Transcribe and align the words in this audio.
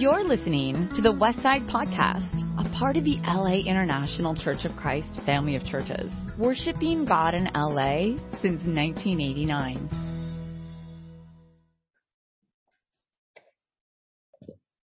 You're 0.00 0.24
listening 0.24 0.88
to 0.96 1.02
the 1.02 1.12
Westside 1.12 1.70
Podcast, 1.70 2.32
a 2.58 2.78
part 2.78 2.96
of 2.96 3.04
the 3.04 3.18
LA 3.22 3.56
International 3.70 4.34
Church 4.34 4.64
of 4.64 4.74
Christ 4.74 5.06
family 5.26 5.56
of 5.56 5.64
churches, 5.66 6.10
worshiping 6.38 7.04
God 7.04 7.34
in 7.34 7.44
LA 7.54 8.16
since 8.40 8.62
1989. 8.64 9.90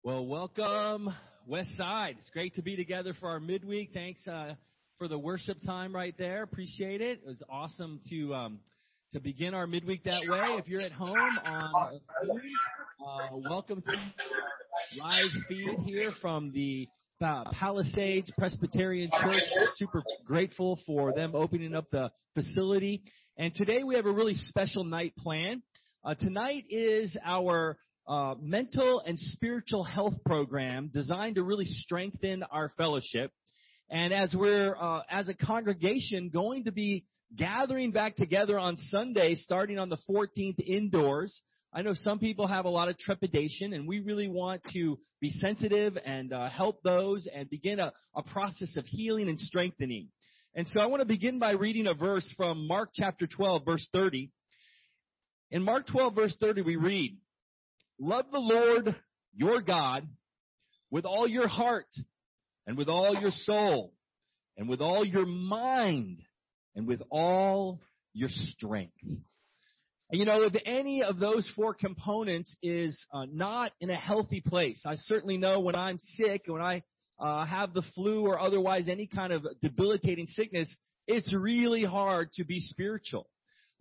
Well, 0.03 0.25
welcome, 0.27 1.09
Westside. 1.49 2.17
It's 2.17 2.29
great 2.31 2.53
to 2.55 2.61
be 2.61 2.75
together 2.75 3.13
for 3.17 3.29
our 3.29 3.39
midweek. 3.39 3.91
Thanks 3.93 4.27
uh, 4.27 4.55
for 4.97 5.07
the 5.07 5.17
worship 5.17 5.59
time 5.65 5.95
right 5.95 6.13
there. 6.17 6.43
Appreciate 6.43 6.99
it. 6.99 7.21
It 7.23 7.27
was 7.29 7.41
awesome 7.49 8.01
to 8.09 8.35
um, 8.35 8.59
to 9.13 9.21
begin 9.21 9.53
our 9.53 9.65
midweek 9.65 10.03
that 10.03 10.23
way. 10.27 10.57
If 10.59 10.67
you're 10.67 10.81
at 10.81 10.91
home 10.91 11.15
on 11.45 12.01
uh, 13.05 13.37
welcome 13.47 13.83
to 13.83 13.91
live 14.99 15.29
feed 15.47 15.77
here 15.85 16.11
from 16.21 16.51
the 16.53 16.87
uh, 17.23 17.43
Palisades 17.51 18.31
Presbyterian 18.35 19.11
Church. 19.21 19.41
Super 19.75 20.01
grateful 20.25 20.79
for 20.87 21.13
them 21.13 21.35
opening 21.35 21.75
up 21.75 21.85
the 21.91 22.09
facility. 22.33 23.03
And 23.37 23.53
today 23.53 23.83
we 23.83 23.95
have 23.95 24.07
a 24.07 24.11
really 24.11 24.33
special 24.33 24.83
night 24.83 25.13
planned. 25.19 25.61
Uh, 26.03 26.15
tonight 26.15 26.63
is 26.69 27.15
our 27.23 27.77
uh, 28.07 28.35
mental 28.41 29.01
and 29.05 29.19
spiritual 29.19 29.83
health 29.83 30.15
program 30.25 30.89
designed 30.91 31.35
to 31.35 31.43
really 31.43 31.65
strengthen 31.65 32.41
our 32.49 32.71
fellowship. 32.75 33.31
And 33.87 34.13
as 34.13 34.35
we're, 34.35 34.75
uh, 34.75 35.01
as 35.11 35.27
a 35.27 35.35
congregation, 35.35 36.31
going 36.33 36.63
to 36.63 36.71
be 36.71 37.05
gathering 37.35 37.91
back 37.91 38.15
together 38.15 38.57
on 38.57 38.77
Sunday, 38.89 39.35
starting 39.35 39.77
on 39.77 39.89
the 39.89 39.97
14th 40.09 40.59
indoors, 40.59 41.41
I 41.75 41.81
know 41.81 41.93
some 41.93 42.19
people 42.19 42.47
have 42.47 42.63
a 42.63 42.69
lot 42.69 42.87
of 42.87 42.97
trepidation, 42.97 43.73
and 43.73 43.85
we 43.85 43.99
really 43.99 44.29
want 44.29 44.61
to 44.71 44.97
be 45.19 45.29
sensitive 45.29 45.97
and 46.05 46.31
uh, 46.31 46.49
help 46.49 46.81
those 46.83 47.27
and 47.35 47.49
begin 47.49 47.81
a, 47.81 47.91
a 48.15 48.23
process 48.23 48.77
of 48.77 48.85
healing 48.85 49.27
and 49.27 49.37
strengthening. 49.37 50.07
And 50.55 50.65
so 50.69 50.79
I 50.79 50.85
want 50.85 51.01
to 51.01 51.05
begin 51.05 51.37
by 51.37 51.51
reading 51.51 51.87
a 51.87 51.93
verse 51.93 52.33
from 52.37 52.65
Mark 52.65 52.91
chapter 52.93 53.27
12, 53.27 53.65
verse 53.65 53.85
30. 53.91 54.31
In 55.51 55.63
Mark 55.63 55.85
12, 55.87 56.15
verse 56.15 56.37
30, 56.39 56.61
we 56.61 56.77
read, 56.77 57.17
Love 57.99 58.27
the 58.31 58.39
Lord 58.39 58.95
your 59.33 59.59
God 59.59 60.07
with 60.89 61.03
all 61.03 61.27
your 61.27 61.49
heart 61.49 61.87
and 62.65 62.77
with 62.77 62.87
all 62.87 63.19
your 63.19 63.31
soul 63.31 63.91
and 64.55 64.69
with 64.69 64.79
all 64.79 65.03
your 65.03 65.25
mind 65.25 66.19
and 66.73 66.87
with 66.87 67.01
all 67.11 67.81
your 68.13 68.29
strength. 68.29 68.93
You 70.15 70.23
know, 70.23 70.43
if 70.43 70.53
any 70.65 71.03
of 71.03 71.19
those 71.19 71.49
four 71.57 71.73
components 71.73 72.55
is 72.63 73.05
uh, 73.13 73.25
not 73.29 73.73
in 73.81 73.89
a 73.89 73.97
healthy 73.97 74.39
place, 74.39 74.81
I 74.85 74.95
certainly 74.95 75.35
know 75.35 75.59
when 75.59 75.75
I'm 75.75 75.97
sick, 75.97 76.43
when 76.47 76.61
I 76.61 76.83
uh, 77.19 77.45
have 77.45 77.73
the 77.73 77.81
flu 77.93 78.25
or 78.25 78.39
otherwise 78.39 78.87
any 78.87 79.07
kind 79.07 79.33
of 79.33 79.45
debilitating 79.61 80.27
sickness, 80.27 80.73
it's 81.05 81.35
really 81.35 81.83
hard 81.83 82.31
to 82.35 82.45
be 82.45 82.61
spiritual. 82.61 83.27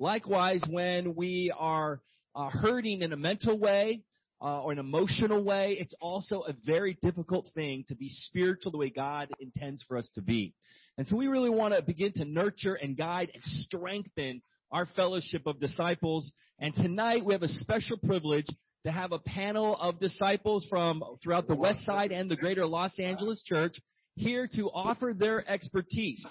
Likewise, 0.00 0.60
when 0.68 1.14
we 1.14 1.54
are 1.56 2.00
uh, 2.34 2.48
hurting 2.50 3.02
in 3.02 3.12
a 3.12 3.16
mental 3.16 3.56
way 3.56 4.02
uh, 4.42 4.60
or 4.60 4.72
an 4.72 4.80
emotional 4.80 5.44
way, 5.44 5.76
it's 5.78 5.94
also 6.00 6.40
a 6.40 6.54
very 6.66 6.98
difficult 7.00 7.46
thing 7.54 7.84
to 7.86 7.94
be 7.94 8.08
spiritual 8.08 8.72
the 8.72 8.78
way 8.78 8.90
God 8.90 9.28
intends 9.38 9.84
for 9.86 9.96
us 9.96 10.10
to 10.16 10.20
be. 10.20 10.52
And 10.98 11.06
so 11.06 11.16
we 11.16 11.28
really 11.28 11.50
want 11.50 11.74
to 11.74 11.82
begin 11.82 12.12
to 12.14 12.24
nurture 12.24 12.74
and 12.74 12.96
guide 12.96 13.30
and 13.32 13.42
strengthen 13.44 14.42
our 14.70 14.86
fellowship 14.96 15.46
of 15.46 15.60
disciples. 15.60 16.30
And 16.58 16.74
tonight 16.74 17.24
we 17.24 17.32
have 17.34 17.42
a 17.42 17.48
special 17.48 17.96
privilege 17.96 18.46
to 18.84 18.92
have 18.92 19.12
a 19.12 19.18
panel 19.18 19.76
of 19.76 19.98
disciples 19.98 20.66
from 20.68 21.02
throughout 21.22 21.48
the 21.48 21.54
West 21.54 21.84
Side 21.84 22.12
and 22.12 22.30
the 22.30 22.36
greater 22.36 22.66
Los 22.66 22.98
Angeles 22.98 23.42
church 23.42 23.74
here 24.16 24.48
to 24.54 24.70
offer 24.70 25.14
their 25.16 25.48
expertise. 25.48 26.24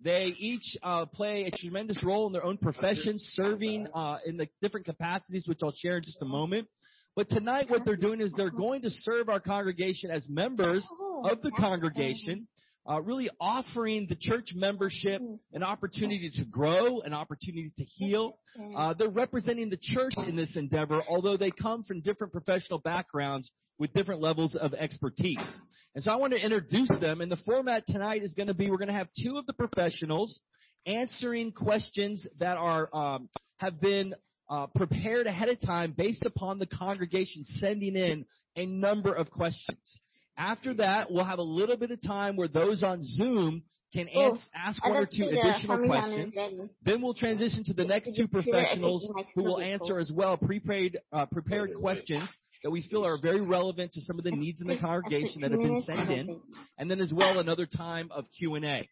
They 0.00 0.34
each 0.38 0.76
uh, 0.82 1.06
play 1.06 1.44
a 1.44 1.56
tremendous 1.56 2.02
role 2.04 2.26
in 2.26 2.32
their 2.32 2.44
own 2.44 2.56
professions, 2.56 3.22
serving 3.34 3.88
uh, 3.94 4.18
in 4.24 4.36
the 4.36 4.48
different 4.62 4.86
capacities, 4.86 5.46
which 5.48 5.58
I'll 5.62 5.72
share 5.72 5.96
in 5.96 6.02
just 6.02 6.22
a 6.22 6.26
moment. 6.26 6.68
But 7.16 7.28
tonight, 7.30 7.68
what 7.68 7.84
they're 7.84 7.96
doing 7.96 8.20
is 8.20 8.32
they're 8.36 8.50
going 8.50 8.82
to 8.82 8.90
serve 8.90 9.28
our 9.28 9.40
congregation 9.40 10.10
as 10.10 10.26
members 10.28 10.88
of 11.24 11.42
the 11.42 11.50
congregation 11.50 12.46
uh, 12.88 13.00
really 13.02 13.28
offering 13.38 14.06
the 14.08 14.16
church 14.18 14.50
membership 14.54 15.20
an 15.52 15.62
opportunity 15.62 16.30
to 16.34 16.44
grow, 16.44 17.00
an 17.00 17.12
opportunity 17.12 17.72
to 17.76 17.84
heal. 17.84 18.38
Uh, 18.76 18.94
they're 18.98 19.10
representing 19.10 19.68
the 19.68 19.78
church 19.80 20.14
in 20.26 20.36
this 20.36 20.56
endeavor, 20.56 21.02
although 21.08 21.36
they 21.36 21.50
come 21.50 21.82
from 21.82 22.00
different 22.00 22.32
professional 22.32 22.78
backgrounds 22.78 23.50
with 23.78 23.92
different 23.92 24.20
levels 24.20 24.54
of 24.54 24.72
expertise. 24.74 25.60
And 25.94 26.02
so 26.02 26.10
I 26.10 26.16
want 26.16 26.32
to 26.32 26.40
introduce 26.40 26.90
them, 27.00 27.20
and 27.20 27.30
the 27.30 27.38
format 27.44 27.86
tonight 27.86 28.22
is 28.22 28.34
going 28.34 28.48
to 28.48 28.54
be 28.54 28.70
we're 28.70 28.78
going 28.78 28.88
to 28.88 28.94
have 28.94 29.08
two 29.22 29.36
of 29.36 29.46
the 29.46 29.52
professionals 29.52 30.40
answering 30.86 31.52
questions 31.52 32.26
that 32.38 32.56
are 32.56 32.94
um, 32.94 33.28
have 33.58 33.80
been 33.80 34.14
uh, 34.48 34.66
prepared 34.74 35.26
ahead 35.26 35.48
of 35.48 35.60
time 35.60 35.92
based 35.96 36.24
upon 36.24 36.58
the 36.58 36.66
congregation 36.66 37.44
sending 37.44 37.96
in 37.96 38.24
a 38.56 38.64
number 38.64 39.12
of 39.12 39.30
questions. 39.30 40.00
After 40.38 40.72
that, 40.74 41.10
we'll 41.10 41.24
have 41.24 41.40
a 41.40 41.42
little 41.42 41.76
bit 41.76 41.90
of 41.90 42.00
time 42.00 42.36
where 42.36 42.48
those 42.48 42.84
on 42.84 43.00
Zoom 43.02 43.64
can 43.92 44.08
oh, 44.14 44.36
ask 44.54 44.84
one 44.84 44.96
or 44.96 45.06
two 45.06 45.24
additional 45.24 45.86
questions. 45.86 46.36
Then 46.84 47.02
we'll 47.02 47.14
transition 47.14 47.64
to 47.64 47.72
the 47.72 47.84
next 47.84 48.12
two 48.16 48.28
professionals 48.28 49.08
who 49.34 49.42
will 49.42 49.60
answer 49.60 49.98
as 49.98 50.12
well 50.12 50.36
prepared, 50.36 50.98
uh, 51.12 51.26
prepared 51.26 51.74
questions 51.80 52.28
that 52.62 52.70
we 52.70 52.86
feel 52.88 53.04
are 53.04 53.18
very 53.20 53.40
relevant 53.40 53.92
to 53.92 54.00
some 54.02 54.18
of 54.18 54.24
the 54.24 54.30
needs 54.30 54.60
in 54.60 54.66
the 54.66 54.76
congregation 54.76 55.40
that 55.40 55.50
have 55.50 55.60
been 55.60 55.82
sent 55.82 56.10
in. 56.10 56.40
And 56.76 56.90
then 56.90 57.00
as 57.00 57.12
well 57.12 57.38
another 57.38 57.66
time 57.66 58.10
of 58.12 58.26
Q&A. 58.36 58.58
And 58.58 58.88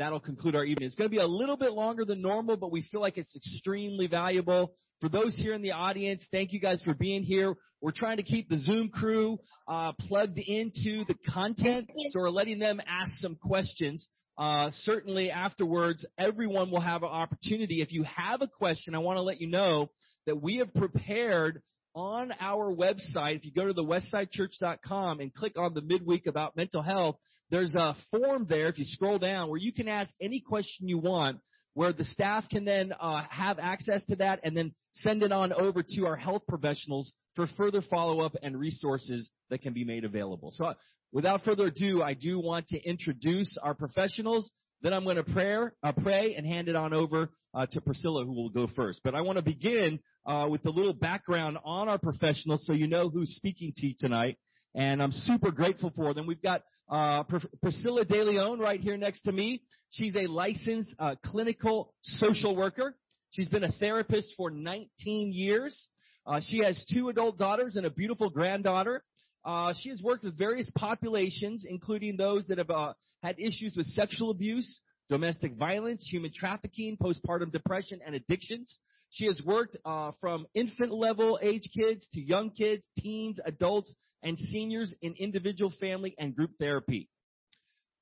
that'll 0.00 0.20
conclude 0.20 0.56
our 0.56 0.64
evening. 0.64 0.86
It's 0.86 0.96
going 0.96 1.08
to 1.08 1.14
be 1.14 1.20
a 1.20 1.26
little 1.26 1.56
bit 1.56 1.72
longer 1.72 2.04
than 2.04 2.22
normal, 2.22 2.56
but 2.56 2.72
we 2.72 2.82
feel 2.90 3.00
like 3.00 3.18
it's 3.18 3.36
extremely 3.36 4.06
valuable. 4.06 4.72
For 5.00 5.08
those 5.08 5.36
here 5.36 5.52
in 5.52 5.62
the 5.62 5.72
audience, 5.72 6.26
thank 6.30 6.52
you 6.52 6.60
guys 6.60 6.80
for 6.82 6.94
being 6.94 7.22
here. 7.22 7.54
We're 7.82 7.92
trying 7.92 8.16
to 8.16 8.22
keep 8.22 8.48
the 8.48 8.56
Zoom 8.56 8.88
crew 8.88 9.38
uh, 9.68 9.92
plugged 10.00 10.38
into 10.38 11.04
the 11.06 11.14
content, 11.28 11.90
so 12.10 12.20
we're 12.20 12.30
letting 12.30 12.58
them 12.58 12.80
ask 12.86 13.12
some 13.20 13.36
questions. 13.36 14.08
Uh, 14.38 14.68
certainly 14.70 15.30
afterwards, 15.30 16.06
everyone 16.18 16.70
will 16.70 16.80
have 16.80 17.02
an 17.02 17.10
opportunity. 17.10 17.82
If 17.82 17.92
you 17.92 18.04
have 18.04 18.40
a 18.40 18.48
question, 18.48 18.94
I 18.94 18.98
want 18.98 19.18
to 19.18 19.22
let 19.22 19.40
you 19.40 19.48
know 19.48 19.90
that 20.26 20.40
we 20.42 20.56
have 20.56 20.72
prepared 20.74 21.62
on 21.96 22.30
our 22.38 22.72
website, 22.72 23.36
if 23.36 23.44
you 23.46 23.52
go 23.52 23.66
to 23.66 23.72
the 23.72 23.82
westsidechurch.com 23.82 25.20
and 25.20 25.34
click 25.34 25.54
on 25.56 25.72
the 25.72 25.80
midweek 25.80 26.26
about 26.26 26.54
mental 26.54 26.82
health, 26.82 27.16
there's 27.50 27.74
a 27.74 27.96
form 28.10 28.46
there 28.48 28.68
if 28.68 28.78
you 28.78 28.84
scroll 28.84 29.18
down 29.18 29.48
where 29.48 29.58
you 29.58 29.72
can 29.72 29.88
ask 29.88 30.12
any 30.20 30.40
question 30.40 30.88
you 30.88 30.98
want 30.98 31.38
where 31.72 31.92
the 31.92 32.04
staff 32.04 32.44
can 32.50 32.64
then 32.64 32.92
uh, 32.98 33.22
have 33.28 33.58
access 33.58 34.02
to 34.06 34.16
that 34.16 34.40
and 34.42 34.56
then 34.56 34.72
send 34.92 35.22
it 35.22 35.30
on 35.30 35.52
over 35.52 35.82
to 35.82 36.06
our 36.06 36.16
health 36.16 36.40
professionals 36.48 37.12
for 37.34 37.46
further 37.56 37.82
follow-up 37.82 38.32
and 38.42 38.58
resources 38.58 39.30
that 39.50 39.60
can 39.60 39.74
be 39.74 39.84
made 39.84 40.02
available. 40.04 40.50
So 40.50 40.72
without 41.12 41.44
further 41.44 41.66
ado, 41.66 42.02
I 42.02 42.14
do 42.14 42.40
want 42.40 42.68
to 42.68 42.82
introduce 42.82 43.58
our 43.62 43.74
professionals. 43.74 44.50
Then 44.86 44.92
I'm 44.92 45.02
going 45.02 45.16
to 45.16 45.24
pray, 45.24 45.56
uh, 45.82 45.92
pray 46.00 46.36
and 46.36 46.46
hand 46.46 46.68
it 46.68 46.76
on 46.76 46.92
over 46.94 47.30
uh, 47.52 47.66
to 47.72 47.80
Priscilla, 47.80 48.24
who 48.24 48.32
will 48.32 48.50
go 48.50 48.68
first. 48.76 49.00
But 49.02 49.16
I 49.16 49.20
want 49.20 49.36
to 49.36 49.42
begin 49.42 49.98
uh, 50.24 50.46
with 50.48 50.64
a 50.64 50.70
little 50.70 50.92
background 50.92 51.58
on 51.64 51.88
our 51.88 51.98
professionals 51.98 52.64
so 52.64 52.72
you 52.72 52.86
know 52.86 53.08
who's 53.08 53.34
speaking 53.34 53.72
to 53.74 53.86
you 53.88 53.94
tonight. 53.98 54.38
And 54.76 55.02
I'm 55.02 55.10
super 55.10 55.50
grateful 55.50 55.92
for 55.96 56.14
them. 56.14 56.28
We've 56.28 56.40
got 56.40 56.62
uh, 56.88 57.24
Pr- 57.24 57.38
Priscilla 57.60 58.04
Deleon 58.04 58.60
right 58.60 58.80
here 58.80 58.96
next 58.96 59.22
to 59.22 59.32
me. 59.32 59.60
She's 59.90 60.14
a 60.14 60.30
licensed 60.30 60.94
uh, 61.00 61.16
clinical 61.24 61.92
social 62.02 62.54
worker. 62.54 62.94
She's 63.32 63.48
been 63.48 63.64
a 63.64 63.72
therapist 63.80 64.34
for 64.36 64.52
19 64.52 65.32
years. 65.32 65.88
Uh, 66.24 66.40
she 66.48 66.58
has 66.58 66.84
two 66.94 67.08
adult 67.08 67.38
daughters 67.38 67.74
and 67.74 67.86
a 67.86 67.90
beautiful 67.90 68.30
granddaughter. 68.30 69.02
Uh, 69.46 69.72
she 69.80 69.90
has 69.90 70.02
worked 70.02 70.24
with 70.24 70.36
various 70.36 70.68
populations, 70.76 71.64
including 71.68 72.16
those 72.16 72.48
that 72.48 72.58
have 72.58 72.70
uh, 72.70 72.92
had 73.22 73.38
issues 73.38 73.74
with 73.76 73.86
sexual 73.86 74.32
abuse, 74.32 74.80
domestic 75.08 75.54
violence, 75.54 76.06
human 76.10 76.32
trafficking, 76.34 76.96
postpartum 77.00 77.52
depression, 77.52 78.00
and 78.04 78.16
addictions. 78.16 78.76
She 79.10 79.26
has 79.26 79.40
worked 79.46 79.76
uh, 79.84 80.10
from 80.20 80.46
infant 80.52 80.92
level 80.92 81.38
age 81.40 81.70
kids 81.72 82.08
to 82.14 82.20
young 82.20 82.50
kids, 82.50 82.84
teens, 82.98 83.38
adults, 83.46 83.94
and 84.20 84.36
seniors 84.36 84.92
in 85.00 85.14
individual, 85.16 85.72
family, 85.80 86.16
and 86.18 86.34
group 86.34 86.50
therapy. 86.58 87.08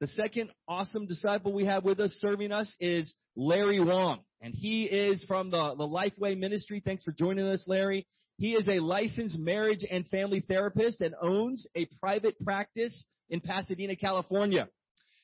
The 0.00 0.06
second 0.08 0.50
awesome 0.66 1.06
disciple 1.06 1.52
we 1.52 1.66
have 1.66 1.84
with 1.84 2.00
us 2.00 2.10
serving 2.20 2.52
us 2.52 2.74
is 2.80 3.14
Larry 3.36 3.80
Wong, 3.80 4.20
and 4.40 4.54
he 4.54 4.84
is 4.84 5.22
from 5.28 5.50
the, 5.50 5.74
the 5.76 5.84
Lifeway 5.86 6.38
Ministry. 6.38 6.82
Thanks 6.84 7.04
for 7.04 7.12
joining 7.12 7.46
us, 7.46 7.64
Larry. 7.66 8.06
He 8.36 8.54
is 8.54 8.68
a 8.68 8.80
licensed 8.80 9.38
marriage 9.38 9.84
and 9.88 10.06
family 10.08 10.40
therapist 10.40 11.00
and 11.00 11.14
owns 11.20 11.66
a 11.76 11.86
private 12.00 12.38
practice 12.44 13.04
in 13.30 13.40
Pasadena, 13.40 13.96
California. 13.96 14.68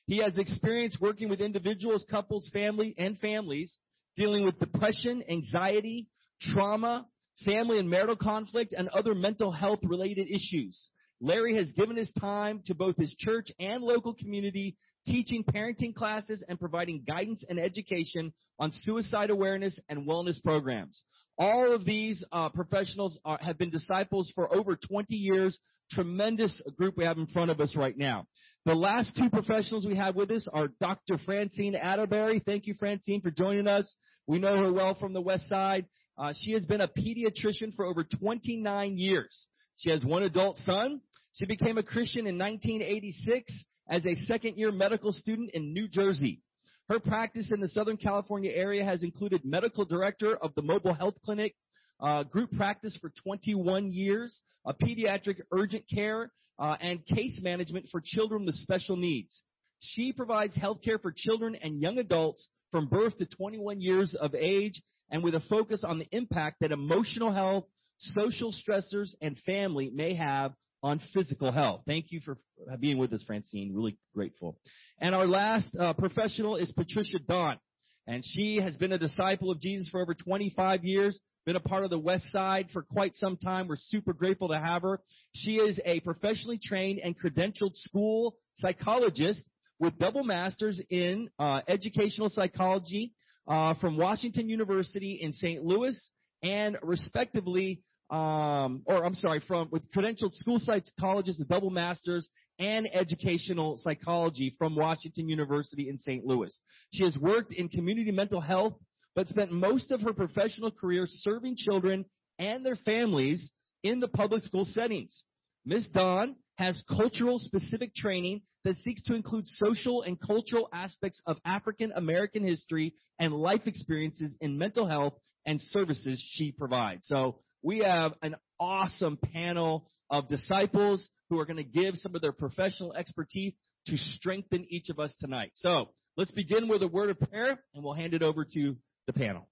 He 0.06 0.18
has 0.18 0.38
experience 0.38 0.98
working 1.00 1.28
with 1.28 1.40
individuals, 1.40 2.04
couples, 2.10 2.48
family, 2.52 2.94
and 2.98 3.18
families 3.18 3.76
dealing 4.16 4.44
with 4.44 4.58
depression, 4.58 5.22
anxiety, 5.28 6.08
trauma, 6.40 7.06
family 7.44 7.78
and 7.78 7.88
marital 7.88 8.16
conflict, 8.16 8.74
and 8.76 8.88
other 8.88 9.14
mental 9.14 9.50
health 9.52 9.80
related 9.82 10.28
issues. 10.28 10.90
Larry 11.20 11.54
has 11.56 11.72
given 11.72 11.96
his 11.96 12.12
time 12.12 12.62
to 12.66 12.74
both 12.74 12.96
his 12.96 13.14
church 13.18 13.48
and 13.58 13.82
local 13.82 14.14
community, 14.14 14.76
teaching 15.06 15.44
parenting 15.44 15.94
classes 15.94 16.42
and 16.48 16.58
providing 16.58 17.04
guidance 17.06 17.44
and 17.48 17.58
education 17.58 18.32
on 18.58 18.72
suicide 18.72 19.30
awareness 19.30 19.78
and 19.88 20.08
wellness 20.08 20.42
programs. 20.42 21.02
All 21.40 21.72
of 21.72 21.86
these 21.86 22.22
uh, 22.32 22.50
professionals 22.50 23.18
are, 23.24 23.38
have 23.40 23.56
been 23.56 23.70
disciples 23.70 24.30
for 24.34 24.54
over 24.54 24.76
20 24.76 25.14
years. 25.14 25.58
Tremendous 25.90 26.60
group 26.76 26.98
we 26.98 27.04
have 27.04 27.16
in 27.16 27.26
front 27.28 27.50
of 27.50 27.60
us 27.60 27.74
right 27.74 27.96
now. 27.96 28.26
The 28.66 28.74
last 28.74 29.16
two 29.16 29.30
professionals 29.30 29.86
we 29.86 29.96
have 29.96 30.16
with 30.16 30.30
us 30.30 30.46
are 30.52 30.68
Dr. 30.82 31.16
Francine 31.24 31.74
Atterberry. 31.82 32.44
Thank 32.44 32.66
you, 32.66 32.74
Francine, 32.78 33.22
for 33.22 33.30
joining 33.30 33.66
us. 33.66 33.90
We 34.26 34.38
know 34.38 34.62
her 34.62 34.70
well 34.70 34.94
from 34.94 35.14
the 35.14 35.22
West 35.22 35.48
Side. 35.48 35.86
Uh, 36.18 36.34
she 36.38 36.52
has 36.52 36.66
been 36.66 36.82
a 36.82 36.88
pediatrician 36.88 37.74
for 37.74 37.86
over 37.86 38.04
29 38.04 38.98
years. 38.98 39.46
She 39.78 39.90
has 39.90 40.04
one 40.04 40.24
adult 40.24 40.58
son. 40.58 41.00
She 41.32 41.46
became 41.46 41.78
a 41.78 41.82
Christian 41.82 42.26
in 42.26 42.36
1986 42.36 43.64
as 43.88 44.04
a 44.04 44.14
second 44.26 44.58
year 44.58 44.72
medical 44.72 45.10
student 45.10 45.52
in 45.54 45.72
New 45.72 45.88
Jersey. 45.88 46.42
Her 46.90 46.98
practice 46.98 47.52
in 47.54 47.60
the 47.60 47.68
Southern 47.68 47.96
California 47.96 48.50
area 48.50 48.84
has 48.84 49.04
included 49.04 49.44
medical 49.44 49.84
director 49.84 50.36
of 50.36 50.52
the 50.56 50.62
mobile 50.62 50.92
health 50.92 51.14
clinic, 51.24 51.54
uh, 52.00 52.24
group 52.24 52.50
practice 52.56 52.98
for 53.00 53.12
21 53.22 53.92
years, 53.92 54.40
a 54.66 54.74
pediatric 54.74 55.40
urgent 55.52 55.84
care, 55.88 56.32
uh, 56.58 56.76
and 56.80 57.06
case 57.06 57.38
management 57.42 57.86
for 57.92 58.02
children 58.04 58.44
with 58.44 58.56
special 58.56 58.96
needs. 58.96 59.42
She 59.78 60.12
provides 60.12 60.56
health 60.56 60.78
care 60.84 60.98
for 60.98 61.14
children 61.16 61.54
and 61.54 61.80
young 61.80 61.98
adults 61.98 62.48
from 62.72 62.88
birth 62.88 63.16
to 63.18 63.26
21 63.26 63.80
years 63.80 64.16
of 64.16 64.34
age 64.34 64.82
and 65.12 65.22
with 65.22 65.36
a 65.36 65.40
focus 65.48 65.84
on 65.84 66.00
the 66.00 66.08
impact 66.10 66.56
that 66.60 66.72
emotional 66.72 67.32
health, 67.32 67.66
social 67.98 68.52
stressors, 68.52 69.14
and 69.22 69.38
family 69.46 69.92
may 69.94 70.14
have 70.14 70.54
on 70.82 71.00
physical 71.12 71.50
health. 71.50 71.82
Thank 71.86 72.06
you 72.10 72.20
for 72.20 72.38
being 72.78 72.98
with 72.98 73.12
us, 73.12 73.22
Francine. 73.26 73.74
Really 73.74 73.98
grateful. 74.14 74.58
And 74.98 75.14
our 75.14 75.26
last 75.26 75.76
uh, 75.78 75.92
professional 75.92 76.56
is 76.56 76.72
Patricia 76.72 77.18
Don. 77.18 77.58
And 78.06 78.24
she 78.24 78.56
has 78.56 78.76
been 78.76 78.92
a 78.92 78.98
disciple 78.98 79.50
of 79.50 79.60
Jesus 79.60 79.88
for 79.88 80.00
over 80.00 80.14
25 80.14 80.84
years, 80.84 81.20
been 81.46 81.56
a 81.56 81.60
part 81.60 81.84
of 81.84 81.90
the 81.90 81.98
West 81.98 82.30
Side 82.32 82.68
for 82.72 82.82
quite 82.82 83.14
some 83.14 83.36
time. 83.36 83.68
We're 83.68 83.76
super 83.76 84.12
grateful 84.12 84.48
to 84.48 84.58
have 84.58 84.82
her. 84.82 85.00
She 85.34 85.56
is 85.56 85.80
a 85.84 86.00
professionally 86.00 86.58
trained 86.62 86.98
and 86.98 87.14
credentialed 87.16 87.76
school 87.76 88.36
psychologist 88.56 89.42
with 89.78 89.98
double 89.98 90.24
masters 90.24 90.80
in 90.90 91.30
uh, 91.38 91.60
educational 91.68 92.28
psychology 92.30 93.12
uh, 93.46 93.74
from 93.74 93.96
Washington 93.96 94.48
University 94.48 95.18
in 95.20 95.32
St. 95.32 95.64
Louis 95.64 96.10
and 96.42 96.78
respectively 96.82 97.82
um, 98.10 98.82
or 98.86 99.04
I'm 99.04 99.14
sorry, 99.14 99.40
from 99.46 99.68
with 99.70 99.82
credentialed 99.92 100.32
school 100.32 100.58
psychologist, 100.58 101.40
a 101.40 101.44
double 101.44 101.70
master's, 101.70 102.28
and 102.58 102.88
educational 102.92 103.76
psychology 103.78 104.54
from 104.58 104.74
Washington 104.74 105.28
University 105.28 105.88
in 105.88 105.98
St. 105.98 106.26
Louis. 106.26 106.58
She 106.92 107.04
has 107.04 107.16
worked 107.16 107.52
in 107.52 107.68
community 107.68 108.10
mental 108.10 108.40
health, 108.40 108.74
but 109.14 109.28
spent 109.28 109.52
most 109.52 109.92
of 109.92 110.00
her 110.02 110.12
professional 110.12 110.70
career 110.70 111.04
serving 111.06 111.56
children 111.56 112.04
and 112.38 112.66
their 112.66 112.76
families 112.76 113.50
in 113.82 114.00
the 114.00 114.08
public 114.08 114.42
school 114.42 114.64
settings. 114.64 115.22
Ms. 115.64 115.88
Don 115.92 116.36
has 116.58 116.82
cultural 116.88 117.38
specific 117.38 117.94
training 117.94 118.42
that 118.64 118.76
seeks 118.76 119.02
to 119.04 119.14
include 119.14 119.46
social 119.46 120.02
and 120.02 120.20
cultural 120.20 120.68
aspects 120.72 121.22
of 121.26 121.38
African 121.44 121.92
American 121.96 122.44
history 122.44 122.94
and 123.18 123.32
life 123.32 123.62
experiences 123.66 124.36
in 124.40 124.58
mental 124.58 124.86
health 124.86 125.14
and 125.46 125.60
services 125.60 126.22
she 126.34 126.52
provides. 126.52 127.06
So 127.06 127.38
we 127.62 127.78
have 127.78 128.12
an 128.22 128.36
awesome 128.58 129.18
panel 129.32 129.86
of 130.10 130.28
disciples 130.28 131.08
who 131.28 131.38
are 131.38 131.46
going 131.46 131.56
to 131.56 131.64
give 131.64 131.94
some 131.96 132.14
of 132.14 132.22
their 132.22 132.32
professional 132.32 132.92
expertise 132.94 133.52
to 133.86 133.96
strengthen 133.96 134.66
each 134.68 134.88
of 134.90 134.98
us 134.98 135.14
tonight. 135.18 135.52
So 135.54 135.90
let's 136.16 136.30
begin 136.30 136.68
with 136.68 136.82
a 136.82 136.88
word 136.88 137.10
of 137.10 137.20
prayer 137.20 137.58
and 137.74 137.84
we'll 137.84 137.94
hand 137.94 138.14
it 138.14 138.22
over 138.22 138.44
to 138.44 138.76
the 139.06 139.12
panel. 139.12 139.48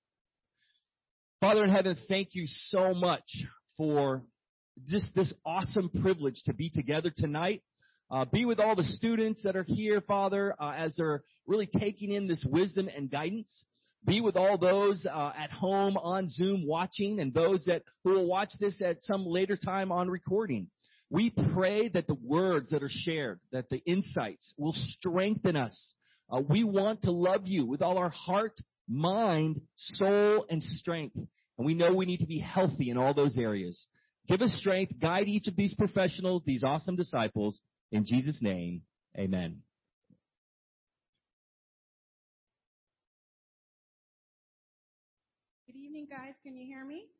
Father 1.41 1.65
in 1.65 1.71
heaven, 1.71 1.97
thank 2.09 2.31
you 2.33 2.45
so 2.47 2.95
much 2.95 3.23
for 3.77 4.23
just 4.89 5.15
this 5.15 5.33
awesome 5.45 5.91
privilege 6.03 6.43
to 6.47 6.53
be 6.53 6.69
together 6.71 7.13
tonight. 7.17 7.63
Uh, 8.11 8.25
be 8.25 8.45
with 8.45 8.59
all 8.59 8.75
the 8.75 8.85
students 8.85 9.43
that 9.43 9.55
are 9.55 9.65
here, 9.65 10.01
Father, 10.01 10.55
uh, 10.59 10.73
as 10.73 10.95
they're 10.97 11.23
really 11.47 11.67
taking 11.67 12.11
in 12.13 12.27
this 12.27 12.45
wisdom 12.49 12.89
and 12.95 13.11
guidance. 13.11 13.65
Be 14.05 14.21
with 14.21 14.37
all 14.37 14.59
those 14.59 15.07
uh, 15.07 15.33
at 15.37 15.51
home 15.51 15.97
on 15.97 16.29
Zoom 16.29 16.67
watching 16.67 17.21
and 17.21 17.35
those 17.35 17.65
that 17.67 17.83
who 18.05 18.13
will 18.13 18.27
watch 18.27 18.51
this 18.61 18.81
at 18.81 19.03
some 19.03 19.27
later 19.27 19.57
time 19.57 19.91
on 19.93 20.09
recording. 20.09 20.69
We 21.11 21.31
pray 21.55 21.89
that 21.89 22.07
the 22.07 22.19
words 22.23 22.71
that 22.71 22.83
are 22.83 22.91
shared, 22.91 23.41
that 23.53 23.71
the 23.71 23.79
insights 23.79 24.53
will 24.57 24.75
strengthen 24.75 25.57
us. 25.57 25.95
Uh, 26.31 26.43
we 26.47 26.65
want 26.65 27.03
to 27.03 27.11
love 27.11 27.47
you 27.47 27.65
with 27.65 27.81
all 27.81 27.97
our 27.97 28.11
heart, 28.11 28.55
mind, 28.89 29.61
soul, 29.77 30.45
and 30.51 30.63
strength. 30.63 31.17
And 31.17 31.67
we 31.67 31.75
know 31.75 31.95
we 31.95 32.07
need 32.07 32.21
to 32.21 32.27
be 32.27 32.39
healthy 32.39 32.91
in 32.91 32.99
all 32.99 33.15
those 33.15 33.37
areas. 33.39 33.87
Give 34.29 34.43
us 34.43 34.55
strength. 34.61 34.93
Guide 35.01 35.29
each 35.29 35.49
of 35.49 35.57
these 35.57 35.75
professionals, 35.75 36.43
these 36.45 36.63
awesome 36.63 36.97
disciples. 36.97 37.61
In 37.91 38.05
Jesus' 38.05 38.39
name, 38.43 38.83
amen. 39.19 39.63
Evening, 45.99 46.15
guys. 46.15 46.39
Can 46.47 46.55
you 46.55 46.63
hear 46.63 46.87
me? 46.87 47.11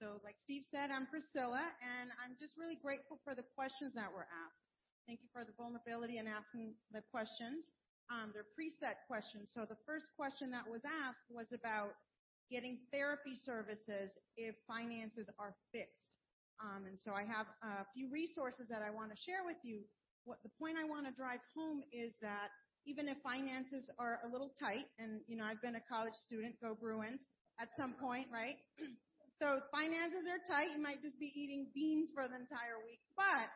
So, 0.00 0.16
like 0.24 0.40
Steve 0.48 0.64
said, 0.72 0.88
I'm 0.88 1.04
Priscilla, 1.12 1.60
and 1.60 2.08
I'm 2.24 2.40
just 2.40 2.56
really 2.56 2.80
grateful 2.80 3.20
for 3.20 3.36
the 3.36 3.44
questions 3.52 3.92
that 3.92 4.08
were 4.08 4.24
asked. 4.24 4.64
Thank 5.04 5.20
you 5.20 5.28
for 5.28 5.44
the 5.44 5.52
vulnerability 5.60 6.16
and 6.16 6.24
asking 6.24 6.72
the 6.88 7.04
questions. 7.12 7.68
Um, 8.08 8.32
they're 8.32 8.48
preset 8.56 8.96
questions. 9.12 9.52
So 9.52 9.68
the 9.68 9.76
first 9.84 10.08
question 10.16 10.48
that 10.56 10.64
was 10.64 10.80
asked 11.04 11.28
was 11.28 11.52
about 11.52 12.00
getting 12.48 12.80
therapy 12.88 13.36
services 13.36 14.16
if 14.40 14.56
finances 14.64 15.28
are 15.36 15.52
fixed. 15.68 16.16
Um, 16.64 16.88
and 16.88 16.96
so 16.96 17.12
I 17.12 17.28
have 17.28 17.44
a 17.60 17.84
few 17.92 18.08
resources 18.08 18.72
that 18.72 18.80
I 18.80 18.88
want 18.88 19.12
to 19.12 19.20
share 19.20 19.44
with 19.44 19.60
you. 19.60 19.84
What 20.24 20.40
the 20.40 20.52
point 20.56 20.80
I 20.80 20.88
want 20.88 21.04
to 21.04 21.12
drive 21.12 21.44
home 21.52 21.84
is 21.92 22.16
that 22.24 22.48
even 22.86 23.08
if 23.08 23.16
finances 23.24 23.90
are 23.98 24.20
a 24.24 24.28
little 24.28 24.52
tight, 24.60 24.86
and 24.98 25.20
you 25.26 25.36
know, 25.36 25.44
I've 25.44 25.62
been 25.62 25.76
a 25.76 25.84
college 25.88 26.14
student, 26.14 26.56
go 26.60 26.76
Bruins, 26.76 27.20
at 27.60 27.68
some 27.76 27.94
point, 28.00 28.28
right? 28.32 28.56
so 29.40 29.60
finances 29.72 30.28
are 30.28 30.42
tight, 30.44 30.74
you 30.74 30.82
might 30.82 31.00
just 31.00 31.18
be 31.18 31.32
eating 31.34 31.70
beans 31.74 32.10
for 32.14 32.28
the 32.28 32.36
entire 32.36 32.80
week, 32.84 33.00
but 33.16 33.48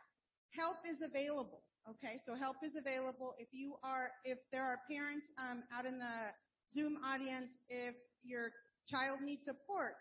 help 0.56 0.78
is 0.88 1.00
available. 1.04 1.62
Okay, 1.88 2.20
so 2.26 2.36
help 2.36 2.60
is 2.60 2.76
available 2.76 3.32
if 3.38 3.48
you 3.52 3.76
are, 3.82 4.12
if 4.24 4.36
there 4.52 4.64
are 4.64 4.80
parents 4.90 5.24
um, 5.40 5.64
out 5.72 5.86
in 5.86 5.96
the 5.96 6.36
Zoom 6.68 7.00
audience, 7.00 7.48
if 7.68 7.96
your 8.22 8.52
child 8.88 9.24
needs 9.24 9.44
support 9.44 9.96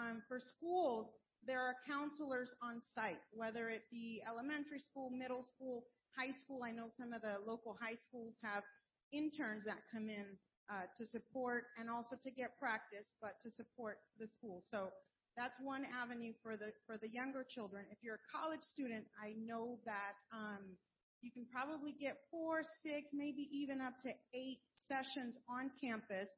um, 0.00 0.22
for 0.28 0.40
schools, 0.40 1.12
there 1.44 1.60
are 1.60 1.76
counselors 1.86 2.48
on 2.62 2.80
site, 2.94 3.20
whether 3.32 3.68
it 3.68 3.82
be 3.92 4.22
elementary 4.26 4.80
school, 4.80 5.10
middle 5.10 5.44
school, 5.44 5.84
high 6.16 6.32
school. 6.32 6.64
I 6.64 6.72
know 6.72 6.88
some 6.98 7.12
of 7.12 7.20
the 7.20 7.38
local 7.44 7.76
high 7.78 8.00
schools 8.00 8.34
have 8.42 8.64
interns 9.12 9.64
that 9.68 9.84
come 9.92 10.08
in 10.08 10.34
uh, 10.66 10.90
to 10.98 11.06
support 11.06 11.70
and 11.78 11.86
also 11.86 12.16
to 12.18 12.30
get 12.32 12.58
practice, 12.58 13.06
but 13.22 13.38
to 13.44 13.50
support 13.52 14.02
the 14.18 14.26
school. 14.26 14.64
So 14.72 14.90
that's 15.36 15.60
one 15.60 15.84
avenue 15.92 16.32
for 16.42 16.56
the 16.56 16.72
for 16.88 16.96
the 16.96 17.12
younger 17.12 17.44
children. 17.44 17.84
If 17.92 17.98
you're 18.02 18.16
a 18.18 18.26
college 18.32 18.64
student, 18.72 19.04
I 19.20 19.36
know 19.36 19.78
that 19.84 20.16
um, 20.32 20.74
you 21.20 21.30
can 21.30 21.46
probably 21.52 21.92
get 22.00 22.16
four, 22.30 22.64
six, 22.82 23.12
maybe 23.12 23.48
even 23.52 23.80
up 23.80 23.94
to 24.02 24.10
eight 24.34 24.58
sessions 24.88 25.36
on 25.48 25.70
campus. 25.80 26.28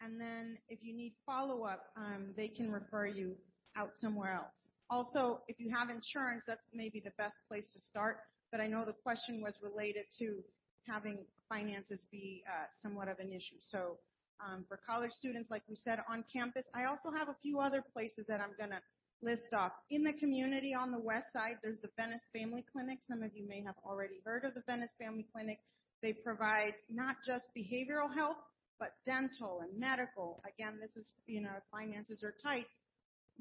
And 0.00 0.20
then 0.20 0.58
if 0.68 0.78
you 0.82 0.94
need 0.94 1.14
follow 1.26 1.64
up, 1.64 1.82
um, 1.96 2.34
they 2.36 2.48
can 2.48 2.70
refer 2.70 3.06
you 3.06 3.34
out 3.76 3.90
somewhere 4.00 4.34
else. 4.34 4.54
Also, 4.90 5.42
if 5.48 5.58
you 5.58 5.70
have 5.74 5.88
insurance, 5.90 6.44
that's 6.46 6.64
maybe 6.72 7.00
the 7.04 7.12
best 7.18 7.34
place 7.48 7.68
to 7.74 7.80
start 7.80 8.18
but 8.50 8.60
I 8.60 8.66
know 8.66 8.84
the 8.84 8.96
question 9.02 9.40
was 9.42 9.58
related 9.62 10.06
to 10.18 10.42
having 10.86 11.24
finances 11.48 12.04
be 12.10 12.42
uh, 12.48 12.66
somewhat 12.82 13.08
of 13.08 13.18
an 13.18 13.32
issue. 13.32 13.60
So 13.60 13.98
um, 14.40 14.64
for 14.68 14.78
college 14.86 15.12
students, 15.12 15.50
like 15.50 15.62
we 15.68 15.74
said, 15.74 15.98
on 16.10 16.24
campus, 16.32 16.64
I 16.74 16.84
also 16.84 17.10
have 17.10 17.28
a 17.28 17.36
few 17.42 17.58
other 17.58 17.82
places 17.92 18.26
that 18.28 18.40
I'm 18.40 18.54
going 18.56 18.70
to 18.70 18.82
list 19.20 19.52
off. 19.52 19.72
In 19.90 20.04
the 20.04 20.14
community 20.14 20.74
on 20.78 20.92
the 20.92 21.00
west 21.00 21.32
side, 21.32 21.58
there's 21.62 21.80
the 21.80 21.90
Venice 21.96 22.22
Family 22.32 22.64
Clinic. 22.70 23.00
Some 23.06 23.22
of 23.22 23.30
you 23.34 23.46
may 23.48 23.62
have 23.64 23.74
already 23.84 24.20
heard 24.24 24.44
of 24.44 24.54
the 24.54 24.62
Venice 24.66 24.92
Family 24.98 25.26
Clinic. 25.32 25.58
They 26.02 26.12
provide 26.12 26.74
not 26.88 27.16
just 27.26 27.46
behavioral 27.56 28.14
health, 28.14 28.38
but 28.78 28.90
dental 29.04 29.60
and 29.66 29.78
medical. 29.78 30.40
Again, 30.46 30.78
this 30.80 30.94
is, 30.96 31.10
you 31.26 31.40
know, 31.40 31.58
finances 31.72 32.22
are 32.22 32.34
tight. 32.40 32.66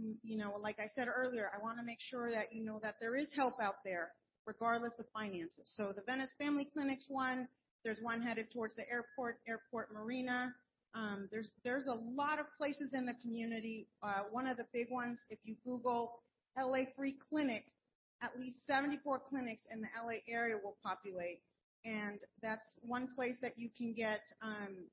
Mm, 0.02 0.18
you 0.24 0.38
know, 0.38 0.58
like 0.60 0.80
I 0.80 0.88
said 0.96 1.08
earlier, 1.08 1.52
I 1.54 1.62
want 1.62 1.78
to 1.78 1.86
make 1.86 2.02
sure 2.02 2.32
that 2.32 2.50
you 2.52 2.66
know 2.66 2.80
that 2.82 2.96
there 3.00 3.16
is 3.16 3.30
help 3.36 3.62
out 3.62 3.86
there 3.86 4.12
regardless 4.48 4.94
of 4.98 5.06
finances. 5.14 5.70
So 5.76 5.92
the 5.94 6.02
Venice 6.08 6.32
Family 6.40 6.66
Clinic's 6.74 7.06
one. 7.10 7.48
There's 7.84 8.00
one 8.02 8.22
headed 8.22 8.48
towards 8.52 8.74
the 8.76 8.90
airport, 8.90 9.38
Airport 9.48 9.94
Marina. 9.94 10.56
Um, 10.96 11.30
there's 11.32 11.52
there's 11.64 11.88
a 11.88 11.94
lot 11.94 12.40
of 12.40 12.46
places 12.58 12.94
in 12.94 13.06
the 13.06 13.14
community. 13.22 13.88
Uh, 14.02 14.24
one 14.32 14.48
of 14.48 14.58
the 14.58 14.66
big 14.74 14.88
ones, 14.90 15.20
if 15.30 15.38
you 15.44 15.56
Google 15.64 16.20
LA 16.58 16.90
Free 16.96 17.16
Clinic, 17.30 17.66
at 18.24 18.32
least 18.40 18.58
74 18.66 19.22
clinics 19.30 19.62
in 19.72 19.82
the 19.82 19.88
LA 20.04 20.20
area 20.28 20.56
will 20.62 20.78
populate. 20.84 21.42
And 21.86 22.20
that's 22.42 22.80
one 22.82 23.10
place 23.16 23.38
that 23.42 23.54
you 23.58 23.70
can 23.78 23.94
get 23.94 24.22
um, 24.42 24.88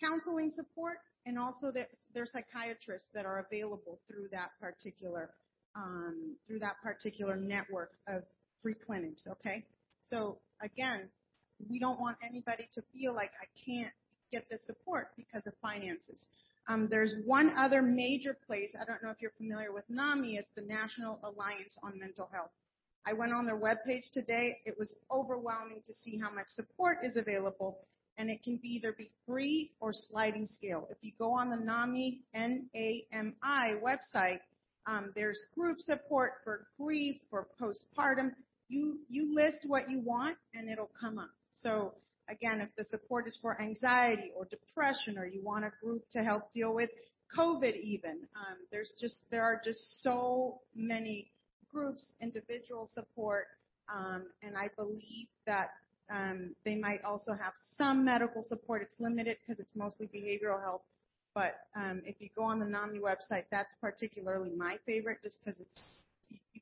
counseling 0.00 0.52
support 0.54 0.98
and 1.24 1.38
also 1.38 1.70
there, 1.72 1.86
are 2.16 2.26
psychiatrists 2.26 3.08
that 3.14 3.24
are 3.24 3.46
available 3.46 4.00
through 4.08 4.28
that 4.32 4.50
particular 4.60 5.30
um, 5.74 6.36
through 6.46 6.58
that 6.58 6.76
particular 6.82 7.36
network 7.36 7.92
of 8.06 8.22
free 8.62 8.74
clinics. 8.74 9.26
Okay, 9.26 9.64
so 10.00 10.38
again, 10.62 11.08
we 11.68 11.78
don't 11.78 12.00
want 12.00 12.16
anybody 12.28 12.68
to 12.74 12.82
feel 12.92 13.14
like 13.14 13.30
I 13.40 13.46
can't 13.64 13.92
get 14.30 14.48
the 14.50 14.58
support 14.64 15.08
because 15.16 15.46
of 15.46 15.52
finances. 15.60 16.26
Um, 16.68 16.88
there's 16.90 17.14
one 17.26 17.52
other 17.56 17.82
major 17.82 18.36
place. 18.46 18.74
I 18.80 18.84
don't 18.84 19.02
know 19.02 19.10
if 19.10 19.16
you're 19.20 19.32
familiar 19.36 19.72
with 19.72 19.84
NAMI. 19.88 20.36
It's 20.36 20.48
the 20.56 20.62
National 20.62 21.18
Alliance 21.24 21.76
on 21.82 21.98
Mental 21.98 22.28
Health. 22.32 22.50
I 23.04 23.14
went 23.14 23.32
on 23.32 23.46
their 23.46 23.58
webpage 23.60 24.10
today. 24.12 24.58
It 24.64 24.76
was 24.78 24.94
overwhelming 25.10 25.82
to 25.86 25.92
see 25.92 26.18
how 26.18 26.32
much 26.32 26.46
support 26.48 26.98
is 27.02 27.16
available, 27.16 27.78
and 28.16 28.30
it 28.30 28.44
can 28.44 28.58
be 28.62 28.68
either 28.68 28.92
be 28.96 29.10
free 29.26 29.72
or 29.80 29.92
sliding 29.92 30.46
scale. 30.46 30.86
If 30.88 30.98
you 31.02 31.10
go 31.18 31.32
on 31.32 31.50
the 31.50 31.56
NAMI 31.56 32.20
N-A-M-I 32.32 33.72
website, 33.82 34.38
um, 34.86 35.12
there's 35.16 35.40
group 35.56 35.78
support 35.80 36.34
for 36.44 36.66
grief, 36.78 37.16
for 37.28 37.48
postpartum. 37.60 38.30
You 38.72 39.00
you 39.08 39.34
list 39.34 39.66
what 39.66 39.82
you 39.88 40.00
want, 40.00 40.38
and 40.54 40.70
it'll 40.70 40.90
come 40.98 41.18
up. 41.18 41.28
So 41.52 41.92
again, 42.28 42.60
if 42.62 42.74
the 42.74 42.84
support 42.84 43.26
is 43.26 43.36
for 43.42 43.60
anxiety 43.60 44.32
or 44.34 44.46
depression, 44.46 45.18
or 45.18 45.26
you 45.26 45.42
want 45.44 45.66
a 45.66 45.72
group 45.84 46.04
to 46.12 46.24
help 46.24 46.50
deal 46.52 46.74
with 46.74 46.88
COVID, 47.36 47.78
even 47.78 48.26
um, 48.34 48.56
there's 48.70 48.94
just 48.98 49.24
there 49.30 49.42
are 49.42 49.60
just 49.62 50.02
so 50.02 50.60
many 50.74 51.30
groups, 51.70 52.12
individual 52.22 52.88
support, 52.94 53.46
um, 53.92 54.26
and 54.42 54.56
I 54.56 54.68
believe 54.74 55.28
that 55.46 55.68
um, 56.10 56.54
they 56.64 56.76
might 56.76 57.02
also 57.04 57.32
have 57.32 57.52
some 57.76 58.06
medical 58.06 58.42
support. 58.42 58.80
It's 58.80 58.98
limited 58.98 59.36
because 59.40 59.60
it's 59.60 59.76
mostly 59.76 60.06
behavioral 60.06 60.62
health. 60.62 60.82
But 61.34 61.54
um, 61.76 62.02
if 62.06 62.16
you 62.20 62.28
go 62.34 62.42
on 62.42 62.58
the 62.58 62.66
NAMI 62.66 63.00
website, 63.00 63.44
that's 63.50 63.74
particularly 63.80 64.52
my 64.56 64.76
favorite, 64.86 65.18
just 65.22 65.38
because 65.44 65.60
it's 65.60 65.78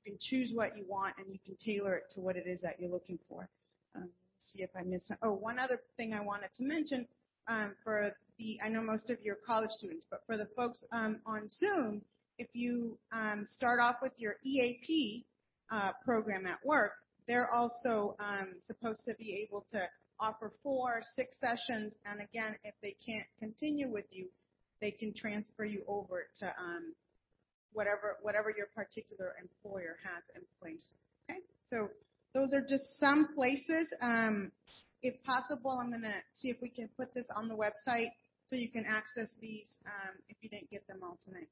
can 0.04 0.16
choose 0.20 0.52
what 0.54 0.76
you 0.76 0.84
want 0.88 1.14
and 1.18 1.26
you 1.30 1.38
can 1.44 1.56
tailor 1.56 1.96
it 1.96 2.04
to 2.14 2.20
what 2.20 2.36
it 2.36 2.46
is 2.46 2.60
that 2.62 2.78
you're 2.78 2.90
looking 2.90 3.18
for. 3.28 3.48
Um, 3.94 4.08
see 4.38 4.62
if 4.62 4.70
I 4.76 4.82
missed. 4.82 5.10
Oh, 5.22 5.34
one 5.34 5.58
other 5.58 5.78
thing 5.96 6.12
I 6.12 6.24
wanted 6.24 6.50
to 6.56 6.64
mention 6.64 7.06
um, 7.48 7.74
for 7.84 8.12
the 8.38 8.58
I 8.64 8.68
know 8.68 8.82
most 8.82 9.10
of 9.10 9.18
your 9.22 9.36
college 9.46 9.70
students, 9.70 10.06
but 10.10 10.20
for 10.26 10.36
the 10.36 10.46
folks 10.56 10.84
um, 10.92 11.20
on 11.26 11.48
Zoom, 11.50 12.02
if 12.38 12.48
you 12.54 12.98
um, 13.12 13.44
start 13.46 13.80
off 13.80 13.96
with 14.00 14.12
your 14.16 14.36
EAP 14.44 15.26
uh, 15.70 15.92
program 16.04 16.46
at 16.46 16.58
work, 16.64 16.92
they're 17.28 17.50
also 17.50 18.16
um, 18.18 18.54
supposed 18.66 19.02
to 19.06 19.14
be 19.18 19.46
able 19.46 19.64
to 19.72 19.82
offer 20.18 20.52
four, 20.62 21.00
six 21.16 21.38
sessions, 21.40 21.94
and 22.04 22.20
again, 22.20 22.56
if 22.64 22.74
they 22.82 22.94
can't 23.04 23.26
continue 23.38 23.90
with 23.92 24.04
you, 24.10 24.28
they 24.80 24.90
can 24.90 25.12
transfer 25.14 25.64
you 25.64 25.82
over 25.86 26.26
to 26.38 26.46
um, 26.46 26.94
whatever 27.72 28.18
whatever 28.22 28.50
your 28.50 28.68
particular 28.74 29.34
employer 29.40 29.96
has 30.02 30.24
in 30.34 30.42
place. 30.60 30.94
Okay, 31.28 31.40
so 31.68 31.88
those 32.34 32.54
are 32.54 32.62
just 32.66 32.98
some 32.98 33.34
places. 33.34 33.92
Um, 34.00 34.52
if 35.02 35.14
possible, 35.24 35.78
I'm 35.80 35.90
going 35.90 36.02
to 36.02 36.20
see 36.34 36.50
if 36.50 36.58
we 36.60 36.68
can 36.68 36.88
put 36.96 37.14
this 37.14 37.26
on 37.34 37.48
the 37.48 37.56
website 37.56 38.12
so 38.46 38.56
you 38.56 38.68
can 38.68 38.84
access 38.86 39.30
these 39.40 39.70
um, 39.86 40.18
if 40.28 40.36
you 40.40 40.48
didn't 40.48 40.70
get 40.70 40.86
them 40.86 41.00
all 41.02 41.18
tonight. 41.24 41.48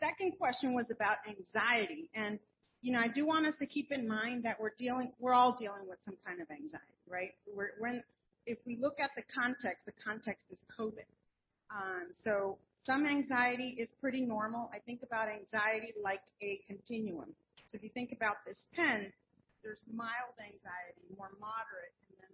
Second 0.00 0.38
question 0.38 0.74
was 0.74 0.90
about 0.94 1.18
anxiety, 1.28 2.08
and 2.14 2.38
you 2.80 2.92
know 2.92 3.00
I 3.00 3.08
do 3.08 3.26
want 3.26 3.46
us 3.46 3.56
to 3.58 3.66
keep 3.66 3.90
in 3.90 4.08
mind 4.08 4.44
that 4.44 4.56
we're 4.60 4.74
dealing, 4.78 5.12
we're 5.18 5.34
all 5.34 5.56
dealing 5.58 5.88
with 5.88 5.98
some 6.04 6.16
kind 6.24 6.40
of 6.40 6.48
anxiety, 6.50 6.98
right? 7.08 7.30
We're, 7.46 7.70
we're 7.80 7.88
in, 7.88 8.02
if 8.46 8.58
we 8.64 8.78
look 8.80 8.94
at 9.00 9.10
the 9.16 9.22
context, 9.34 9.86
the 9.86 9.92
context 10.04 10.44
is 10.50 10.58
COVID. 10.78 11.06
Um, 11.70 12.10
so 12.24 12.58
some 12.84 13.06
anxiety 13.06 13.76
is 13.78 13.88
pretty 14.00 14.24
normal. 14.24 14.70
I 14.72 14.78
think 14.78 15.02
about 15.02 15.28
anxiety 15.28 15.92
like 16.02 16.22
a 16.42 16.60
continuum. 16.66 17.34
So 17.66 17.76
if 17.76 17.82
you 17.82 17.90
think 17.92 18.12
about 18.16 18.36
this 18.46 18.64
pen, 18.74 19.12
there's 19.62 19.82
mild 19.92 20.36
anxiety, 20.40 21.04
more 21.12 21.28
moderate, 21.36 21.92
and 22.08 22.16
then 22.16 22.32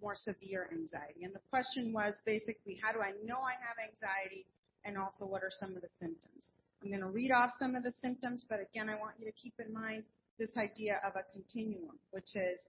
more 0.00 0.14
severe 0.14 0.68
anxiety. 0.72 1.24
And 1.24 1.32
the 1.32 1.44
question 1.48 1.92
was 1.92 2.12
basically, 2.26 2.76
how 2.82 2.92
do 2.92 3.00
I 3.00 3.16
know 3.24 3.40
I 3.40 3.56
have 3.56 3.78
anxiety? 3.80 4.44
And 4.84 4.98
also, 5.00 5.24
what 5.24 5.40
are 5.40 5.52
some 5.52 5.72
of 5.72 5.80
the 5.80 5.88
symptoms? 5.96 6.52
I'm 6.84 6.92
going 6.92 7.00
to 7.00 7.08
read 7.08 7.32
off 7.32 7.56
some 7.58 7.72
of 7.74 7.82
the 7.82 7.92
symptoms, 8.04 8.44
but 8.44 8.60
again, 8.60 8.92
I 8.92 9.00
want 9.00 9.16
you 9.16 9.24
to 9.24 9.32
keep 9.32 9.54
in 9.56 9.72
mind 9.72 10.04
this 10.38 10.52
idea 10.60 11.00
of 11.00 11.16
a 11.16 11.24
continuum, 11.32 11.96
which 12.10 12.36
is 12.36 12.60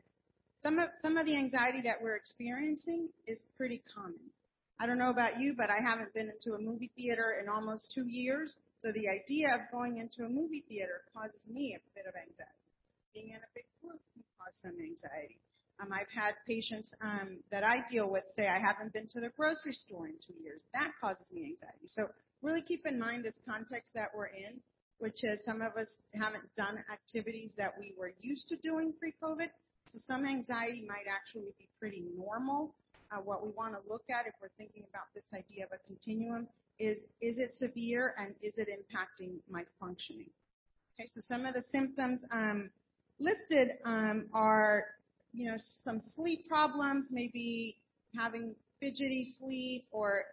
some 0.64 0.80
of, 0.80 0.88
some 1.02 1.18
of 1.18 1.26
the 1.26 1.36
anxiety 1.36 1.82
that 1.84 2.00
we're 2.02 2.16
experiencing 2.16 3.10
is 3.28 3.44
pretty 3.58 3.84
common. 3.94 4.32
I 4.80 4.88
don't 4.88 5.00
know 5.00 5.10
about 5.10 5.40
you, 5.40 5.56
but 5.56 5.70
I 5.72 5.80
haven't 5.80 6.14
been 6.14 6.28
into 6.28 6.56
a 6.56 6.60
movie 6.60 6.92
theater 6.96 7.40
in 7.40 7.48
almost 7.48 7.92
two 7.96 8.08
years. 8.08 8.58
So 8.78 8.92
the 8.92 9.08
idea 9.08 9.48
of 9.56 9.72
going 9.72 9.98
into 10.04 10.28
a 10.28 10.32
movie 10.32 10.68
theater 10.68 11.08
causes 11.16 11.40
me 11.48 11.80
a 11.80 11.82
bit 11.96 12.04
of 12.04 12.14
anxiety. 12.14 12.68
Being 13.16 13.32
in 13.32 13.40
a 13.40 13.52
big 13.56 13.66
group 13.80 14.04
can 14.12 14.24
cause 14.36 14.52
some 14.60 14.76
anxiety. 14.76 15.40
Um, 15.80 15.92
I've 15.92 16.12
had 16.12 16.36
patients 16.48 16.92
um, 17.00 17.40
that 17.52 17.64
I 17.64 17.88
deal 17.92 18.12
with 18.12 18.24
say 18.36 18.48
I 18.48 18.60
haven't 18.60 18.92
been 18.92 19.08
to 19.16 19.20
the 19.20 19.32
grocery 19.36 19.76
store 19.76 20.08
in 20.08 20.20
two 20.20 20.36
years. 20.44 20.64
That 20.76 20.92
causes 21.00 21.32
me 21.32 21.48
anxiety. 21.48 21.88
So 21.88 22.12
really 22.44 22.64
keep 22.64 22.84
in 22.86 23.00
mind 23.00 23.24
this 23.24 23.36
context 23.48 23.96
that 23.96 24.12
we're 24.16 24.32
in, 24.32 24.60
which 25.00 25.24
is 25.24 25.44
some 25.44 25.64
of 25.64 25.76
us 25.80 25.88
haven't 26.16 26.48
done 26.56 26.80
activities 26.92 27.56
that 27.58 27.76
we 27.80 27.96
were 27.96 28.12
used 28.20 28.48
to 28.52 28.58
doing 28.60 28.94
pre-COVID. 29.00 29.52
So 29.88 30.00
some 30.04 30.26
anxiety 30.26 30.84
might 30.88 31.08
actually 31.08 31.56
be 31.60 31.68
pretty 31.80 32.04
normal 32.16 32.76
uh, 33.16 33.22
what 33.24 33.44
we 33.46 33.52
want 33.56 33.74
to 33.74 33.82
look 33.92 34.04
at 34.10 34.28
if 34.28 34.34
we're 34.42 34.54
thinking 34.58 34.84
about 34.90 35.08
this 35.16 35.24
idea 35.34 35.66
of 35.66 35.72
a 35.72 35.80
continuum 35.88 36.48
is, 36.80 37.08
is 37.22 37.40
it 37.40 37.56
severe 37.56 38.14
and 38.18 38.36
is 38.42 38.58
it 38.58 38.68
impacting 38.68 39.40
my 39.50 39.64
functioning? 39.80 40.30
Okay, 40.96 41.08
so 41.08 41.22
some 41.22 41.46
of 41.46 41.54
the 41.54 41.64
symptoms 41.72 42.22
um, 42.32 42.70
listed 43.20 43.70
um, 43.86 44.30
are, 44.34 44.86
you 45.34 45.50
know, 45.50 45.58
some 45.84 46.02
sleep 46.16 46.48
problems, 46.48 47.10
maybe 47.12 47.78
having 48.18 48.56
fidgety 48.80 49.28
sleep, 49.40 49.86
or 49.92 50.24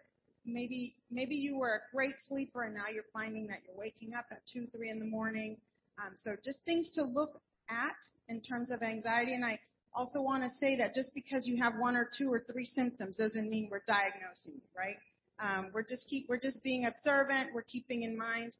maybe 0.45 0.95
maybe 1.11 1.35
you 1.35 1.57
were 1.57 1.75
a 1.75 1.95
great 1.95 2.15
sleeper 2.27 2.63
and 2.63 2.75
now 2.75 2.91
you're 2.93 3.07
finding 3.13 3.47
that 3.47 3.59
you're 3.65 3.77
waking 3.77 4.11
up 4.17 4.25
at 4.31 4.39
two, 4.51 4.67
three 4.75 4.89
in 4.89 4.99
the 4.99 5.05
morning. 5.05 5.57
Um, 5.99 6.13
so 6.15 6.31
just 6.43 6.59
things 6.65 6.89
to 6.95 7.03
look 7.03 7.39
at 7.69 7.95
in 8.27 8.41
terms 8.41 8.71
of 8.71 8.81
anxiety. 8.81 9.33
And 9.33 9.45
I 9.45 9.59
also 9.95 10.21
want 10.21 10.43
to 10.43 10.49
say 10.57 10.75
that 10.77 10.93
just 10.93 11.13
because 11.13 11.45
you 11.45 11.61
have 11.61 11.73
one 11.79 11.95
or 11.95 12.09
two 12.09 12.31
or 12.31 12.43
three 12.51 12.65
symptoms 12.65 13.17
doesn't 13.17 13.49
mean 13.49 13.69
we're 13.71 13.85
diagnosing 13.87 14.57
you, 14.57 14.69
right? 14.75 14.97
Um, 15.41 15.71
we're 15.73 15.85
just 15.85 16.07
keep 16.09 16.25
we're 16.29 16.41
just 16.41 16.63
being 16.63 16.85
observant. 16.85 17.53
We're 17.53 17.65
keeping 17.65 18.03
in 18.03 18.17
mind, 18.17 18.53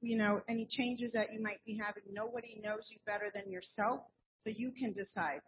you 0.00 0.16
know, 0.16 0.40
any 0.48 0.68
changes 0.68 1.12
that 1.12 1.32
you 1.32 1.42
might 1.42 1.64
be 1.64 1.80
having. 1.80 2.04
Nobody 2.12 2.60
knows 2.60 2.88
you 2.92 2.98
better 3.06 3.32
than 3.32 3.50
yourself, 3.50 4.04
so 4.40 4.50
you 4.52 4.72
can 4.72 4.92
decide. 4.92 5.40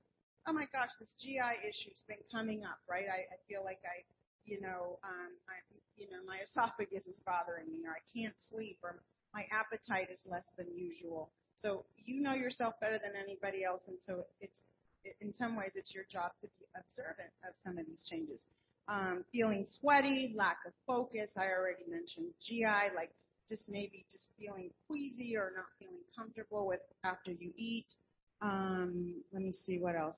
Oh 0.48 0.54
my 0.54 0.64
gosh, 0.72 0.94
this 1.00 1.12
GI 1.20 1.66
issue's 1.66 2.00
been 2.06 2.22
coming 2.30 2.62
up, 2.62 2.78
right? 2.88 3.04
I, 3.10 3.26
I 3.34 3.36
feel 3.50 3.66
like 3.66 3.82
I, 3.82 4.06
you 4.46 4.62
know, 4.62 5.02
um, 5.02 5.32
I, 5.50 5.58
you 5.98 6.06
know, 6.06 6.22
my 6.22 6.38
esophagus 6.46 7.04
is 7.04 7.20
bothering 7.26 7.66
me, 7.66 7.82
or 7.82 7.98
I 7.98 8.04
can't 8.14 8.36
sleep, 8.48 8.78
or 8.82 9.02
my 9.34 9.42
appetite 9.50 10.08
is 10.08 10.22
less 10.24 10.46
than 10.56 10.70
usual. 10.72 11.34
So 11.56 11.84
you 11.98 12.22
know 12.22 12.34
yourself 12.34 12.74
better 12.80 13.00
than 13.00 13.18
anybody 13.18 13.64
else, 13.64 13.82
and 13.88 13.98
so 14.00 14.24
it's 14.40 14.62
in 15.20 15.32
some 15.34 15.56
ways 15.56 15.72
it's 15.74 15.94
your 15.94 16.04
job 16.10 16.32
to 16.40 16.48
be 16.58 16.64
observant 16.76 17.30
of 17.46 17.54
some 17.64 17.78
of 17.78 17.86
these 17.86 18.06
changes. 18.08 18.44
Um, 18.88 19.24
feeling 19.32 19.66
sweaty, 19.80 20.32
lack 20.36 20.58
of 20.66 20.72
focus. 20.86 21.34
I 21.36 21.50
already 21.50 21.82
mentioned 21.90 22.30
GI, 22.40 22.94
like 22.94 23.10
just 23.48 23.68
maybe 23.68 24.06
just 24.10 24.28
feeling 24.38 24.70
queasy 24.86 25.34
or 25.36 25.52
not 25.54 25.66
feeling 25.78 26.02
comfortable 26.16 26.66
with 26.66 26.80
after 27.04 27.32
you 27.32 27.52
eat. 27.56 27.86
Um, 28.40 29.22
let 29.32 29.42
me 29.42 29.52
see 29.52 29.78
what 29.78 29.96
else. 29.96 30.16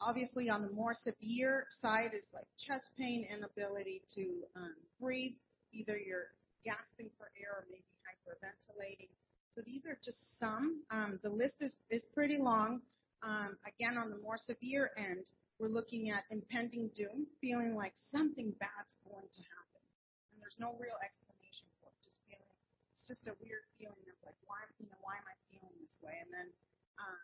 Obviously, 0.00 0.48
on 0.48 0.62
the 0.62 0.72
more 0.72 0.94
severe 0.94 1.66
side 1.80 2.14
is 2.14 2.24
like 2.32 2.46
chest 2.56 2.86
pain, 2.96 3.26
inability 3.28 4.02
to 4.14 4.44
um, 4.56 4.74
breathe. 5.00 5.34
Either 5.72 5.98
you're 5.98 6.32
gasping 6.64 7.10
for 7.18 7.28
air 7.36 7.60
or 7.60 7.64
maybe 7.68 7.84
hyperventilating. 8.06 9.10
So 9.54 9.60
these 9.66 9.84
are 9.86 9.98
just 10.04 10.38
some. 10.38 10.82
Um, 10.90 11.18
the 11.22 11.30
list 11.30 11.56
is, 11.60 11.74
is 11.90 12.04
pretty 12.14 12.36
long. 12.38 12.80
Um, 13.22 13.58
again, 13.66 13.98
on 13.98 14.10
the 14.10 14.20
more 14.22 14.38
severe 14.38 14.94
end, 14.94 15.26
we're 15.58 15.72
looking 15.72 16.14
at 16.14 16.22
impending 16.30 16.90
doom, 16.94 17.26
feeling 17.42 17.74
like 17.74 17.94
something 18.14 18.54
bad's 18.62 18.94
going 19.02 19.26
to 19.26 19.42
happen. 19.42 19.82
And 20.30 20.38
there's 20.38 20.58
no 20.62 20.78
real 20.78 20.94
explanation 21.02 21.66
for 21.82 21.90
it. 21.90 21.98
Just 22.06 22.22
feeling, 22.30 22.54
it's 22.94 23.10
just 23.10 23.26
a 23.26 23.34
weird 23.42 23.66
feeling 23.74 24.06
of 24.06 24.16
like, 24.22 24.38
why, 24.46 24.62
you 24.78 24.86
know, 24.86 25.00
why 25.02 25.18
am 25.18 25.26
I 25.26 25.34
feeling 25.50 25.74
this 25.82 25.98
way? 25.98 26.14
And 26.22 26.30
then, 26.30 26.48
uh, 26.94 27.20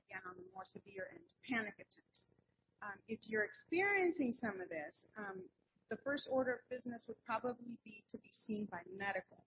again, 0.00 0.24
on 0.24 0.40
the 0.40 0.48
more 0.56 0.64
severe 0.64 1.12
end, 1.12 1.28
panic 1.44 1.76
attacks. 1.76 2.32
Um, 2.80 2.96
if 3.08 3.20
you're 3.28 3.44
experiencing 3.44 4.32
some 4.32 4.64
of 4.64 4.72
this, 4.72 5.04
um, 5.20 5.44
the 5.92 6.00
first 6.00 6.28
order 6.32 6.60
of 6.60 6.62
business 6.72 7.04
would 7.08 7.20
probably 7.28 7.76
be 7.84 8.04
to 8.12 8.16
be 8.18 8.32
seen 8.32 8.64
by 8.72 8.80
medical. 8.96 9.44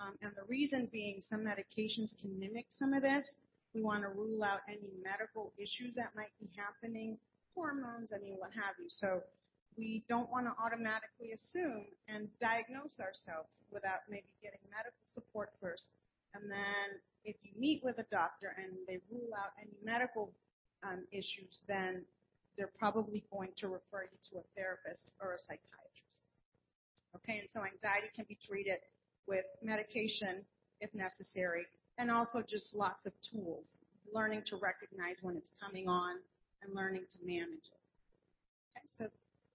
Um, 0.00 0.16
and 0.20 0.32
the 0.36 0.48
reason 0.48 0.88
being 0.92 1.20
some 1.20 1.44
medications 1.44 2.16
can 2.20 2.32
mimic 2.38 2.68
some 2.72 2.92
of 2.92 3.02
this, 3.02 3.36
We 3.74 3.82
want 3.82 4.02
to 4.02 4.10
rule 4.10 4.42
out 4.42 4.66
any 4.66 4.90
medical 4.98 5.52
issues 5.54 5.94
that 5.94 6.16
might 6.18 6.34
be 6.42 6.50
happening, 6.58 7.18
hormones, 7.54 8.10
I 8.10 8.18
mean, 8.18 8.34
what 8.38 8.50
have 8.50 8.74
you. 8.82 8.90
So 8.90 9.22
we 9.78 10.02
don't 10.10 10.30
want 10.30 10.50
to 10.50 10.54
automatically 10.58 11.30
assume 11.30 11.86
and 12.10 12.26
diagnose 12.42 12.98
ourselves 12.98 13.62
without 13.70 14.02
maybe 14.10 14.26
getting 14.42 14.60
medical 14.74 15.04
support 15.06 15.54
first. 15.62 15.94
And 16.34 16.50
then 16.50 16.98
if 17.22 17.36
you 17.42 17.54
meet 17.54 17.82
with 17.86 17.98
a 17.98 18.06
doctor 18.10 18.54
and 18.58 18.74
they 18.90 18.98
rule 19.10 19.30
out 19.38 19.54
any 19.60 19.74
medical 19.86 20.34
um, 20.82 21.06
issues, 21.12 21.62
then 21.68 22.04
they're 22.58 22.74
probably 22.78 23.22
going 23.30 23.54
to 23.62 23.68
refer 23.68 24.10
you 24.10 24.18
to 24.30 24.42
a 24.42 24.44
therapist 24.58 25.06
or 25.22 25.34
a 25.34 25.40
psychiatrist. 25.40 26.22
Okay, 27.16 27.38
and 27.38 27.48
so 27.50 27.62
anxiety 27.62 28.10
can 28.14 28.26
be 28.26 28.38
treated 28.38 28.78
with 29.26 29.46
medication 29.62 30.46
if 30.80 30.90
necessary, 30.94 31.66
and 31.98 32.10
also 32.10 32.42
just 32.46 32.74
lots 32.74 33.06
of 33.06 33.12
tools, 33.30 33.66
learning 34.12 34.42
to 34.46 34.56
recognize 34.56 35.18
when 35.22 35.36
it's 35.36 35.50
coming 35.60 35.88
on 35.88 36.16
and 36.62 36.74
learning 36.74 37.06
to 37.12 37.18
manage 37.24 37.66
it. 37.66 37.82
Okay, 38.76 38.86
so 38.90 39.04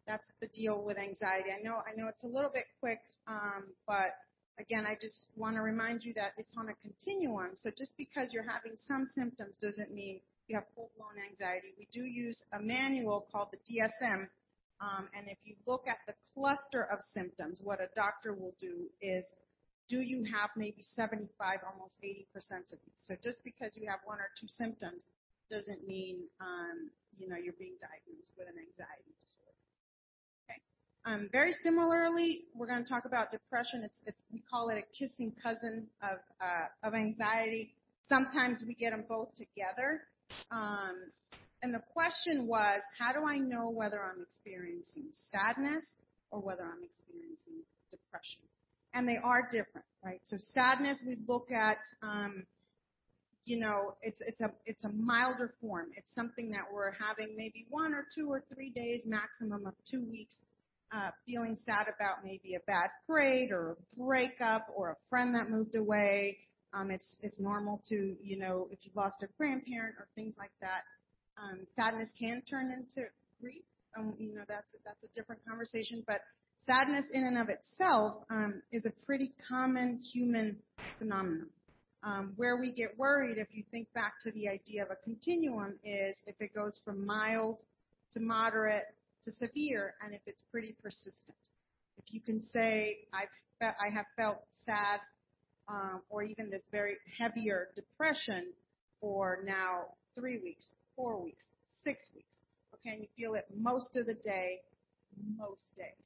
that's 0.08 0.28
the 0.42 0.48
deal 0.50 0.86
with 0.86 0.98
anxiety. 0.98 1.50
I 1.50 1.62
know, 1.64 1.82
I 1.82 1.96
know 1.96 2.08
it's 2.10 2.24
a 2.24 2.28
little 2.28 2.52
bit 2.54 2.66
quick, 2.80 3.00
um, 3.28 3.74
but 3.88 4.14
again, 4.60 4.86
I 4.86 4.96
just 5.00 5.28
want 5.36 5.56
to 5.56 5.62
remind 5.62 6.04
you 6.04 6.14
that 6.14 6.34
it's 6.38 6.54
on 6.58 6.70
a 6.70 6.76
continuum. 6.82 7.58
So 7.58 7.70
just 7.76 7.94
because 7.98 8.32
you're 8.32 8.48
having 8.48 8.78
some 8.86 9.08
symptoms 9.14 9.58
doesn't 9.62 9.94
mean 9.94 10.22
you 10.48 10.56
have 10.56 10.66
full-blown 10.76 11.18
anxiety. 11.30 11.74
We 11.78 11.88
do 11.92 12.06
use 12.06 12.38
a 12.54 12.62
manual 12.62 13.26
called 13.32 13.50
the 13.52 13.60
DSM, 13.66 14.30
um, 14.82 15.10
and 15.16 15.28
if 15.28 15.38
you 15.44 15.56
look 15.66 15.88
at 15.88 15.98
the 16.06 16.14
cluster 16.34 16.86
of 16.92 17.00
symptoms, 17.14 17.60
what 17.64 17.80
a 17.80 17.88
doctor 17.96 18.34
will 18.36 18.54
do 18.60 18.90
is 19.02 19.26
do 19.90 20.02
you 20.02 20.26
have 20.26 20.50
maybe 20.56 20.82
75, 20.82 21.30
almost 21.62 21.98
80% 22.02 22.74
of 22.74 22.80
these? 22.86 23.00
So 23.06 23.16
just 23.24 23.44
because 23.44 23.78
you 23.78 23.88
have 23.90 24.00
one 24.06 24.18
or 24.18 24.30
two 24.40 24.48
symptoms 24.48 25.06
doesn't 25.52 25.86
mean, 25.88 26.26
um, 26.42 26.90
you 27.18 27.30
know, 27.30 27.38
you're 27.38 27.58
being 27.60 27.78
diagnosed 27.78 28.34
with 28.38 28.50
an 28.50 28.58
anxiety 28.58 29.14
disorder. 29.22 29.62
Okay. 30.50 30.60
um, 31.06 31.30
very 31.32 31.54
similarly, 31.62 32.50
we're 32.56 32.68
going 32.68 32.82
to 32.84 32.90
talk 32.90 33.06
about 33.06 33.30
depression. 33.30 33.86
It's, 33.86 34.02
it's, 34.06 34.18
we 34.34 34.42
call 34.50 34.70
it 34.70 34.82
a 34.82 34.86
kissing 34.98 35.34
cousin 35.42 35.88
of 36.02 36.18
uh, 36.42 36.88
of 36.88 36.94
anxiety. 36.94 37.74
Sometimes 38.10 38.64
we 38.66 38.74
get 38.74 38.90
them 38.92 39.06
both 39.08 39.30
together. 39.38 40.10
Um, 40.50 41.14
and 41.62 41.74
the 41.74 41.82
question 41.94 42.46
was, 42.48 42.82
how 42.98 43.14
do 43.14 43.26
I 43.26 43.38
know 43.38 43.70
whether 43.70 44.02
I'm 44.02 44.22
experiencing 44.22 45.10
sadness 45.14 45.96
or 46.30 46.40
whether 46.42 46.62
I'm 46.62 46.84
experiencing 46.84 47.66
depression? 47.90 48.46
And 48.96 49.08
they 49.08 49.18
are 49.24 49.44
different, 49.44 49.86
right? 50.04 50.22
So 50.24 50.38
sadness, 50.40 51.04
we 51.06 51.18
look 51.28 51.52
at, 51.52 51.78
um, 52.02 52.48
you 53.44 53.60
know, 53.60 53.94
it's 54.02 54.20
it's 54.26 54.42
a 54.42 54.52
it's 54.66 54.84
a 54.84 54.90
milder 54.90 55.54
form. 55.62 55.90
It's 55.96 56.16
something 56.16 56.50
that 56.52 56.74
we're 56.74 56.92
having 56.92 57.36
maybe 57.38 57.68
one 57.70 57.94
or 57.94 58.06
two 58.16 58.30
or 58.32 58.42
three 58.52 58.72
days, 58.72 59.02
maximum 59.06 59.68
of 59.68 59.74
two 59.90 60.04
weeks 60.10 60.36
uh, 60.96 61.10
feeling 61.26 61.58
sad 61.66 61.88
about 61.88 62.24
maybe 62.24 62.56
a 62.56 62.64
bad 62.68 62.90
grade 63.08 63.52
or 63.52 63.72
a 63.72 64.00
breakup 64.00 64.68
or 64.76 64.92
a 64.92 64.96
friend 65.10 65.36
that 65.36 65.50
moved 65.50 65.76
away. 65.76 66.38
Um, 66.74 66.92
it's 66.92 67.18
it's 67.22 67.40
normal 67.40 67.82
to 67.90 68.16
you 68.22 68.38
know 68.38 68.68
if 68.72 68.80
you've 68.84 68.96
lost 68.96 69.24
a 69.24 69.28
grandparent 69.38 69.96
or 70.00 70.08
things 70.16 70.36
like 70.38 70.52
that. 70.62 70.84
Um, 71.38 71.68
sadness 71.76 72.14
can 72.18 72.42
turn 72.50 72.72
into 72.72 73.08
grief. 73.42 73.64
Um, 73.98 74.16
you 74.20 74.36
know 74.36 74.44
that's 74.48 74.76
that's 74.86 75.04
a 75.04 75.08
different 75.16 75.42
conversation, 75.48 76.04
but 76.06 76.22
sadness 76.66 77.06
in 77.14 77.24
and 77.24 77.38
of 77.38 77.48
itself 77.50 78.24
um, 78.30 78.62
is 78.72 78.86
a 78.86 78.92
pretty 79.06 79.34
common 79.48 80.02
human 80.02 80.58
phenomenon. 80.98 81.50
Um, 82.04 82.34
where 82.36 82.58
we 82.58 82.72
get 82.72 82.90
worried, 82.98 83.40
if 83.40 83.48
you 83.52 83.64
think 83.72 83.92
back 83.94 84.14
to 84.24 84.32
the 84.32 84.48
idea 84.48 84.84
of 84.84 84.90
a 84.92 84.96
continuum, 85.04 85.80
is 85.84 86.22
if 86.28 86.36
it 86.40 86.54
goes 86.54 86.80
from 86.86 87.04
mild 87.04 87.58
to 88.12 88.20
moderate 88.20 88.84
to 89.24 89.32
severe 89.32 89.96
and 90.04 90.14
if 90.14 90.22
it's 90.28 90.42
pretty 90.52 90.76
persistent. 90.84 91.38
If 91.98 92.14
you 92.14 92.22
can 92.22 92.44
say, 92.44 93.08
I've 93.12 93.30
fe- 93.60 93.78
I 93.82 93.92
have 93.96 94.06
felt 94.16 94.44
sad 94.66 95.00
um, 95.68 96.04
or 96.10 96.22
even 96.22 96.52
this 96.52 96.62
very 96.72 96.98
heavier 97.18 97.70
depression 97.76 98.54
for 99.02 99.40
now 99.44 99.86
three 100.14 100.40
weeks, 100.44 100.68
four 100.96 101.22
weeks, 101.22 101.44
six 101.84 102.08
weeks. 102.14 102.36
Okay, 102.76 102.94
and 102.94 103.02
you 103.02 103.08
feel 103.18 103.34
it 103.34 103.46
most 103.56 103.96
of 103.96 104.06
the 104.06 104.14
day, 104.14 104.62
most 105.38 105.76
days. 105.76 106.06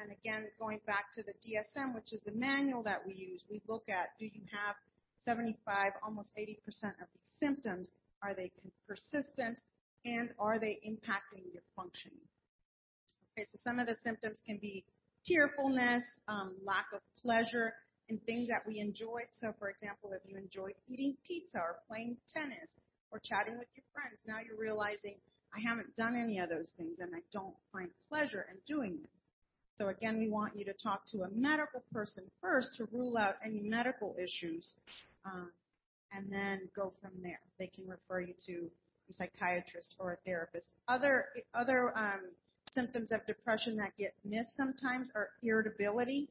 And 0.00 0.10
again, 0.10 0.48
going 0.58 0.80
back 0.86 1.12
to 1.14 1.22
the 1.22 1.36
DSM, 1.44 1.94
which 1.94 2.12
is 2.12 2.22
the 2.24 2.32
manual 2.32 2.82
that 2.84 3.04
we 3.06 3.12
use, 3.12 3.44
we 3.50 3.60
look 3.68 3.84
at 3.88 4.16
do 4.18 4.24
you 4.24 4.40
have 4.48 4.74
75, 5.28 5.60
almost 6.02 6.32
80% 6.32 6.56
of 7.04 7.08
these 7.12 7.30
symptoms? 7.38 7.90
Are 8.22 8.34
they 8.34 8.50
persistent? 8.88 9.60
And 10.04 10.32
are 10.40 10.58
they 10.58 10.80
impacting 10.88 11.52
your 11.52 11.62
functioning? 11.76 12.24
Okay, 13.36 13.44
so 13.44 13.60
some 13.60 13.78
of 13.78 13.86
the 13.86 13.96
symptoms 14.02 14.40
can 14.46 14.56
be 14.56 14.84
tearfulness, 15.28 16.02
um, 16.28 16.56
lack 16.64 16.86
of 16.96 17.00
pleasure 17.20 17.72
in 18.08 18.16
things 18.24 18.48
that 18.48 18.64
we 18.66 18.80
enjoyed. 18.80 19.28
So, 19.30 19.52
for 19.58 19.68
example, 19.68 20.16
if 20.16 20.24
you 20.24 20.40
enjoyed 20.40 20.72
eating 20.88 21.16
pizza 21.28 21.58
or 21.60 21.84
playing 21.86 22.16
tennis 22.32 22.72
or 23.12 23.20
chatting 23.20 23.60
with 23.60 23.68
your 23.76 23.84
friends, 23.92 24.24
now 24.26 24.40
you're 24.40 24.58
realizing 24.58 25.20
I 25.52 25.60
haven't 25.60 25.94
done 25.96 26.16
any 26.16 26.40
of 26.40 26.48
those 26.48 26.72
things 26.78 26.98
and 27.00 27.12
I 27.14 27.20
don't 27.32 27.54
find 27.72 27.90
pleasure 28.08 28.48
in 28.48 28.56
doing 28.66 29.04
them. 29.04 29.19
So 29.80 29.88
again, 29.88 30.18
we 30.18 30.28
want 30.28 30.58
you 30.58 30.66
to 30.66 30.74
talk 30.74 31.06
to 31.06 31.22
a 31.22 31.30
medical 31.32 31.82
person 31.90 32.30
first 32.42 32.74
to 32.76 32.86
rule 32.92 33.16
out 33.16 33.36
any 33.42 33.62
medical 33.62 34.14
issues, 34.22 34.74
um, 35.24 35.50
and 36.12 36.30
then 36.30 36.68
go 36.76 36.92
from 37.00 37.12
there. 37.22 37.40
They 37.58 37.68
can 37.68 37.88
refer 37.88 38.20
you 38.20 38.34
to 38.44 38.70
a 39.08 39.12
psychiatrist 39.14 39.94
or 39.98 40.12
a 40.12 40.16
therapist. 40.26 40.66
Other 40.86 41.24
other 41.54 41.96
um, 41.96 42.32
symptoms 42.72 43.10
of 43.10 43.24
depression 43.26 43.74
that 43.76 43.96
get 43.98 44.12
missed 44.22 44.54
sometimes 44.54 45.10
are 45.14 45.30
irritability, 45.42 46.28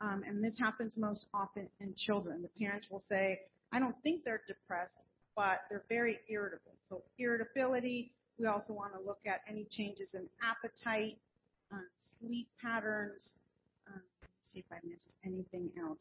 um, 0.00 0.24
and 0.26 0.42
this 0.42 0.58
happens 0.58 0.96
most 0.98 1.26
often 1.32 1.68
in 1.78 1.94
children. 1.96 2.42
The 2.42 2.66
parents 2.66 2.88
will 2.90 3.04
say, 3.08 3.38
I 3.72 3.78
don't 3.78 3.94
think 4.02 4.24
they're 4.24 4.42
depressed, 4.48 5.04
but 5.36 5.60
they're 5.70 5.84
very 5.88 6.18
irritable. 6.28 6.74
So 6.88 7.02
irritability, 7.16 8.10
we 8.40 8.46
also 8.46 8.72
want 8.72 8.92
to 8.94 9.00
look 9.00 9.20
at 9.24 9.38
any 9.48 9.68
changes 9.70 10.14
in 10.14 10.28
appetite, 10.42 11.16
uh, 11.72 11.88
sleep 12.20 12.48
patterns. 12.60 13.34
Uh, 13.86 14.00
see 14.42 14.60
if 14.60 14.66
I 14.72 14.78
missed 14.86 15.12
anything 15.24 15.70
else. 15.78 16.00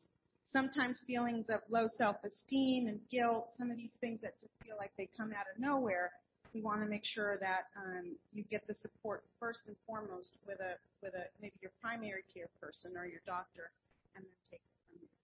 Sometimes 0.52 1.02
feelings 1.06 1.48
of 1.50 1.60
low 1.70 1.88
self-esteem 1.98 2.88
and 2.88 3.00
guilt, 3.12 3.50
some 3.58 3.70
of 3.70 3.78
these 3.78 3.92
things 4.00 4.22
that 4.22 4.40
just 4.40 4.54
feel 4.66 4.78
like 4.80 4.92
they 4.98 5.10
come 5.18 5.32
out 5.32 5.46
of 5.54 5.60
nowhere 5.60 6.12
we 6.58 6.62
want 6.62 6.82
to 6.82 6.90
make 6.90 7.06
sure 7.06 7.38
that 7.40 7.70
um, 7.78 8.18
you 8.32 8.44
get 8.50 8.66
the 8.68 8.74
support 8.74 9.24
first 9.40 9.68
and 9.68 9.76
foremost 9.86 10.34
with 10.48 10.60
a 10.60 10.82
with 11.04 11.14
a 11.14 11.30
maybe 11.42 11.54
your 11.62 11.72
primary 11.82 12.24
care 12.34 12.50
person 12.60 12.98
or 12.98 13.06
your 13.06 13.22
doctor, 13.26 13.70
and 14.16 14.26
then 14.26 14.38
take 14.50 14.62
it 14.66 14.76
from 14.90 14.98
there. 14.98 15.22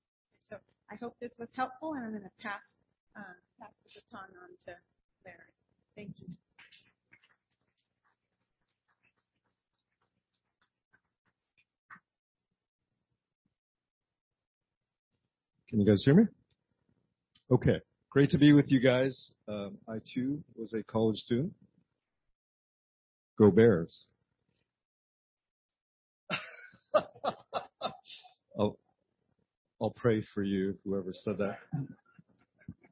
So 0.49 0.56
I 0.91 0.95
hope 0.95 1.15
this 1.19 1.34
was 1.39 1.49
helpful, 1.56 1.93
and 1.93 2.06
I'm 2.06 2.12
going 2.12 2.23
to 2.23 2.38
pass 2.41 2.62
uh, 3.17 3.38
pass 3.60 3.73
the 3.82 4.01
baton 4.01 4.29
on 4.45 4.49
to 4.69 4.77
Larry. 5.25 5.53
Thank 5.95 6.21
you. 6.21 6.42
Can 15.73 15.81
you 15.81 15.88
guys 15.88 16.03
hear 16.05 16.13
me? 16.13 16.25
Okay. 17.49 17.81
Great 18.12 18.29
to 18.29 18.38
be 18.38 18.53
with 18.53 18.71
you 18.71 18.79
guys. 18.79 19.31
Um, 19.47 19.79
I 19.89 20.01
too 20.13 20.43
was 20.55 20.71
a 20.73 20.83
college 20.83 21.17
student. 21.17 21.51
Go 23.39 23.49
Bears. 23.49 24.05
I'll, 28.55 28.77
I'll 29.81 29.95
pray 29.95 30.23
for 30.36 30.43
you, 30.43 30.77
whoever 30.86 31.09
said 31.12 31.39
that. 31.39 31.57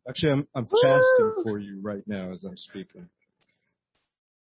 Actually, 0.09 0.31
I'm, 0.31 0.47
I'm 0.55 0.65
fasting 0.65 1.33
for 1.43 1.59
you 1.59 1.79
right 1.83 2.01
now 2.07 2.31
as 2.31 2.43
I'm 2.43 2.57
speaking. 2.57 3.07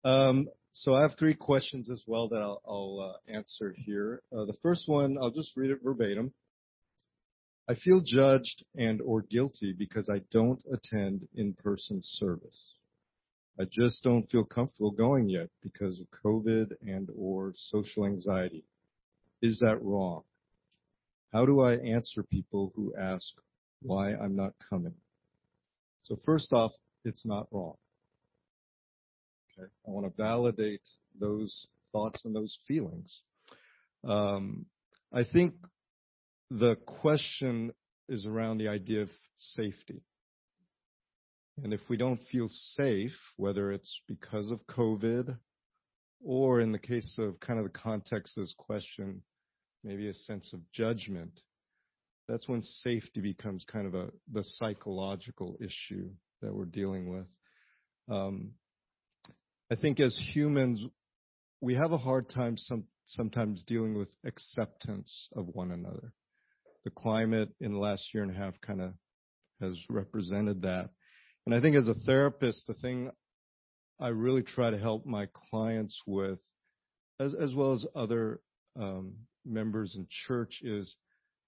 Um, 0.04 0.48
so 0.72 0.92
I 0.92 1.00
have 1.00 1.12
three 1.18 1.32
questions 1.32 1.88
as 1.88 2.04
well 2.06 2.28
that 2.28 2.42
I'll, 2.42 2.60
I'll 2.68 3.14
uh, 3.14 3.32
answer 3.34 3.74
here. 3.78 4.20
Uh, 4.30 4.44
the 4.44 4.58
first 4.62 4.86
one, 4.86 5.16
I'll 5.18 5.30
just 5.30 5.56
read 5.56 5.70
it 5.70 5.78
verbatim. 5.82 6.34
I 7.68 7.74
feel 7.74 8.00
judged 8.00 8.64
and 8.76 9.00
or 9.00 9.22
guilty 9.22 9.72
because 9.72 10.08
I 10.08 10.20
don't 10.30 10.62
attend 10.72 11.26
in-person 11.34 12.00
service. 12.02 12.74
I 13.58 13.64
just 13.70 14.02
don't 14.04 14.30
feel 14.30 14.44
comfortable 14.44 14.92
going 14.92 15.28
yet 15.28 15.48
because 15.62 15.98
of 15.98 16.06
COVID 16.24 16.72
and 16.82 17.08
or 17.16 17.54
social 17.56 18.06
anxiety. 18.06 18.64
Is 19.42 19.58
that 19.60 19.82
wrong? 19.82 20.22
How 21.32 21.44
do 21.44 21.60
I 21.60 21.74
answer 21.74 22.22
people 22.22 22.72
who 22.76 22.94
ask 22.96 23.26
why 23.82 24.14
I'm 24.14 24.36
not 24.36 24.54
coming? 24.70 24.94
So 26.02 26.18
first 26.24 26.52
off, 26.52 26.72
it's 27.04 27.24
not 27.24 27.48
wrong. 27.50 27.76
Okay. 29.58 29.68
I 29.86 29.90
want 29.90 30.06
to 30.06 30.22
validate 30.22 30.86
those 31.18 31.66
thoughts 31.90 32.24
and 32.24 32.34
those 32.34 32.56
feelings. 32.68 33.22
Um, 34.04 34.66
I 35.12 35.24
think 35.24 35.54
the 36.50 36.76
question 36.76 37.72
is 38.08 38.26
around 38.26 38.58
the 38.58 38.68
idea 38.68 39.02
of 39.02 39.10
safety. 39.36 40.02
And 41.62 41.72
if 41.72 41.80
we 41.88 41.96
don't 41.96 42.22
feel 42.30 42.48
safe, 42.48 43.16
whether 43.36 43.72
it's 43.72 44.00
because 44.06 44.50
of 44.50 44.66
COVID 44.66 45.38
or 46.22 46.60
in 46.60 46.72
the 46.72 46.78
case 46.78 47.16
of 47.18 47.40
kind 47.40 47.58
of 47.58 47.64
the 47.64 47.78
context 47.78 48.36
of 48.36 48.44
this 48.44 48.54
question, 48.56 49.22
maybe 49.82 50.08
a 50.08 50.14
sense 50.14 50.52
of 50.52 50.60
judgment, 50.72 51.40
that's 52.28 52.48
when 52.48 52.62
safety 52.62 53.20
becomes 53.20 53.64
kind 53.64 53.86
of 53.86 53.94
a 53.94 54.10
the 54.30 54.42
psychological 54.42 55.56
issue 55.60 56.10
that 56.42 56.54
we're 56.54 56.64
dealing 56.64 57.08
with. 57.08 57.28
Um, 58.08 58.52
I 59.70 59.76
think 59.76 59.98
as 60.00 60.18
humans, 60.32 60.84
we 61.60 61.74
have 61.74 61.92
a 61.92 61.98
hard 61.98 62.28
time 62.28 62.56
some, 62.56 62.84
sometimes 63.06 63.64
dealing 63.64 63.96
with 63.96 64.08
acceptance 64.24 65.28
of 65.34 65.46
one 65.48 65.70
another. 65.70 66.12
The 66.86 66.92
climate 66.92 67.48
in 67.60 67.72
the 67.72 67.78
last 67.80 68.14
year 68.14 68.22
and 68.22 68.30
a 68.30 68.38
half 68.38 68.54
kind 68.60 68.80
of 68.80 68.92
has 69.60 69.76
represented 69.90 70.62
that. 70.62 70.90
And 71.44 71.52
I 71.52 71.60
think 71.60 71.74
as 71.74 71.88
a 71.88 71.94
therapist, 72.06 72.64
the 72.68 72.74
thing 72.74 73.10
I 73.98 74.10
really 74.10 74.44
try 74.44 74.70
to 74.70 74.78
help 74.78 75.04
my 75.04 75.26
clients 75.50 76.00
with, 76.06 76.38
as, 77.18 77.34
as 77.34 77.52
well 77.56 77.72
as 77.72 77.84
other 77.96 78.40
um, 78.76 79.14
members 79.44 79.96
in 79.96 80.06
church, 80.28 80.60
is 80.62 80.94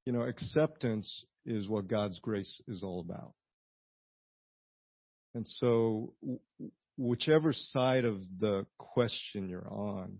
you 0.06 0.12
know, 0.12 0.22
acceptance 0.22 1.24
is 1.46 1.68
what 1.68 1.86
God's 1.86 2.18
grace 2.18 2.60
is 2.66 2.82
all 2.82 2.98
about. 2.98 3.34
And 5.36 5.46
so, 5.46 6.14
whichever 6.96 7.52
side 7.52 8.04
of 8.04 8.18
the 8.40 8.66
question 8.76 9.48
you're 9.48 9.70
on, 9.70 10.18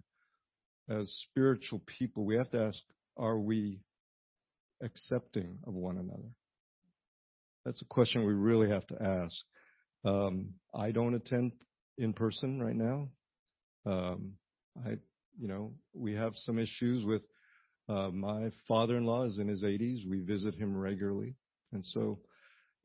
as 0.88 1.12
spiritual 1.28 1.82
people, 1.98 2.24
we 2.24 2.36
have 2.36 2.50
to 2.50 2.62
ask, 2.62 2.78
are 3.16 3.40
we 3.40 3.80
accepting 4.82 5.58
of 5.66 5.74
one 5.74 5.98
another? 5.98 6.30
That's 7.64 7.82
a 7.82 7.86
question 7.86 8.24
we 8.24 8.32
really 8.32 8.70
have 8.70 8.86
to 8.88 9.02
ask. 9.02 9.36
Um, 10.04 10.54
I 10.74 10.90
don't 10.92 11.14
attend 11.14 11.52
in 11.98 12.12
person 12.12 12.60
right 12.60 12.76
now. 12.76 13.08
Um, 13.84 14.34
I, 14.84 14.90
you 15.38 15.48
know, 15.48 15.74
we 15.92 16.14
have 16.14 16.32
some 16.34 16.58
issues 16.58 17.04
with 17.04 17.22
uh, 17.88 18.10
my 18.10 18.50
father-in-law 18.66 19.24
is 19.24 19.38
in 19.38 19.48
his 19.48 19.62
80s. 19.62 20.08
We 20.08 20.20
visit 20.20 20.54
him 20.54 20.76
regularly. 20.76 21.34
And 21.72 21.84
so, 21.84 22.20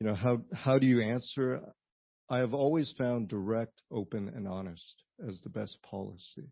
you 0.00 0.06
know, 0.06 0.14
how, 0.14 0.42
how 0.52 0.78
do 0.78 0.86
you 0.86 1.00
answer? 1.00 1.60
I 2.28 2.38
have 2.38 2.54
always 2.54 2.92
found 2.96 3.28
direct, 3.28 3.82
open, 3.90 4.28
and 4.34 4.48
honest 4.48 5.02
as 5.26 5.40
the 5.42 5.50
best 5.50 5.78
policy. 5.82 6.48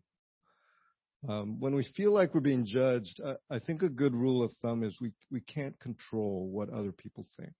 Um, 1.27 1.59
when 1.59 1.73
we 1.73 1.87
feel 1.95 2.11
like 2.11 2.33
we're 2.33 2.41
being 2.41 2.65
judged, 2.65 3.21
I, 3.25 3.35
I 3.55 3.59
think 3.59 3.81
a 3.81 3.89
good 3.89 4.13
rule 4.13 4.43
of 4.43 4.51
thumb 4.61 4.83
is 4.83 4.97
we, 4.99 5.13
we 5.31 5.39
can't 5.41 5.79
control 5.79 6.49
what 6.49 6.69
other 6.69 6.91
people 6.91 7.25
think. 7.37 7.53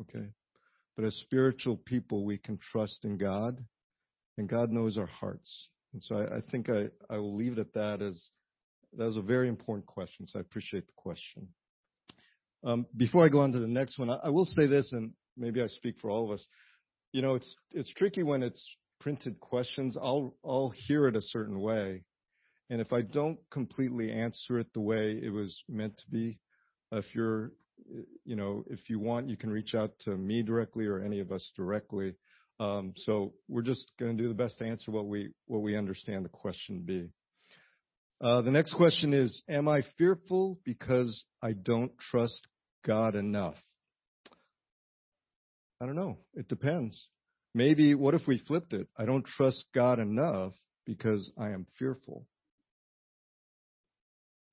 Okay? 0.00 0.28
But 0.96 1.04
as 1.04 1.14
spiritual 1.16 1.76
people, 1.76 2.24
we 2.24 2.38
can 2.38 2.58
trust 2.58 3.04
in 3.04 3.18
God, 3.18 3.62
and 4.38 4.48
God 4.48 4.70
knows 4.70 4.96
our 4.96 5.06
hearts. 5.06 5.68
And 5.92 6.02
so 6.02 6.16
I, 6.16 6.38
I 6.38 6.40
think 6.50 6.70
I, 6.70 6.88
I 7.10 7.18
will 7.18 7.36
leave 7.36 7.52
it 7.52 7.58
at 7.58 7.74
that 7.74 8.02
as 8.02 8.30
that 8.96 9.04
was 9.04 9.16
a 9.16 9.22
very 9.22 9.48
important 9.48 9.86
question, 9.86 10.26
so 10.26 10.38
I 10.38 10.42
appreciate 10.42 10.86
the 10.86 10.92
question. 10.96 11.48
Um, 12.64 12.86
before 12.96 13.24
I 13.24 13.28
go 13.28 13.40
on 13.40 13.52
to 13.52 13.58
the 13.58 13.66
next 13.68 13.98
one, 13.98 14.10
I, 14.10 14.16
I 14.24 14.30
will 14.30 14.46
say 14.46 14.66
this, 14.66 14.92
and 14.92 15.12
maybe 15.36 15.62
I 15.62 15.66
speak 15.66 15.96
for 16.00 16.10
all 16.10 16.24
of 16.24 16.30
us. 16.30 16.46
You 17.12 17.22
know, 17.22 17.34
it's 17.34 17.54
it's 17.72 17.92
tricky 17.94 18.22
when 18.22 18.42
it's 18.42 18.76
printed 19.00 19.38
questions. 19.40 19.96
I'll 20.00 20.34
I'll 20.44 20.70
hear 20.70 21.06
it 21.06 21.16
a 21.16 21.22
certain 21.22 21.60
way, 21.60 22.04
and 22.70 22.80
if 22.80 22.92
I 22.92 23.02
don't 23.02 23.38
completely 23.50 24.12
answer 24.12 24.58
it 24.58 24.72
the 24.74 24.80
way 24.80 25.12
it 25.22 25.32
was 25.32 25.62
meant 25.68 25.96
to 25.98 26.10
be, 26.10 26.38
if 26.92 27.14
you're, 27.14 27.52
you 28.24 28.36
know, 28.36 28.64
if 28.68 28.90
you 28.90 28.98
want, 28.98 29.28
you 29.28 29.36
can 29.36 29.50
reach 29.50 29.74
out 29.74 29.92
to 30.00 30.16
me 30.16 30.42
directly 30.42 30.86
or 30.86 31.00
any 31.00 31.20
of 31.20 31.32
us 31.32 31.50
directly. 31.56 32.14
Um, 32.60 32.92
so 32.96 33.34
we're 33.48 33.62
just 33.62 33.92
going 33.98 34.16
to 34.16 34.22
do 34.22 34.28
the 34.28 34.34
best 34.34 34.58
to 34.58 34.66
answer 34.66 34.90
what 34.90 35.06
we 35.06 35.30
what 35.46 35.62
we 35.62 35.76
understand 35.76 36.24
the 36.24 36.30
question 36.30 36.76
to 36.76 36.82
be. 36.82 37.08
Uh, 38.20 38.42
the 38.42 38.50
next 38.50 38.74
question 38.74 39.14
is, 39.14 39.42
am 39.48 39.68
I 39.68 39.82
fearful 39.96 40.58
because 40.64 41.24
I 41.40 41.52
don't 41.52 41.92
trust 41.98 42.48
God 42.84 43.14
enough? 43.14 43.54
I 45.80 45.86
don't 45.86 45.94
know. 45.94 46.18
It 46.34 46.48
depends. 46.48 47.08
Maybe 47.54 47.94
what 47.94 48.14
if 48.14 48.22
we 48.26 48.38
flipped 48.38 48.72
it? 48.72 48.88
I 48.96 49.04
don't 49.04 49.24
trust 49.24 49.64
God 49.72 50.00
enough 50.00 50.52
because 50.84 51.30
I 51.38 51.50
am 51.50 51.66
fearful. 51.78 52.26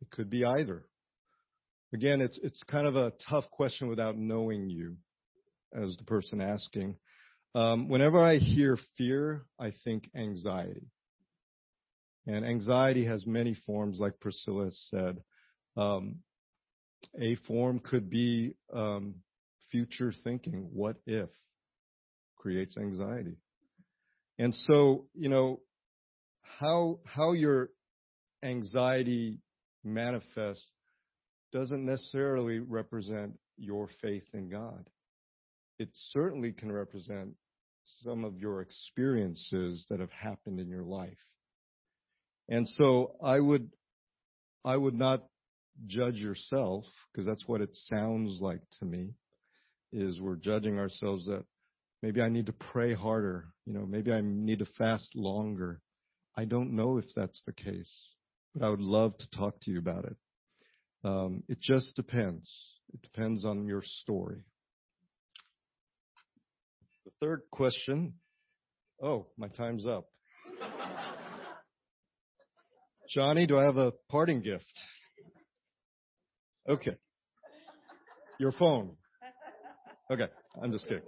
It 0.05 0.15
could 0.15 0.29
be 0.29 0.45
either. 0.45 0.85
Again, 1.93 2.21
it's 2.21 2.39
it's 2.43 2.61
kind 2.69 2.85
of 2.85 2.95
a 2.95 3.13
tough 3.27 3.49
question 3.49 3.87
without 3.87 4.17
knowing 4.17 4.69
you, 4.69 4.97
as 5.73 5.97
the 5.97 6.03
person 6.03 6.41
asking. 6.41 6.97
Um, 7.55 7.89
whenever 7.89 8.19
I 8.19 8.35
hear 8.35 8.77
fear, 8.97 9.45
I 9.59 9.71
think 9.83 10.09
anxiety. 10.15 10.87
And 12.27 12.45
anxiety 12.45 13.05
has 13.05 13.25
many 13.25 13.55
forms, 13.65 13.97
like 13.99 14.19
Priscilla 14.19 14.69
said. 14.71 15.23
Um, 15.77 16.17
a 17.19 17.35
form 17.47 17.79
could 17.79 18.09
be 18.09 18.55
um, 18.73 19.15
future 19.71 20.13
thinking. 20.23 20.69
What 20.71 20.97
if 21.07 21.29
creates 22.35 22.77
anxiety? 22.77 23.37
And 24.37 24.53
so, 24.53 25.07
you 25.13 25.29
know, 25.29 25.61
how 26.59 26.99
how 27.05 27.31
your 27.31 27.69
anxiety 28.43 29.39
manifests 29.85 30.67
doesn't 31.51 31.85
necessarily 31.85 32.59
represent 32.59 33.37
your 33.57 33.87
faith 34.01 34.25
in 34.33 34.49
God. 34.49 34.89
It 35.79 35.89
certainly 35.93 36.51
can 36.51 36.71
represent 36.71 37.35
some 38.03 38.25
of 38.25 38.37
your 38.37 38.61
experiences 38.61 39.85
that 39.89 39.99
have 39.99 40.11
happened 40.11 40.59
in 40.59 40.69
your 40.69 40.83
life. 40.83 41.17
And 42.49 42.67
so 42.67 43.15
I 43.23 43.39
would, 43.39 43.69
I 44.63 44.75
would 44.75 44.95
not 44.95 45.23
judge 45.87 46.15
yourself 46.15 46.85
because 47.11 47.25
that's 47.25 47.47
what 47.47 47.61
it 47.61 47.69
sounds 47.73 48.39
like 48.41 48.61
to 48.79 48.85
me 48.85 49.13
is 49.91 50.19
we're 50.19 50.35
judging 50.35 50.79
ourselves 50.79 51.25
that 51.27 51.45
maybe 52.01 52.21
I 52.21 52.29
need 52.29 52.47
to 52.47 52.53
pray 52.53 52.93
harder. 52.93 53.45
You 53.65 53.73
know, 53.73 53.85
maybe 53.85 54.11
I 54.11 54.21
need 54.21 54.59
to 54.59 54.65
fast 54.77 55.15
longer. 55.15 55.81
I 56.35 56.45
don't 56.45 56.73
know 56.73 56.97
if 56.97 57.05
that's 57.15 57.41
the 57.45 57.53
case, 57.53 58.09
but 58.55 58.65
I 58.65 58.69
would 58.69 58.81
love 58.81 59.17
to 59.17 59.29
talk 59.37 59.59
to 59.61 59.71
you 59.71 59.79
about 59.79 60.05
it. 60.05 60.15
Um, 61.03 61.43
it 61.47 61.59
just 61.61 61.95
depends. 61.95 62.49
It 62.93 63.01
depends 63.01 63.45
on 63.45 63.67
your 63.67 63.81
story. 63.83 64.43
The 67.05 67.11
third 67.21 67.41
question. 67.51 68.13
Oh, 69.03 69.27
my 69.37 69.49
time's 69.49 69.85
up. 69.85 70.05
Johnny, 73.13 73.45
do 73.45 73.57
I 73.57 73.65
have 73.65 73.77
a 73.77 73.93
parting 74.09 74.41
gift? 74.41 74.73
Okay. 76.67 76.95
Your 78.39 78.51
phone. 78.53 78.95
Okay, 80.09 80.27
I'm 80.61 80.71
just 80.71 80.87
kidding. 80.87 81.03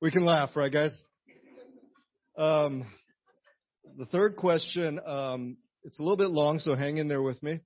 We 0.00 0.10
can 0.10 0.24
laugh, 0.24 0.50
right, 0.54 0.72
guys? 0.72 0.96
Um, 2.36 2.84
the 3.96 4.06
third 4.06 4.36
question, 4.36 5.00
um, 5.04 5.56
it's 5.84 5.98
a 5.98 6.02
little 6.02 6.16
bit 6.16 6.30
long, 6.30 6.58
so 6.58 6.74
hang 6.74 6.96
in 6.96 7.08
there 7.08 7.22
with 7.22 7.42
me. 7.42 7.60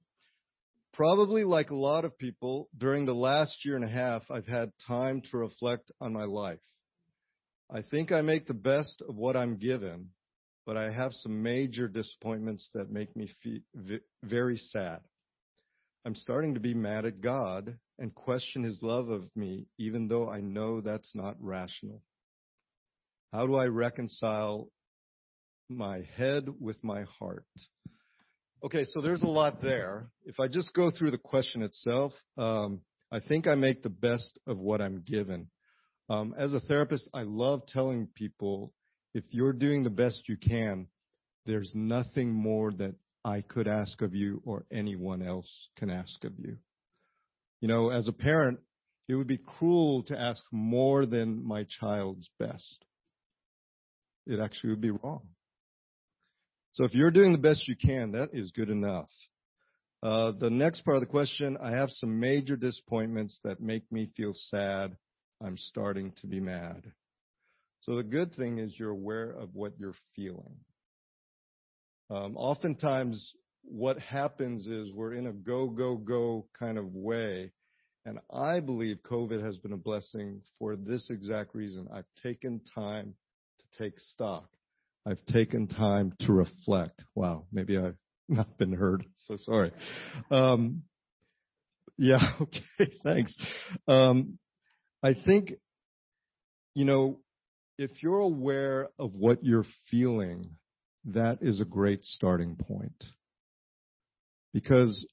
Probably 0.93 1.45
like 1.45 1.71
a 1.71 1.77
lot 1.77 2.05
of 2.05 2.19
people, 2.19 2.69
during 2.77 3.07
the 3.07 3.15
last 3.15 3.65
year 3.65 3.77
and 3.77 3.85
a 3.85 3.89
half, 3.89 4.23
I've 4.31 4.47
had 4.47 4.73
time 4.87 5.23
to 5.31 5.39
reflect 5.39 5.93
on 6.01 6.13
my 6.13 6.25
life. 6.25 6.59
I 7.71 7.83
think 7.83 8.11
I 8.11 8.23
make 8.23 8.47
the 8.47 8.55
best 8.55 9.03
of 9.09 9.15
what 9.15 9.37
I'm 9.37 9.59
given, 9.59 10.09
but 10.67 10.77
I 10.77 10.91
have 10.91 11.13
some 11.13 11.43
major 11.43 11.87
disappointments 11.87 12.69
that 12.75 12.91
make 12.91 13.15
me 13.15 13.31
feel 13.43 13.99
very 14.25 14.57
sad. 14.57 15.01
I'm 16.05 16.15
starting 16.15 16.55
to 16.55 16.61
be 16.61 16.75
mad 16.75 17.05
at 17.05 17.21
God 17.21 17.79
and 17.99 18.15
question 18.15 18.63
his 18.65 18.83
love 18.83 19.11
of 19.11 19.25
me, 19.37 19.67
even 19.79 20.09
though 20.09 20.29
I 20.29 20.41
know 20.41 20.81
that's 20.81 21.15
not 21.15 21.37
rational. 21.39 22.03
How 23.33 23.47
do 23.47 23.55
I 23.57 23.67
reconcile 23.67 24.71
my 25.69 26.03
head 26.17 26.49
with 26.59 26.83
my 26.83 27.03
heart? 27.19 27.45
Okay, 28.61 28.85
so 28.87 29.01
there's 29.01 29.23
a 29.23 29.29
lot 29.29 29.63
there. 29.63 30.11
If 30.25 30.41
I 30.41 30.49
just 30.49 30.75
go 30.75 30.91
through 30.91 31.13
the 31.13 31.19
question 31.19 31.63
itself, 31.63 32.13
um, 32.37 32.81
I 33.13 33.21
think 33.21 33.47
I 33.47 33.55
make 33.55 33.83
the 33.83 33.89
best 33.89 34.37
of 34.49 34.59
what 34.59 34.81
I'm 34.81 35.01
given. 35.07 35.49
Um, 36.09 36.35
as 36.37 36.53
a 36.53 36.59
therapist, 36.61 37.09
I 37.15 37.23
love 37.23 37.67
telling 37.69 38.09
people 38.15 38.73
if 39.15 39.23
you're 39.31 39.53
doing 39.53 39.85
the 39.85 39.91
best 39.91 40.29
you 40.29 40.37
can, 40.37 40.89
there's 41.47 41.71
nothing 41.73 42.33
more 42.33 42.73
that 42.73 42.97
I 43.25 43.43
could 43.43 43.69
ask 43.69 44.03
of 44.03 44.13
you 44.13 44.43
or 44.45 44.67
anyone 44.73 45.23
else 45.23 45.69
can 45.77 45.89
ask 45.89 46.25
of 46.25 46.33
you. 46.37 46.57
You 47.61 47.69
know, 47.69 47.91
as 47.91 48.09
a 48.09 48.13
parent, 48.13 48.59
it 49.09 49.15
would 49.15 49.29
be 49.29 49.39
cruel 49.39 50.03
to 50.09 50.19
ask 50.19 50.43
more 50.51 51.07
than 51.07 51.47
my 51.47 51.65
child's 51.79 52.29
best. 52.41 52.85
It 54.27 54.41
actually 54.41 54.71
would 54.71 54.81
be 54.81 54.91
wrong. 54.91 55.29
So 56.73 56.85
if 56.85 56.95
you're 56.95 57.11
doing 57.11 57.33
the 57.33 57.39
best 57.39 57.67
you 57.67 57.77
can, 57.77 58.13
that 58.13 58.31
is 58.33 58.53
good 58.53 58.71
enough. 58.71 59.11
Uh, 60.03 60.33
the 60.39 60.51
next 60.51 60.83
part 60.83 60.97
of 60.97 61.01
the 61.01 61.07
question, 61.07 61.57
I 61.61 61.73
have 61.73 61.91
some 61.91 62.21
major 62.21 62.57
disappointments 62.57 63.41
that 63.43 63.61
make 63.61 63.91
me 63.91 64.11
feel 64.17 64.33
sad. 64.35 64.97
I'm 65.43 65.57
starting 65.57 66.13
to 66.21 66.27
be 66.27 66.41
mad. 66.41 66.93
So 67.81 67.97
the 67.97 68.05
good 68.05 68.35
thing 68.35 68.59
is 68.59 68.79
you're 68.79 68.91
aware 68.91 69.31
of 69.31 69.55
what 69.55 69.73
you're 69.79 69.95
feeling. 70.15 70.57
Um, 72.11 72.37
oftentimes, 72.37 73.35
what 73.63 73.99
happens 73.99 74.67
is 74.67 74.93
we're 74.93 75.15
in 75.15 75.27
a 75.27 75.33
go, 75.33 75.69
go, 75.69 75.97
go 75.97 76.47
kind 76.59 76.79
of 76.79 76.95
way. 76.95 77.53
And 78.07 78.19
I 78.33 78.61
believe 78.61 78.99
COVID 79.05 79.43
has 79.43 79.59
been 79.59 79.73
a 79.73 79.79
blessing 79.79 80.43
for 80.59 80.77
this 80.77 81.11
exact 81.11 81.55
reason. 81.55 81.89
I've 81.93 82.07
taken 82.23 82.61
time 82.75 83.15
to 83.59 83.83
take 83.83 83.99
stock. 83.99 84.49
I've 85.09 85.25
taken 85.25 85.69
time 85.69 86.13
to 86.21 86.33
reflect. 86.33 87.03
Wow, 87.15 87.47
maybe 87.51 87.79
I've 87.79 87.97
not 88.29 88.59
been 88.59 88.75
heard. 88.75 89.07
So 89.25 89.39
sorry. 89.39 89.73
Um, 90.31 90.83
yeah, 91.97 92.33
okay, 92.43 92.93
thanks. 93.03 93.35
Um, 93.87 94.39
I 95.03 95.15
think, 95.15 95.53
you 96.75 96.85
know, 96.85 97.21
if 97.79 98.03
you're 98.03 98.19
aware 98.19 98.91
of 98.99 99.15
what 99.15 99.43
you're 99.43 99.65
feeling, 99.91 100.51
that 101.07 101.39
is 101.41 101.61
a 101.61 101.65
great 101.65 102.05
starting 102.05 102.57
point. 102.57 103.05
Because 104.53 105.07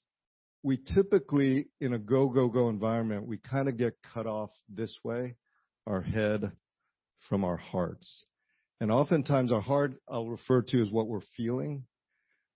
we 0.62 0.77
typically, 0.93 1.67
in 1.79 1.93
a 1.93 1.99
go, 1.99 2.27
go, 2.27 2.49
go 2.49 2.67
environment, 2.67 3.27
we 3.27 3.38
kind 3.38 3.69
of 3.69 3.77
get 3.77 3.93
cut 4.13 4.27
off 4.27 4.49
this 4.67 4.97
way, 5.05 5.36
our 5.88 6.01
head 6.01 6.51
from 7.29 7.45
our 7.45 7.58
hearts. 7.58 8.25
And 8.81 8.91
oftentimes 8.91 9.51
our 9.51 9.61
heart, 9.61 9.93
I'll 10.07 10.27
refer 10.27 10.61
to 10.61 10.81
as 10.81 10.91
what 10.91 11.07
we're 11.07 11.21
feeling. 11.38 11.85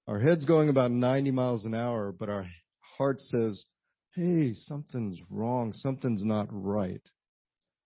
Our 0.08 0.20
head's 0.20 0.46
going 0.46 0.70
about 0.70 0.92
90 0.92 1.32
miles 1.32 1.66
an 1.66 1.74
hour, 1.74 2.12
but 2.12 2.30
our 2.30 2.48
heart 2.98 3.22
says, 3.22 3.64
hey, 4.16 4.54
something's 4.54 5.20
wrong, 5.30 5.72
something's 5.74 6.26
not 6.26 6.48
right. 6.52 7.02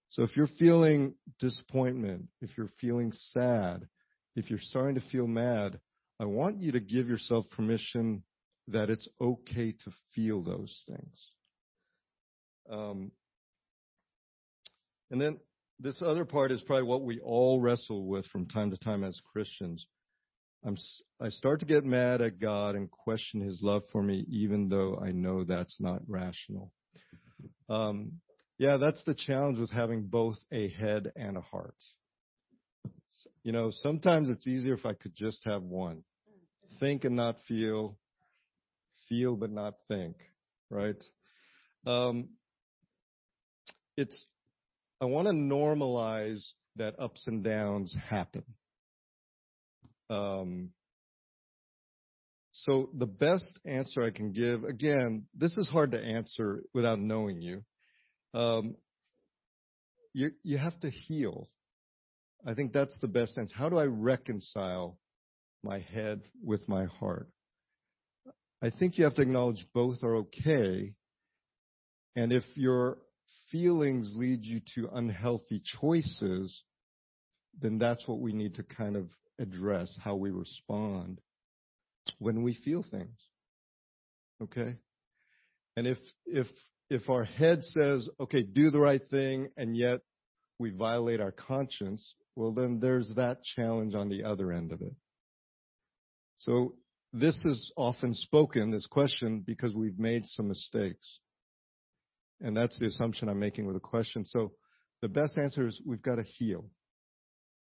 So 0.08 0.24
if 0.24 0.36
you're 0.36 0.48
feeling 0.60 1.16
disappointment, 1.40 2.28
if 2.42 2.58
you're 2.58 2.70
feeling 2.80 3.12
sad, 3.12 3.88
if 4.36 4.50
you're 4.50 4.60
starting 4.60 4.96
to 4.96 5.10
feel 5.12 5.28
mad, 5.28 5.80
I 6.20 6.26
want 6.26 6.62
you 6.62 6.72
to 6.72 6.80
give 6.80 7.08
yourself 7.08 7.46
permission 7.52 8.24
that 8.68 8.90
it's 8.90 9.08
okay 9.20 9.72
to 9.72 9.92
feel 10.16 10.44
those 10.44 10.84
things. 10.88 11.32
Um, 12.70 13.12
and 15.12 15.20
then 15.20 15.40
this 15.84 16.02
other 16.02 16.24
part 16.24 16.52
is 16.52 16.62
probably 16.62 16.88
what 16.88 17.04
we 17.04 17.20
all 17.20 17.60
wrestle 17.60 18.06
with 18.06 18.26
from 18.28 18.48
time 18.48 18.72
to 18.72 18.78
time 18.78 19.04
as 19.04 19.20
Christians. 19.34 19.86
I'm, 20.66 20.78
I 21.20 21.28
start 21.28 21.60
to 21.60 21.66
get 21.66 21.84
mad 21.84 22.22
at 22.22 22.40
God 22.40 22.76
and 22.76 22.90
question 22.90 23.42
his 23.42 23.62
love 23.62 23.84
for 23.92 24.02
me, 24.02 24.26
even 24.30 24.70
though 24.70 24.98
I 24.98 25.12
know 25.12 25.44
that's 25.44 25.76
not 25.82 26.02
rational. 26.08 26.72
Um, 27.68 28.14
yeah, 28.58 28.78
that's 28.78 29.04
the 29.04 29.14
challenge 29.14 29.60
with 29.60 29.72
having 29.72 30.04
both 30.04 30.38
a 30.54 30.70
head 30.70 31.12
and 31.18 31.36
a 31.36 31.42
heart. 31.42 31.76
You 33.44 33.52
know, 33.52 33.70
sometimes 33.72 34.30
it's 34.30 34.48
easier 34.48 34.76
if 34.76 34.86
I 34.86 34.94
could 34.94 35.14
just 35.14 35.44
have 35.44 35.64
one. 35.64 36.06
Think 36.80 37.04
and 37.04 37.18
not 37.18 37.36
feel, 37.46 37.98
feel 39.10 39.36
but 39.36 39.52
not 39.52 39.74
think, 39.90 40.16
right? 40.70 41.02
Um, 41.86 42.30
it's, 43.98 44.26
I 45.04 45.06
want 45.06 45.28
to 45.28 45.34
normalize 45.34 46.42
that 46.78 46.96
ups 46.98 47.28
and 47.28 47.44
downs 47.44 47.94
happen. 48.10 48.46
Um, 50.10 50.70
so 52.54 52.90
the 52.98 53.06
best 53.06 53.60
answer 53.66 54.02
I 54.02 54.12
can 54.12 54.32
give, 54.32 54.64
again, 54.64 55.26
this 55.36 55.58
is 55.58 55.68
hard 55.68 55.92
to 55.92 56.02
answer 56.02 56.64
without 56.74 57.00
knowing 57.00 57.42
you. 57.42 57.66
Um, 58.34 58.78
you, 60.14 60.32
you 60.42 60.58
have 60.58 60.80
to 60.80 60.90
heal. 60.90 61.50
I 62.48 62.54
think 62.54 62.72
that's 62.72 62.98
the 63.00 63.10
best 63.10 63.38
answer. 63.38 63.54
How 63.58 63.68
do 63.68 63.78
I 63.78 63.88
reconcile 63.88 64.98
my 65.66 65.80
head 65.80 66.22
with 66.42 66.70
my 66.70 66.86
heart? 66.86 67.28
I 68.62 68.70
think 68.70 68.98
you 68.98 69.04
have 69.04 69.16
to 69.16 69.22
acknowledge 69.22 69.68
both 69.74 70.02
are 70.02 70.16
okay. 70.16 70.94
And 72.16 72.32
if 72.32 72.44
your 72.56 73.00
feelings 73.52 74.14
lead 74.16 74.46
you 74.46 74.62
to 74.76 74.90
unhealthy 74.94 75.62
choices, 75.82 76.64
then 77.62 77.78
that's 77.78 78.08
what 78.08 78.20
we 78.20 78.34
need 78.34 78.56
to 78.56 78.64
kind 78.64 78.96
of 78.96 79.08
address, 79.40 79.98
how 80.04 80.16
we 80.16 80.32
respond 80.32 81.20
when 82.20 82.44
we 82.44 82.54
feel 82.54 82.84
things. 82.90 83.18
Okay? 84.42 84.76
And 85.76 85.88
if, 85.88 85.98
if, 86.26 86.48
if 86.90 87.10
our 87.10 87.24
head 87.24 87.64
says, 87.64 88.10
okay, 88.20 88.44
do 88.44 88.70
the 88.70 88.80
right 88.80 89.02
thing, 89.10 89.50
and 89.58 89.76
yet 89.76 90.02
we 90.60 90.72
violate 90.72 91.22
our 91.22 91.32
conscience, 91.32 92.16
well, 92.36 92.52
then 92.52 92.80
there's 92.80 93.12
that 93.16 93.44
challenge 93.44 93.96
on 93.96 94.10
the 94.10 94.24
other 94.24 94.52
end 94.52 94.72
of 94.72 94.82
it. 94.82 94.94
So 96.38 96.76
this 97.14 97.46
is 97.46 97.72
often 97.78 98.14
spoken, 98.14 98.72
this 98.72 98.88
question, 98.88 99.44
because 99.46 99.74
we've 99.74 100.00
made 100.00 100.26
some 100.26 100.48
mistakes. 100.48 101.20
And 102.42 102.56
that's 102.56 102.78
the 102.80 102.88
assumption 102.88 103.30
I'm 103.30 103.40
making 103.40 103.66
with 103.66 103.76
the 103.76 103.80
question. 103.80 104.26
So 104.26 104.54
the 105.02 105.10
best 105.10 105.38
answer 105.38 105.68
is 105.68 105.82
we've 105.86 106.02
got 106.02 106.16
to 106.16 106.24
heal. 106.24 106.70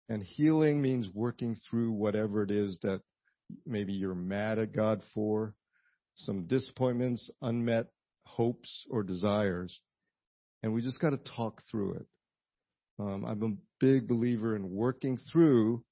And 0.10 0.24
healing 0.24 0.82
means 0.82 1.10
working 1.14 1.56
through 1.70 1.92
whatever 1.92 2.44
it 2.44 2.52
is 2.52 2.80
that 2.84 3.02
maybe 3.66 3.94
you're 3.94 4.16
mad 4.16 4.60
at 4.60 4.74
God 4.74 5.02
for, 5.14 5.56
some 6.16 6.46
disappointments, 6.48 7.30
unmet 7.42 7.88
hopes 8.24 8.86
or 8.90 9.04
desires. 9.04 9.80
And 10.64 10.74
we 10.74 10.82
just 10.82 11.00
got 11.00 11.12
to 11.12 11.18
talk 11.36 11.62
through 11.70 11.94
it. 11.94 12.06
Um, 13.00 13.26
I'm 13.26 13.44
a 13.44 13.56
big 13.80 14.08
believer 14.08 14.56
in 14.56 14.70
working 14.70 15.18
through 15.32 15.84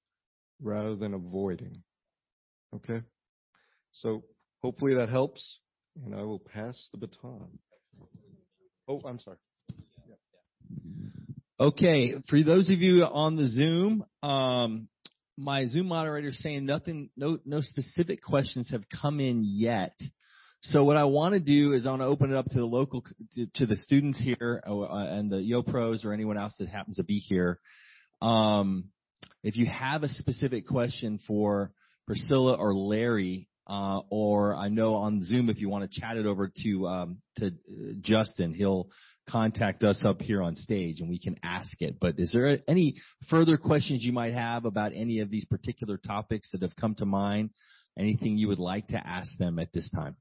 rather 0.61 0.95
than 0.95 1.13
avoiding. 1.13 1.83
Okay? 2.75 3.01
So 3.91 4.23
hopefully 4.61 4.95
that 4.95 5.09
helps, 5.09 5.59
and 6.03 6.15
I 6.15 6.23
will 6.23 6.39
pass 6.39 6.89
the 6.91 6.97
baton. 6.97 7.59
Oh, 8.87 9.01
I'm 9.05 9.19
sorry. 9.19 9.37
Okay, 11.59 12.15
for 12.29 12.43
those 12.43 12.69
of 12.69 12.79
you 12.79 13.03
on 13.05 13.37
the 13.37 13.47
Zoom, 13.47 14.03
um, 14.21 14.89
my 15.37 15.65
Zoom 15.67 15.87
moderator 15.87 16.29
is 16.29 16.39
saying 16.39 16.65
nothing, 16.65 17.09
no, 17.15 17.37
no 17.45 17.61
specific 17.61 18.21
questions 18.21 18.71
have 18.71 18.83
come 19.01 19.19
in 19.19 19.43
yet. 19.45 19.95
So 20.63 20.83
what 20.83 20.97
I 20.97 21.05
want 21.05 21.33
to 21.33 21.39
do 21.39 21.73
is 21.73 21.85
I 21.85 21.91
want 21.91 22.01
to 22.01 22.07
open 22.07 22.31
it 22.31 22.37
up 22.37 22.45
to 22.49 22.57
the 22.57 22.65
local, 22.65 23.03
to, 23.55 23.65
the 23.65 23.75
students 23.77 24.19
here 24.19 24.63
uh, 24.67 24.83
and 24.91 25.31
the 25.31 25.37
Yo 25.37 25.61
Pros 25.61 26.03
or 26.03 26.11
anyone 26.11 26.37
else 26.37 26.55
that 26.59 26.69
happens 26.69 26.97
to 26.97 27.03
be 27.03 27.19
here. 27.19 27.59
Um, 28.21 28.85
if 29.43 29.55
you 29.55 29.65
have 29.65 30.03
a 30.03 30.09
specific 30.09 30.67
question 30.67 31.19
for 31.27 31.71
Priscilla 32.07 32.55
or 32.55 32.73
Larry, 32.73 33.47
uh, 33.67 33.99
or 34.09 34.55
I 34.55 34.67
know 34.69 34.95
on 34.95 35.23
Zoom 35.23 35.49
if 35.49 35.59
you 35.59 35.69
want 35.69 35.89
to 35.89 35.99
chat 35.99 36.17
it 36.17 36.25
over 36.25 36.51
to 36.63 36.87
um, 36.87 37.17
to 37.37 37.47
uh, 37.47 37.49
Justin, 38.01 38.53
he'll 38.53 38.89
contact 39.29 39.83
us 39.83 40.03
up 40.05 40.21
here 40.21 40.41
on 40.41 40.55
stage 40.55 40.99
and 40.99 41.09
we 41.09 41.19
can 41.19 41.37
ask 41.43 41.71
it. 41.79 41.97
But 41.99 42.19
is 42.19 42.31
there 42.33 42.59
any 42.67 42.95
further 43.29 43.57
questions 43.57 44.03
you 44.03 44.11
might 44.11 44.33
have 44.33 44.65
about 44.65 44.91
any 44.93 45.19
of 45.19 45.29
these 45.29 45.45
particular 45.45 45.97
topics 45.97 46.51
that 46.51 46.61
have 46.61 46.75
come 46.75 46.95
to 46.95 47.05
mind? 47.05 47.51
Anything 47.97 48.37
you 48.37 48.47
would 48.47 48.59
like 48.59 48.87
to 48.87 48.97
ask 48.97 49.29
them 49.37 49.59
at 49.59 49.71
this 49.71 49.89
time? 49.91 50.15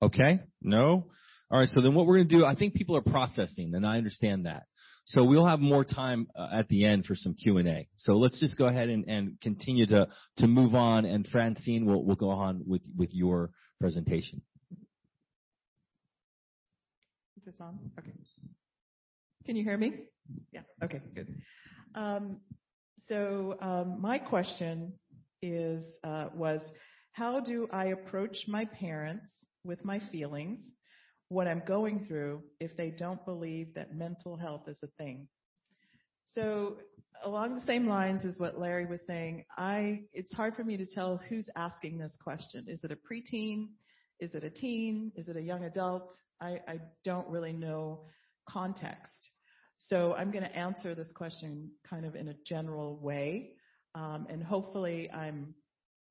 Okay? 0.00 0.40
No? 0.62 1.06
All 1.50 1.58
right, 1.58 1.68
so 1.68 1.80
then 1.80 1.94
what 1.94 2.06
we're 2.06 2.18
going 2.18 2.28
to 2.28 2.36
do, 2.36 2.44
I 2.44 2.54
think 2.54 2.74
people 2.74 2.96
are 2.96 3.02
processing, 3.02 3.74
and 3.74 3.86
I 3.86 3.96
understand 3.96 4.46
that. 4.46 4.64
So 5.08 5.24
we'll 5.24 5.46
have 5.46 5.60
more 5.60 5.84
time 5.84 6.28
uh, 6.36 6.48
at 6.52 6.68
the 6.68 6.84
end 6.84 7.06
for 7.06 7.14
some 7.14 7.32
Q&A. 7.32 7.88
So 7.96 8.12
let's 8.18 8.38
just 8.38 8.58
go 8.58 8.66
ahead 8.66 8.90
and, 8.90 9.40
continue 9.40 9.86
to, 9.86 10.06
to 10.36 10.46
move 10.46 10.74
on, 10.74 11.06
and 11.06 11.26
Francine 11.26 11.86
will, 11.86 12.14
go 12.14 12.28
on 12.28 12.62
with, 12.66 12.82
with 12.94 13.08
your 13.14 13.50
presentation. 13.80 14.42
Is 17.38 17.44
this 17.46 17.54
on? 17.58 17.78
Okay. 17.98 18.12
Can 19.46 19.56
you 19.56 19.64
hear 19.64 19.78
me? 19.78 19.94
Yeah. 20.52 20.60
Okay, 20.84 21.00
good. 21.14 21.34
Um, 21.94 22.40
so 23.06 23.56
um, 23.62 24.02
my 24.02 24.18
question 24.18 24.92
is 25.40 25.84
uh, 26.04 26.26
was 26.34 26.60
how 27.12 27.40
do 27.40 27.66
I 27.72 27.86
approach 27.86 28.36
my 28.46 28.66
parents 28.66 29.24
with 29.64 29.82
my 29.86 30.02
feelings 30.12 30.58
what 31.28 31.46
I'm 31.46 31.62
going 31.66 32.06
through 32.06 32.42
if 32.60 32.76
they 32.76 32.90
don't 32.90 33.24
believe 33.24 33.74
that 33.74 33.94
mental 33.94 34.36
health 34.36 34.68
is 34.68 34.78
a 34.82 34.88
thing. 35.02 35.28
So 36.24 36.76
along 37.24 37.54
the 37.54 37.60
same 37.62 37.86
lines 37.86 38.24
as 38.24 38.38
what 38.38 38.58
Larry 38.58 38.86
was 38.86 39.00
saying, 39.06 39.44
I, 39.56 40.02
it's 40.12 40.32
hard 40.32 40.54
for 40.54 40.64
me 40.64 40.76
to 40.76 40.86
tell 40.86 41.20
who's 41.28 41.48
asking 41.56 41.98
this 41.98 42.16
question. 42.22 42.66
Is 42.68 42.84
it 42.84 42.92
a 42.92 42.96
preteen? 42.96 43.68
Is 44.20 44.34
it 44.34 44.44
a 44.44 44.50
teen? 44.50 45.12
Is 45.16 45.28
it 45.28 45.36
a 45.36 45.42
young 45.42 45.64
adult? 45.64 46.12
I, 46.40 46.60
I 46.68 46.80
don't 47.04 47.28
really 47.28 47.52
know 47.52 48.00
context. 48.48 49.30
So 49.78 50.14
I'm 50.14 50.30
going 50.30 50.44
to 50.44 50.56
answer 50.56 50.94
this 50.94 51.08
question 51.14 51.70
kind 51.88 52.04
of 52.04 52.14
in 52.14 52.28
a 52.28 52.34
general 52.46 52.98
way. 53.00 53.52
Um, 53.94 54.26
and 54.28 54.42
hopefully 54.42 55.10
I'm 55.10 55.54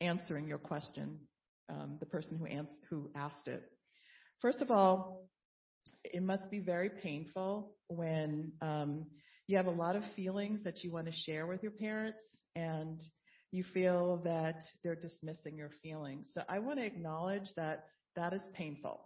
answering 0.01 0.47
your 0.47 0.57
question, 0.57 1.19
um, 1.69 1.97
the 1.99 2.05
person 2.05 2.37
who, 2.37 2.45
ans- 2.45 2.79
who 2.89 3.09
asked 3.15 3.47
it. 3.47 3.63
First 4.41 4.61
of 4.61 4.69
all, 4.69 5.29
it 6.03 6.21
must 6.21 6.49
be 6.51 6.59
very 6.59 6.89
painful 6.89 7.75
when 7.87 8.51
um, 8.61 9.05
you 9.47 9.57
have 9.57 9.65
a 9.65 9.71
lot 9.71 9.95
of 9.95 10.03
feelings 10.15 10.63
that 10.63 10.83
you 10.83 10.91
want 10.91 11.07
to 11.07 11.11
share 11.11 11.47
with 11.47 11.63
your 11.63 11.71
parents 11.71 12.23
and 12.55 13.01
you 13.51 13.63
feel 13.73 14.21
that 14.25 14.61
they're 14.83 14.95
dismissing 14.95 15.57
your 15.57 15.71
feelings. 15.81 16.29
So 16.33 16.41
I 16.49 16.59
want 16.59 16.79
to 16.79 16.85
acknowledge 16.85 17.47
that 17.55 17.85
that 18.15 18.33
is 18.33 18.41
painful. 18.53 19.01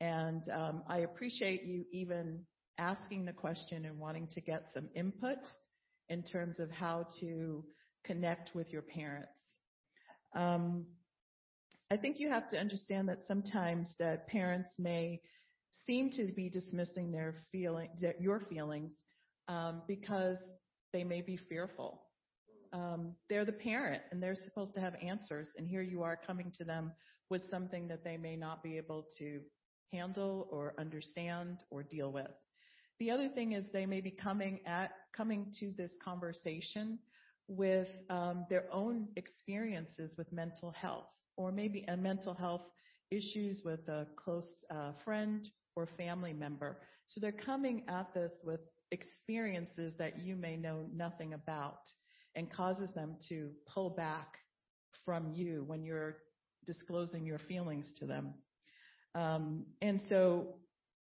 And 0.00 0.48
um, 0.50 0.82
I 0.88 0.98
appreciate 0.98 1.64
you 1.64 1.84
even 1.92 2.40
asking 2.78 3.24
the 3.24 3.32
question 3.32 3.84
and 3.84 3.98
wanting 3.98 4.28
to 4.28 4.40
get 4.40 4.66
some 4.72 4.88
input 4.94 5.38
in 6.08 6.22
terms 6.22 6.60
of 6.60 6.70
how 6.70 7.06
to 7.20 7.64
connect 8.04 8.54
with 8.54 8.72
your 8.72 8.82
parents. 8.82 9.40
Um, 10.34 10.86
I 11.90 11.96
think 11.96 12.18
you 12.18 12.28
have 12.28 12.48
to 12.48 12.58
understand 12.58 13.08
that 13.08 13.26
sometimes 13.28 13.94
that 14.00 14.26
parents 14.26 14.70
may 14.78 15.20
seem 15.86 16.10
to 16.10 16.32
be 16.34 16.50
dismissing 16.50 17.12
their 17.12 17.34
feeling, 17.52 17.90
your 18.18 18.40
feelings, 18.40 18.92
um, 19.46 19.82
because 19.86 20.38
they 20.92 21.04
may 21.04 21.20
be 21.20 21.36
fearful. 21.36 22.02
Um, 22.72 23.14
they're 23.30 23.44
the 23.44 23.52
parent 23.52 24.02
and 24.10 24.20
they're 24.20 24.34
supposed 24.34 24.74
to 24.74 24.80
have 24.80 24.94
answers, 25.00 25.50
and 25.56 25.68
here 25.68 25.82
you 25.82 26.02
are 26.02 26.18
coming 26.26 26.50
to 26.58 26.64
them 26.64 26.92
with 27.30 27.48
something 27.50 27.86
that 27.88 28.02
they 28.02 28.16
may 28.16 28.34
not 28.34 28.64
be 28.64 28.76
able 28.76 29.06
to 29.18 29.40
handle 29.92 30.48
or 30.50 30.74
understand 30.78 31.58
or 31.70 31.84
deal 31.84 32.10
with. 32.10 32.30
The 32.98 33.12
other 33.12 33.28
thing 33.28 33.52
is 33.52 33.66
they 33.72 33.86
may 33.86 34.00
be 34.00 34.10
coming 34.10 34.60
at 34.66 34.90
coming 35.16 35.52
to 35.60 35.72
this 35.76 35.92
conversation 36.04 36.98
with 37.46 37.88
um, 38.10 38.46
their 38.50 38.64
own 38.72 39.06
experiences 39.14 40.14
with 40.18 40.32
mental 40.32 40.72
health, 40.72 41.06
or 41.36 41.52
maybe 41.52 41.84
a 41.88 41.96
mental 41.96 42.34
health 42.34 42.66
issues 43.10 43.62
with 43.64 43.88
a 43.88 44.06
close 44.16 44.64
uh, 44.70 44.92
friend 45.04 45.48
or 45.76 45.86
family 45.96 46.32
member. 46.32 46.78
So 47.06 47.20
they're 47.20 47.32
coming 47.32 47.84
at 47.88 48.12
this 48.14 48.32
with 48.44 48.60
experiences 48.90 49.94
that 49.98 50.18
you 50.18 50.36
may 50.36 50.56
know 50.56 50.86
nothing 50.94 51.34
about, 51.34 51.80
and 52.34 52.50
causes 52.50 52.92
them 52.94 53.16
to 53.28 53.50
pull 53.66 53.90
back 53.90 54.38
from 55.04 55.32
you 55.32 55.64
when 55.66 55.84
you're 55.84 56.18
disclosing 56.66 57.24
your 57.24 57.38
feelings 57.38 57.86
to 57.98 58.06
them. 58.06 58.34
Um, 59.14 59.64
and 59.80 60.00
so 60.08 60.56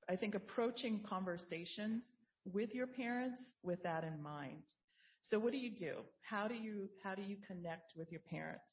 I 0.08 0.16
think 0.16 0.34
approaching 0.34 1.00
conversations 1.08 2.04
with 2.44 2.74
your 2.74 2.86
parents 2.86 3.40
with 3.62 3.82
that 3.82 4.04
in 4.04 4.22
mind. 4.22 4.62
So 5.20 5.38
what 5.38 5.52
do 5.52 5.58
you 5.58 5.70
do? 5.70 5.94
How 6.22 6.46
do 6.46 6.54
you 6.54 6.88
how 7.02 7.14
do 7.14 7.22
you 7.22 7.36
connect 7.46 7.94
with 7.96 8.12
your 8.12 8.20
parents? 8.20 8.64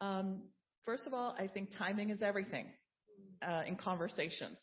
Um, 0.00 0.42
first 0.84 1.06
of 1.06 1.14
all, 1.14 1.34
I 1.38 1.46
think 1.46 1.70
timing 1.76 2.10
is 2.10 2.22
everything 2.22 2.66
uh, 3.46 3.62
in 3.66 3.76
conversations. 3.76 4.58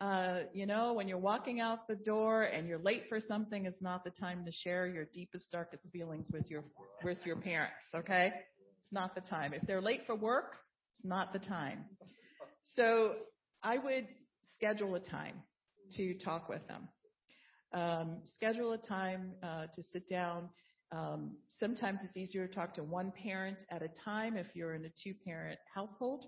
Uh, 0.00 0.40
you 0.52 0.66
know, 0.66 0.92
when 0.92 1.08
you're 1.08 1.16
walking 1.16 1.60
out 1.60 1.88
the 1.88 1.96
door 1.96 2.42
and 2.42 2.68
you're 2.68 2.78
late 2.78 3.04
for 3.08 3.18
something, 3.18 3.64
it's 3.64 3.80
not 3.80 4.04
the 4.04 4.10
time 4.10 4.44
to 4.44 4.52
share 4.52 4.86
your 4.86 5.06
deepest, 5.14 5.50
darkest 5.50 5.86
feelings 5.90 6.28
with 6.32 6.50
your 6.50 6.64
with 7.02 7.18
your 7.24 7.36
parents. 7.36 7.72
Okay, 7.94 8.26
it's 8.26 8.92
not 8.92 9.14
the 9.14 9.22
time. 9.22 9.54
If 9.54 9.62
they're 9.66 9.80
late 9.80 10.02
for 10.06 10.14
work, 10.14 10.56
it's 10.94 11.04
not 11.04 11.32
the 11.32 11.38
time. 11.38 11.86
So 12.74 13.14
I 13.62 13.78
would 13.78 14.06
schedule 14.54 14.94
a 14.96 15.00
time 15.00 15.42
to 15.96 16.14
talk 16.18 16.50
with 16.50 16.66
them. 16.68 16.88
Um, 17.72 18.18
schedule 18.34 18.72
a 18.72 18.78
time 18.78 19.32
uh, 19.42 19.66
to 19.74 19.82
sit 19.92 20.08
down. 20.08 20.50
Um, 20.92 21.36
sometimes 21.48 22.00
it's 22.04 22.16
easier 22.16 22.46
to 22.46 22.54
talk 22.54 22.74
to 22.74 22.82
one 22.82 23.12
parent 23.22 23.58
at 23.70 23.82
a 23.82 23.88
time 24.04 24.36
if 24.36 24.46
you're 24.54 24.74
in 24.74 24.84
a 24.84 24.90
two-parent 25.02 25.58
household. 25.74 26.26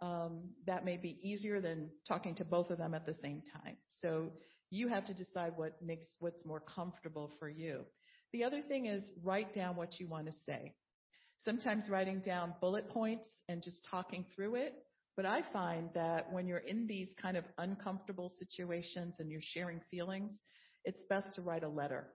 Um, 0.00 0.50
that 0.66 0.84
may 0.84 0.96
be 0.96 1.18
easier 1.22 1.60
than 1.60 1.90
talking 2.08 2.34
to 2.36 2.44
both 2.44 2.70
of 2.70 2.78
them 2.78 2.94
at 2.94 3.04
the 3.04 3.14
same 3.14 3.42
time. 3.52 3.76
So 4.00 4.30
you 4.70 4.88
have 4.88 5.04
to 5.06 5.14
decide 5.14 5.52
what 5.56 5.74
makes 5.82 6.06
what's 6.20 6.46
more 6.46 6.60
comfortable 6.60 7.32
for 7.38 7.48
you. 7.48 7.84
The 8.32 8.44
other 8.44 8.62
thing 8.62 8.86
is 8.86 9.02
write 9.22 9.52
down 9.52 9.76
what 9.76 10.00
you 10.00 10.08
want 10.08 10.26
to 10.26 10.32
say. 10.46 10.72
Sometimes 11.44 11.90
writing 11.90 12.20
down 12.20 12.54
bullet 12.60 12.88
points 12.88 13.28
and 13.48 13.62
just 13.62 13.86
talking 13.90 14.24
through 14.34 14.54
it 14.54 14.74
but 15.20 15.26
I 15.26 15.42
find 15.52 15.90
that 15.92 16.32
when 16.32 16.46
you're 16.46 16.58
in 16.58 16.86
these 16.86 17.12
kind 17.20 17.36
of 17.36 17.44
uncomfortable 17.58 18.32
situations 18.38 19.16
and 19.18 19.30
you're 19.30 19.42
sharing 19.42 19.80
feelings, 19.90 20.32
it's 20.84 21.02
best 21.10 21.34
to 21.34 21.42
write 21.42 21.62
a 21.62 21.68
letter. 21.68 22.08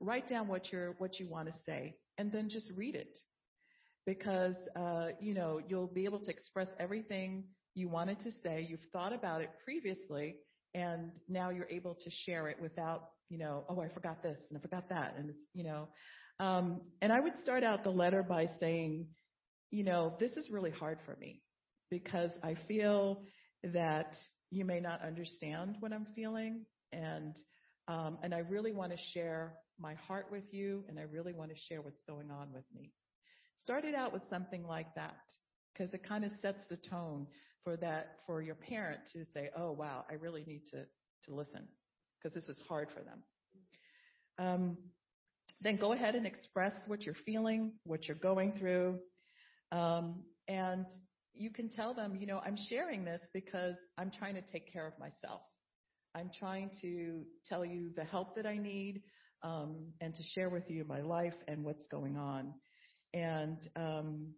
Write 0.00 0.28
down 0.28 0.48
what 0.48 0.72
you're, 0.72 0.94
what 0.98 1.18
you 1.18 1.28
want 1.28 1.48
to 1.48 1.54
say 1.64 1.96
and 2.18 2.30
then 2.32 2.48
just 2.48 2.70
read 2.76 2.94
it. 2.94 3.18
Because, 4.04 4.56
uh, 4.76 5.08
you 5.20 5.34
know, 5.34 5.60
you'll 5.68 5.88
be 5.88 6.04
able 6.04 6.20
to 6.20 6.30
express 6.30 6.68
everything 6.78 7.44
you 7.74 7.88
wanted 7.88 8.20
to 8.20 8.30
say. 8.42 8.66
You've 8.68 8.86
thought 8.92 9.12
about 9.12 9.40
it 9.40 9.50
previously 9.64 10.36
and 10.74 11.10
now 11.28 11.50
you're 11.50 11.68
able 11.70 11.94
to 11.94 12.10
share 12.10 12.48
it 12.48 12.58
without, 12.60 13.08
you 13.30 13.38
know, 13.38 13.64
oh, 13.68 13.80
I 13.80 13.88
forgot 13.88 14.22
this 14.22 14.38
and 14.48 14.58
I 14.58 14.60
forgot 14.60 14.88
that. 14.90 15.14
And 15.18 15.32
you 15.54 15.64
know, 15.64 15.88
um, 16.38 16.82
and 17.00 17.12
I 17.12 17.20
would 17.20 17.32
start 17.42 17.64
out 17.64 17.82
the 17.82 17.90
letter 17.90 18.22
by 18.22 18.46
saying, 18.60 19.06
you 19.70 19.84
know, 19.84 20.14
this 20.20 20.32
is 20.32 20.50
really 20.50 20.70
hard 20.70 20.98
for 21.06 21.16
me 21.16 21.40
because 21.90 22.30
I 22.42 22.56
feel 22.68 23.22
that 23.64 24.14
you 24.50 24.64
may 24.64 24.80
not 24.80 25.02
understand 25.02 25.76
what 25.80 25.92
I'm 25.92 26.06
feeling 26.14 26.66
and 26.92 27.36
um, 27.88 28.18
and 28.22 28.34
I 28.34 28.38
really 28.38 28.72
want 28.72 28.92
to 28.92 28.98
share 29.14 29.54
my 29.78 29.94
heart 29.94 30.26
with 30.30 30.44
you 30.52 30.84
and 30.88 30.98
I 30.98 31.02
really 31.02 31.32
want 31.32 31.50
to 31.50 31.56
share 31.68 31.82
what's 31.82 32.02
going 32.02 32.30
on 32.30 32.52
with 32.52 32.64
me. 32.74 32.92
Start 33.56 33.84
it 33.84 33.94
out 33.94 34.12
with 34.12 34.22
something 34.28 34.66
like 34.66 34.94
that 34.94 35.16
because 35.72 35.92
it 35.94 36.06
kind 36.06 36.24
of 36.24 36.32
sets 36.40 36.64
the 36.68 36.76
tone 36.76 37.26
for 37.64 37.76
that 37.78 38.18
for 38.26 38.42
your 38.42 38.54
parent 38.54 39.00
to 39.12 39.24
say, 39.34 39.50
"Oh 39.56 39.72
wow, 39.72 40.04
I 40.10 40.14
really 40.14 40.44
need 40.46 40.62
to 40.72 40.84
to 41.24 41.34
listen 41.34 41.66
because 42.18 42.34
this 42.34 42.48
is 42.48 42.60
hard 42.68 42.88
for 42.94 43.02
them." 43.02 43.22
Um, 44.38 44.76
then 45.60 45.76
go 45.76 45.92
ahead 45.92 46.14
and 46.14 46.26
express 46.26 46.74
what 46.86 47.02
you're 47.02 47.16
feeling, 47.24 47.72
what 47.84 48.06
you're 48.06 48.16
going 48.16 48.52
through, 48.58 48.98
um, 49.72 50.22
and 50.48 50.86
you 51.34 51.50
can 51.50 51.68
tell 51.68 51.94
them, 51.94 52.16
you 52.16 52.26
know, 52.26 52.40
I'm 52.44 52.56
sharing 52.68 53.04
this 53.04 53.26
because 53.32 53.76
I'm 53.98 54.10
trying 54.10 54.34
to 54.34 54.42
take 54.42 54.72
care 54.72 54.86
of 54.86 54.98
myself. 54.98 55.42
I'm 56.16 56.30
trying 56.36 56.70
to 56.80 57.24
tell 57.46 57.64
you 57.64 57.90
the 57.94 58.04
help 58.04 58.36
that 58.36 58.46
I 58.46 58.56
need 58.56 59.02
um, 59.42 59.88
and 60.00 60.14
to 60.14 60.22
share 60.22 60.48
with 60.48 60.70
you 60.70 60.84
my 60.88 61.00
life 61.00 61.34
and 61.46 61.62
what's 61.62 61.86
going 61.88 62.16
on. 62.16 62.54
And 63.12 63.58
um, 63.76 64.28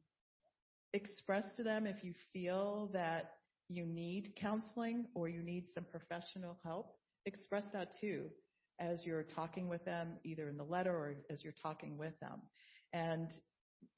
express 0.93 1.45
to 1.57 1.63
them 1.63 1.87
if 1.87 2.03
you 2.03 2.15
feel 2.33 2.91
that 2.95 3.35
you 3.69 3.87
need 3.87 4.33
counseling 4.41 5.07
or 5.15 5.29
you 5.29 5.41
need 5.41 5.67
some 5.73 5.85
professional 5.85 6.59
help, 6.65 6.97
express 7.27 7.65
that 7.73 7.91
too 8.01 8.25
as 8.81 9.05
you're 9.05 9.23
talking 9.23 9.69
with 9.69 9.85
them, 9.85 10.15
either 10.25 10.49
in 10.49 10.57
the 10.57 10.65
letter 10.65 10.91
or 10.91 11.15
as 11.31 11.45
you're 11.45 11.55
talking 11.63 11.97
with 11.97 12.19
them. 12.21 12.41
And 12.93 13.31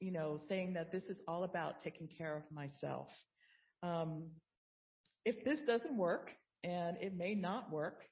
you 0.01 0.13
know, 0.13 0.39
saying 0.49 0.75
that 0.75 0.93
this 0.93 1.05
is 1.05 1.23
all 1.27 1.45
about 1.45 1.81
taking 1.83 2.09
care 2.19 2.37
of 2.37 2.43
myself. 2.55 3.09
Um, 3.83 4.25
if 5.25 5.43
this 5.45 5.61
doesn't 5.67 5.97
work, 5.97 6.33
and 6.65 6.97
it 7.01 7.17
may 7.17 7.35
not 7.35 7.71
work, 7.71 8.03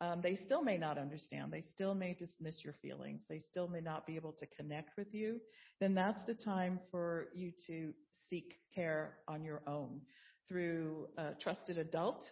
um, 0.00 0.20
they 0.22 0.36
still 0.36 0.62
may 0.62 0.78
not 0.78 0.96
understand. 0.96 1.52
They 1.52 1.62
still 1.72 1.94
may 1.94 2.14
dismiss 2.14 2.62
your 2.64 2.74
feelings. 2.74 3.24
They 3.28 3.40
still 3.40 3.66
may 3.66 3.80
not 3.80 4.06
be 4.06 4.14
able 4.14 4.32
to 4.32 4.46
connect 4.46 4.90
with 4.96 5.12
you. 5.12 5.40
Then 5.80 5.94
that's 5.94 6.24
the 6.24 6.34
time 6.34 6.78
for 6.90 7.28
you 7.34 7.52
to 7.66 7.92
seek 8.28 8.54
care 8.74 9.18
on 9.26 9.42
your 9.42 9.62
own 9.66 10.00
through 10.48 11.08
a 11.18 11.34
trusted 11.40 11.78
adult, 11.78 12.24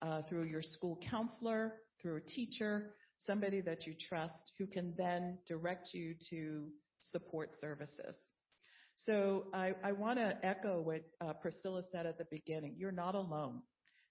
uh, 0.00 0.22
through 0.22 0.44
your 0.44 0.62
school 0.62 0.98
counselor, 1.10 1.74
through 2.00 2.16
a 2.16 2.20
teacher, 2.20 2.94
somebody 3.18 3.60
that 3.60 3.86
you 3.86 3.94
trust 4.08 4.52
who 4.58 4.66
can 4.66 4.94
then 4.96 5.38
direct 5.46 5.92
you 5.92 6.14
to 6.30 6.68
support 7.00 7.54
services. 7.60 8.16
So 8.96 9.46
I, 9.54 9.74
I 9.84 9.92
want 9.92 10.18
to 10.18 10.36
echo 10.42 10.80
what 10.80 11.02
uh, 11.20 11.34
Priscilla 11.34 11.82
said 11.92 12.06
at 12.06 12.18
the 12.18 12.26
beginning. 12.30 12.74
You're 12.76 12.92
not 12.92 13.14
alone. 13.14 13.62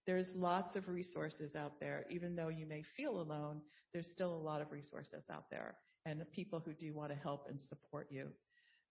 There's 0.08 0.30
lots 0.36 0.76
of 0.78 0.88
resources 0.88 1.56
out 1.56 1.74
there. 1.82 2.06
Even 2.10 2.36
though 2.36 2.48
you 2.48 2.66
may 2.66 2.84
feel 2.96 3.20
alone, 3.20 3.62
there's 3.94 4.08
still 4.08 4.34
a 4.34 4.42
lot 4.42 4.62
of 4.62 4.72
resources 4.72 5.24
out 5.32 5.46
there 5.52 5.76
and 6.06 6.24
people 6.32 6.62
who 6.64 6.74
do 6.74 6.94
want 6.94 7.12
to 7.12 7.18
help 7.18 7.48
and 7.50 7.60
support 7.60 8.08
you. 8.10 8.30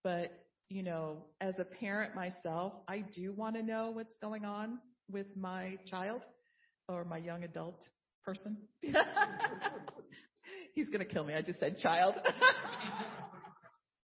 But, 0.04 0.30
you 0.68 0.82
know, 0.82 1.24
as 1.40 1.54
a 1.58 1.64
parent 1.64 2.14
myself, 2.14 2.74
I 2.86 3.02
do 3.14 3.32
want 3.32 3.56
to 3.56 3.62
know 3.62 3.90
what's 3.90 4.16
going 4.18 4.44
on 4.44 4.78
with 5.10 5.26
my 5.34 5.78
child 5.90 6.20
or 6.88 7.04
my 7.04 7.16
young 7.16 7.42
adult 7.44 7.82
person. 8.24 8.58
He's 10.74 10.88
going 10.88 10.98
to 11.00 11.06
kill 11.06 11.24
me. 11.24 11.32
I 11.32 11.40
just 11.40 11.58
said 11.60 11.76
child. 11.82 12.14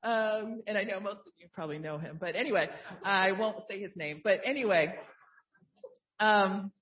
Um, 0.03 0.63
and 0.67 0.79
I 0.79 0.85
know 0.85 0.99
most 0.99 1.19
of 1.27 1.35
you 1.39 1.49
probably 1.53 1.79
know 1.79 1.99
him, 1.99 2.17
but 2.19 2.35
anyway, 2.35 2.71
I 3.05 3.33
won't 3.33 3.67
say 3.69 3.79
his 3.79 3.95
name. 3.95 4.23
But 4.25 4.41
anyway, 4.47 4.95
um, 6.19 6.73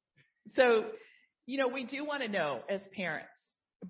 so 0.55 0.85
you 1.49 1.57
know, 1.57 1.67
we 1.67 1.83
do 1.83 2.05
want 2.05 2.23
to 2.23 2.29
know 2.29 2.61
as 2.69 2.83
parents, 2.95 3.31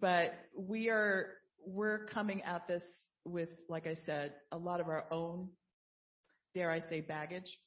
but 0.01 0.33
we 0.57 0.89
are 0.89 1.27
we're 1.67 2.07
coming 2.07 2.41
at 2.43 2.69
this 2.69 2.85
with, 3.25 3.49
like 3.69 3.85
I 3.89 3.97
said, 4.07 4.35
a 4.53 4.57
lot 4.57 4.81
of 4.81 4.89
our 4.89 5.07
own, 5.11 5.49
dare 6.55 6.71
I 6.71 6.79
say, 6.89 7.01
baggage, 7.01 7.59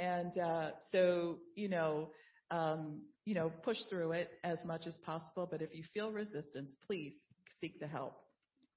and 0.00 0.36
uh, 0.36 0.70
so 0.90 1.38
you 1.54 1.68
know, 1.68 2.08
um, 2.50 3.02
you 3.24 3.36
know, 3.36 3.52
push 3.62 3.78
through 3.88 4.12
it 4.12 4.30
as 4.42 4.58
much 4.64 4.88
as 4.88 4.96
possible. 5.04 5.46
But 5.48 5.62
if 5.62 5.72
you 5.72 5.84
feel 5.94 6.10
resistance, 6.10 6.74
please 6.84 7.14
seek 7.60 7.78
the 7.78 7.86
help 7.86 8.16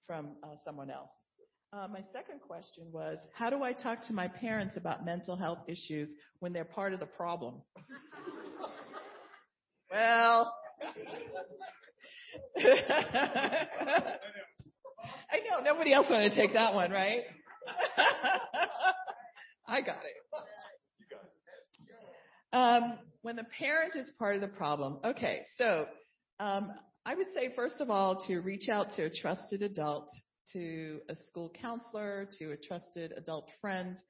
from 0.05 0.37
uh, 0.43 0.49
someone 0.63 0.91
else. 0.91 1.09
Uh, 1.73 1.87
my 1.87 2.01
second 2.13 2.41
question 2.47 2.85
was, 2.91 3.17
how 3.33 3.49
do 3.49 3.63
I 3.63 3.73
talk 3.73 4.03
to 4.03 4.13
my 4.13 4.27
parents 4.27 4.77
about 4.77 5.03
mental 5.03 5.35
health 5.35 5.59
issues 5.67 6.13
when 6.41 6.53
they're 6.53 6.63
part 6.63 6.93
of 6.93 6.99
the 6.99 7.05
problem? 7.07 7.55
well, 9.91 10.55
I 15.31 15.37
know 15.49 15.63
nobody 15.63 15.93
else 15.93 16.07
wanted 16.09 16.29
to 16.29 16.35
take 16.35 16.53
that 16.53 16.73
one, 16.73 16.91
right? 16.91 17.21
I 19.67 19.81
got 19.81 19.97
it. 19.97 20.15
Um, 22.51 22.97
when 23.21 23.35
the 23.35 23.45
parent 23.57 23.95
is 23.95 24.09
part 24.17 24.35
of 24.35 24.41
the 24.41 24.47
problem, 24.47 24.99
okay. 25.03 25.41
So 25.57 25.85
um, 26.39 26.71
I 27.05 27.15
would 27.15 27.27
say 27.33 27.53
first 27.55 27.79
of 27.79 27.89
all 27.89 28.23
to 28.27 28.39
reach 28.39 28.69
out 28.69 28.87
to 28.95 29.03
a 29.03 29.09
trusted 29.09 29.61
adult, 29.61 30.09
to 30.53 30.99
a 31.09 31.15
school 31.27 31.51
counselor, 31.61 32.27
to 32.39 32.51
a 32.51 32.57
trusted 32.57 33.13
adult 33.15 33.49
friend, 33.61 34.01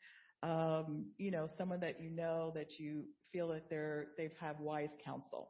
um, 0.42 1.08
you 1.18 1.32
know, 1.32 1.48
someone 1.58 1.82
that 1.82 2.00
you 2.00 2.12
know 2.12 2.54
that 2.56 2.80
you 2.80 3.04
feel 3.34 3.50
that 3.50 3.70
they're 3.70 4.08
they've 4.18 4.36
had 4.40 4.58
wise 4.60 4.92
counsel. 5.04 5.50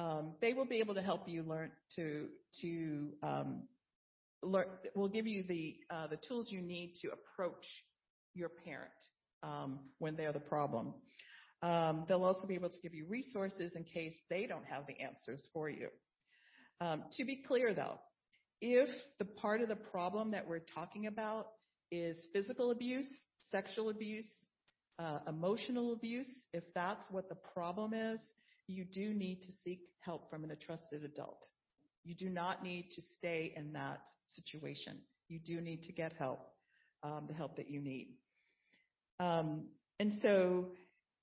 Um, 0.00 0.32
they 0.40 0.54
will 0.54 0.64
be 0.64 0.78
able 0.78 0.94
to 0.94 1.02
help 1.02 1.28
you 1.28 1.42
learn 1.42 1.70
to 1.96 2.28
to 2.62 3.08
um, 3.22 3.62
learn. 4.42 4.64
Will 4.94 5.08
give 5.08 5.26
you 5.26 5.44
the 5.46 5.76
uh, 5.90 6.06
the 6.06 6.16
tools 6.16 6.48
you 6.50 6.62
need 6.62 6.94
to 7.02 7.08
approach 7.08 7.66
your 8.34 8.48
parent 8.48 8.90
um, 9.42 9.80
when 9.98 10.16
they're 10.16 10.32
the 10.32 10.40
problem. 10.40 10.94
Um, 11.62 12.06
they'll 12.08 12.24
also 12.24 12.46
be 12.46 12.54
able 12.54 12.70
to 12.70 12.80
give 12.82 12.94
you 12.94 13.04
resources 13.08 13.72
in 13.76 13.84
case 13.84 14.14
they 14.30 14.46
don't 14.46 14.64
have 14.64 14.84
the 14.86 14.98
answers 15.04 15.46
for 15.52 15.68
you. 15.68 15.88
Um, 16.80 17.04
to 17.18 17.24
be 17.26 17.42
clear, 17.46 17.74
though, 17.74 17.98
if 18.62 18.88
the 19.18 19.26
part 19.26 19.60
of 19.60 19.68
the 19.68 19.76
problem 19.76 20.30
that 20.30 20.48
we're 20.48 20.64
talking 20.74 21.06
about 21.08 21.48
is 21.92 22.16
physical 22.32 22.70
abuse, 22.70 23.12
sexual 23.50 23.90
abuse, 23.90 24.30
uh, 24.98 25.18
emotional 25.28 25.92
abuse, 25.92 26.30
if 26.54 26.64
that's 26.74 27.06
what 27.10 27.28
the 27.28 27.36
problem 27.52 27.92
is, 27.92 28.20
you 28.70 28.84
do 28.84 29.12
need 29.12 29.42
to 29.42 29.52
seek 29.64 29.80
help 30.00 30.30
from 30.30 30.44
a 30.50 30.56
trusted 30.56 31.04
adult. 31.04 31.44
You 32.04 32.14
do 32.14 32.28
not 32.30 32.62
need 32.62 32.90
to 32.92 33.02
stay 33.18 33.52
in 33.56 33.72
that 33.74 34.08
situation. 34.26 34.98
You 35.28 35.38
do 35.38 35.60
need 35.60 35.82
to 35.82 35.92
get 35.92 36.12
help, 36.18 36.40
um, 37.02 37.26
the 37.28 37.34
help 37.34 37.56
that 37.56 37.70
you 37.70 37.80
need. 37.80 38.14
Um, 39.18 39.66
and 39.98 40.12
so, 40.22 40.68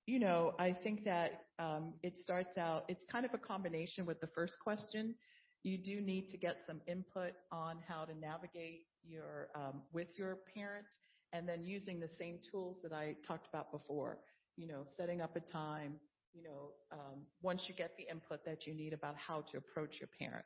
you 0.05 0.19
know, 0.19 0.53
I 0.59 0.71
think 0.71 1.03
that 1.05 1.45
um, 1.57 1.93
it 2.03 2.17
starts 2.17 2.57
out, 2.57 2.85
it's 2.87 3.03
kind 3.11 3.25
of 3.25 3.33
a 3.33 3.39
combination 3.39 4.05
with 4.05 4.21
the 4.21 4.27
first 4.27 4.57
question. 4.63 5.15
You 5.63 5.77
do 5.77 5.99
need 5.99 6.29
to 6.29 6.37
get 6.37 6.57
some 6.67 6.81
input 6.87 7.33
on 7.51 7.77
how 7.87 8.05
to 8.05 8.13
navigate 8.17 8.83
your 9.03 9.47
um, 9.55 9.81
with 9.91 10.07
your 10.15 10.37
parent, 10.53 10.85
and 11.33 11.47
then 11.49 11.63
using 11.63 11.99
the 11.99 12.07
same 12.07 12.39
tools 12.51 12.77
that 12.83 12.93
I 12.93 13.15
talked 13.27 13.47
about 13.47 13.71
before. 13.71 14.19
You 14.55 14.67
know, 14.67 14.83
setting 14.97 15.21
up 15.21 15.35
a 15.35 15.39
time. 15.39 15.95
You 16.37 16.43
know, 16.43 16.69
um, 16.91 17.21
once 17.41 17.65
you 17.67 17.73
get 17.73 17.97
the 17.97 18.03
input 18.11 18.45
that 18.45 18.67
you 18.67 18.75
need 18.75 18.93
about 18.93 19.15
how 19.15 19.43
to 19.51 19.57
approach 19.57 19.95
your 19.99 20.09
parent, 20.19 20.45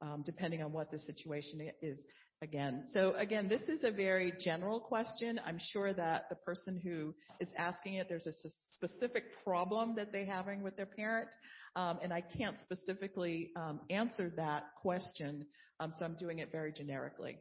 um, 0.00 0.22
depending 0.24 0.62
on 0.62 0.72
what 0.72 0.90
the 0.90 0.98
situation 0.98 1.70
is 1.82 1.98
again. 2.40 2.84
So 2.92 3.12
again, 3.18 3.46
this 3.46 3.60
is 3.68 3.84
a 3.84 3.90
very 3.90 4.32
general 4.42 4.80
question. 4.80 5.38
I'm 5.44 5.58
sure 5.72 5.92
that 5.92 6.30
the 6.30 6.36
person 6.36 6.80
who 6.82 7.14
is 7.38 7.48
asking 7.58 7.94
it, 7.94 8.08
there's 8.08 8.26
a 8.26 8.32
specific 8.78 9.24
problem 9.44 9.94
that 9.96 10.10
they're 10.10 10.24
having 10.24 10.62
with 10.62 10.74
their 10.78 10.86
parent, 10.86 11.28
um, 11.76 11.98
and 12.02 12.14
I 12.14 12.22
can't 12.22 12.58
specifically 12.60 13.50
um, 13.56 13.80
answer 13.90 14.32
that 14.36 14.68
question, 14.80 15.44
um, 15.80 15.92
so 15.98 16.06
I'm 16.06 16.16
doing 16.16 16.38
it 16.38 16.50
very 16.50 16.72
generically. 16.72 17.36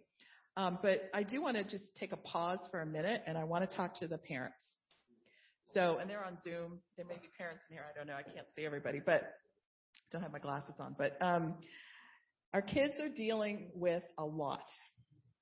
Um, 0.57 0.80
but 0.82 1.09
I 1.13 1.23
do 1.23 1.41
want 1.41 1.55
to 1.55 1.63
just 1.63 1.86
take 1.97 2.11
a 2.11 2.17
pause 2.17 2.59
for 2.71 2.82
a 2.82 2.86
minute, 2.86 3.21
and 3.25 3.38
I 3.38 3.45
want 3.45 3.69
to 3.69 3.73
talk 3.73 3.97
to 4.01 4.07
the 4.07 4.17
parents. 4.17 4.61
So, 5.74 5.97
and 5.99 6.09
they're 6.09 6.24
on 6.24 6.38
Zoom. 6.43 6.80
There 6.97 7.05
may 7.05 7.15
be 7.15 7.30
parents 7.38 7.61
in 7.70 7.76
here. 7.76 7.86
I 7.88 7.97
don't 7.97 8.07
know. 8.07 8.15
I 8.15 8.24
can't 8.24 8.47
see 8.55 8.65
everybody, 8.65 9.01
but 9.05 9.22
don't 10.11 10.22
have 10.22 10.32
my 10.32 10.39
glasses 10.39 10.76
on. 10.80 10.95
But 10.97 11.17
um, 11.22 11.55
our 12.53 12.61
kids 12.61 12.99
are 12.99 13.09
dealing 13.09 13.72
with 13.76 14.03
a 14.17 14.26
lot 14.26 14.63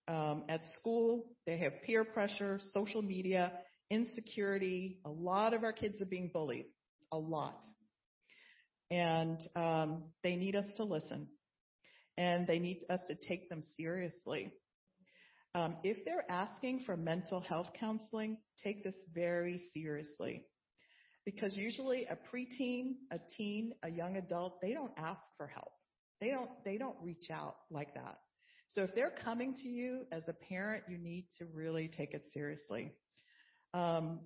um, 0.08 0.44
at 0.50 0.62
school. 0.78 1.26
They 1.46 1.58
have 1.60 1.74
peer 1.86 2.04
pressure, 2.04 2.60
social 2.74 3.02
media, 3.02 3.54
insecurity. 3.90 5.00
A 5.06 5.10
lot 5.10 5.54
of 5.54 5.64
our 5.64 5.74
kids 5.74 6.02
are 6.02 6.06
being 6.06 6.30
bullied. 6.34 6.66
A 7.12 7.18
lot. 7.18 7.62
And 8.92 9.40
um, 9.56 10.12
they 10.24 10.36
need 10.36 10.56
us 10.56 10.66
to 10.78 10.84
listen. 10.84 11.28
And 12.18 12.48
they 12.48 12.60
need 12.60 12.84
us 12.90 13.00
to 13.08 13.16
take 13.16 13.50
them 13.50 13.64
seriously. 13.78 14.52
Um, 15.58 15.76
if 15.84 16.06
they're 16.06 16.30
asking 16.30 16.84
for 16.86 16.96
mental 16.96 17.40
health 17.40 17.72
counseling, 17.80 18.38
take 18.64 18.84
this 18.84 18.94
very 19.16 19.60
seriously. 19.74 20.44
Because 21.26 21.58
usually 21.58 22.06
a 22.06 22.16
preteen, 22.16 22.98
a 23.12 23.18
teen, 23.36 23.74
a 23.82 23.90
young 23.90 24.18
adult, 24.18 24.62
they 24.62 24.74
don't 24.74 24.92
ask 24.98 25.22
for 25.36 25.48
help. 25.48 25.72
They 26.22 26.30
don't, 26.30 26.52
they 26.64 26.78
don't 26.78 26.96
reach 27.02 27.32
out 27.32 27.56
like 27.72 27.96
that. 27.96 28.20
So 28.68 28.84
if 28.84 28.94
they're 28.94 29.14
coming 29.24 29.56
to 29.56 29.68
you 29.68 30.04
as 30.12 30.28
a 30.28 30.34
parent, 30.34 30.84
you 30.90 31.00
need 31.00 31.26
to 31.40 31.46
really 31.52 31.88
take 31.88 32.14
it 32.14 32.26
seriously. 32.32 32.92
Um, 33.74 34.20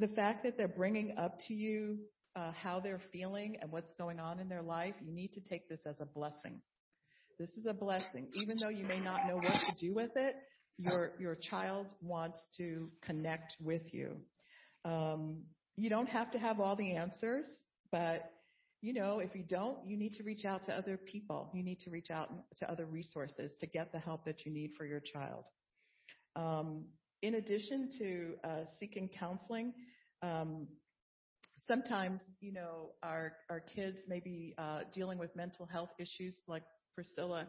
the 0.00 0.08
fact 0.08 0.42
that 0.42 0.56
they're 0.56 0.66
bringing 0.66 1.16
up 1.16 1.38
to 1.46 1.54
you 1.54 1.98
uh, 2.34 2.50
how 2.50 2.80
they're 2.80 3.02
feeling 3.12 3.56
and 3.62 3.70
what's 3.70 3.94
going 3.94 4.18
on 4.18 4.40
in 4.40 4.48
their 4.48 4.62
life, 4.62 4.94
you 5.00 5.12
need 5.12 5.32
to 5.34 5.40
take 5.40 5.68
this 5.68 5.80
as 5.86 6.00
a 6.00 6.06
blessing. 6.06 6.60
This 7.38 7.50
is 7.50 7.66
a 7.66 7.74
blessing. 7.74 8.28
Even 8.34 8.56
though 8.60 8.68
you 8.68 8.84
may 8.84 9.00
not 9.00 9.26
know 9.26 9.36
what 9.36 9.44
to 9.44 9.74
do 9.78 9.94
with 9.94 10.10
it, 10.16 10.36
your, 10.76 11.12
your 11.18 11.34
child 11.36 11.86
wants 12.02 12.38
to 12.56 12.90
connect 13.02 13.56
with 13.60 13.92
you. 13.92 14.16
Um, 14.84 15.42
you 15.76 15.90
don't 15.90 16.08
have 16.08 16.30
to 16.32 16.38
have 16.38 16.60
all 16.60 16.76
the 16.76 16.94
answers, 16.96 17.46
but 17.90 18.30
you 18.80 18.92
know, 18.92 19.18
if 19.18 19.34
you 19.34 19.42
don't, 19.42 19.78
you 19.86 19.96
need 19.96 20.12
to 20.14 20.22
reach 20.22 20.44
out 20.44 20.62
to 20.64 20.72
other 20.72 20.98
people. 20.98 21.50
You 21.54 21.62
need 21.62 21.80
to 21.80 21.90
reach 21.90 22.10
out 22.10 22.30
to 22.58 22.70
other 22.70 22.84
resources 22.84 23.52
to 23.60 23.66
get 23.66 23.92
the 23.92 23.98
help 23.98 24.26
that 24.26 24.44
you 24.44 24.52
need 24.52 24.72
for 24.76 24.84
your 24.84 25.00
child. 25.00 25.44
Um, 26.36 26.84
in 27.22 27.36
addition 27.36 27.88
to 27.98 28.34
uh, 28.44 28.64
seeking 28.78 29.08
counseling, 29.08 29.72
um, 30.22 30.66
sometimes, 31.66 32.20
you 32.40 32.52
know, 32.52 32.90
our, 33.02 33.32
our 33.48 33.60
kids 33.60 34.00
may 34.06 34.20
be 34.20 34.54
uh, 34.58 34.80
dealing 34.92 35.16
with 35.16 35.34
mental 35.34 35.64
health 35.64 35.90
issues 35.98 36.38
like 36.46 36.64
Priscilla 36.94 37.46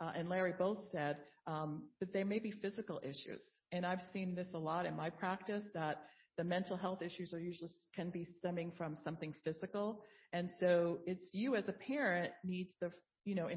uh, 0.00 0.12
and 0.14 0.28
Larry 0.28 0.54
both 0.58 0.78
said, 0.90 1.18
um, 1.46 1.84
but 2.00 2.12
there 2.12 2.24
may 2.24 2.38
be 2.38 2.50
physical 2.50 3.00
issues. 3.02 3.44
And 3.72 3.86
I've 3.86 4.02
seen 4.12 4.34
this 4.34 4.48
a 4.54 4.58
lot 4.58 4.86
in 4.86 4.96
my 4.96 5.10
practice 5.10 5.64
that 5.74 6.02
the 6.36 6.44
mental 6.44 6.76
health 6.76 7.02
issues 7.02 7.32
are 7.32 7.40
usually 7.40 7.70
can 7.94 8.10
be 8.10 8.26
stemming 8.38 8.72
from 8.76 8.96
something 8.96 9.34
physical. 9.44 10.02
And 10.32 10.50
so 10.60 10.98
it's 11.06 11.24
you 11.32 11.54
as 11.54 11.68
a 11.68 11.72
parent 11.72 12.32
needs 12.44 12.74
the, 12.80 12.90
you 13.24 13.34
know, 13.34 13.48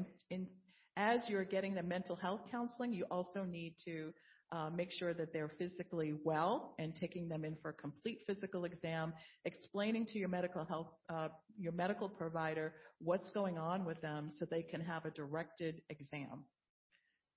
as 0.96 1.20
you're 1.28 1.44
getting 1.44 1.74
the 1.74 1.82
mental 1.82 2.16
health 2.16 2.40
counseling, 2.50 2.92
you 2.92 3.04
also 3.10 3.44
need 3.44 3.74
to 3.84 4.12
uh, 4.52 4.68
make 4.70 4.90
sure 4.90 5.14
that 5.14 5.32
they're 5.32 5.50
physically 5.58 6.14
well 6.24 6.74
and 6.78 6.94
taking 6.94 7.28
them 7.28 7.44
in 7.44 7.56
for 7.62 7.70
a 7.70 7.74
complete 7.74 8.20
physical 8.26 8.64
exam, 8.64 9.12
explaining 9.44 10.06
to 10.06 10.18
your 10.18 10.28
medical 10.28 10.64
health, 10.64 10.88
uh, 11.08 11.28
your 11.58 11.72
medical 11.72 12.08
provider 12.08 12.72
what's 12.98 13.30
going 13.30 13.58
on 13.58 13.84
with 13.84 14.00
them 14.00 14.28
so 14.36 14.44
they 14.44 14.62
can 14.62 14.80
have 14.80 15.04
a 15.04 15.10
directed 15.10 15.82
exam. 15.88 16.44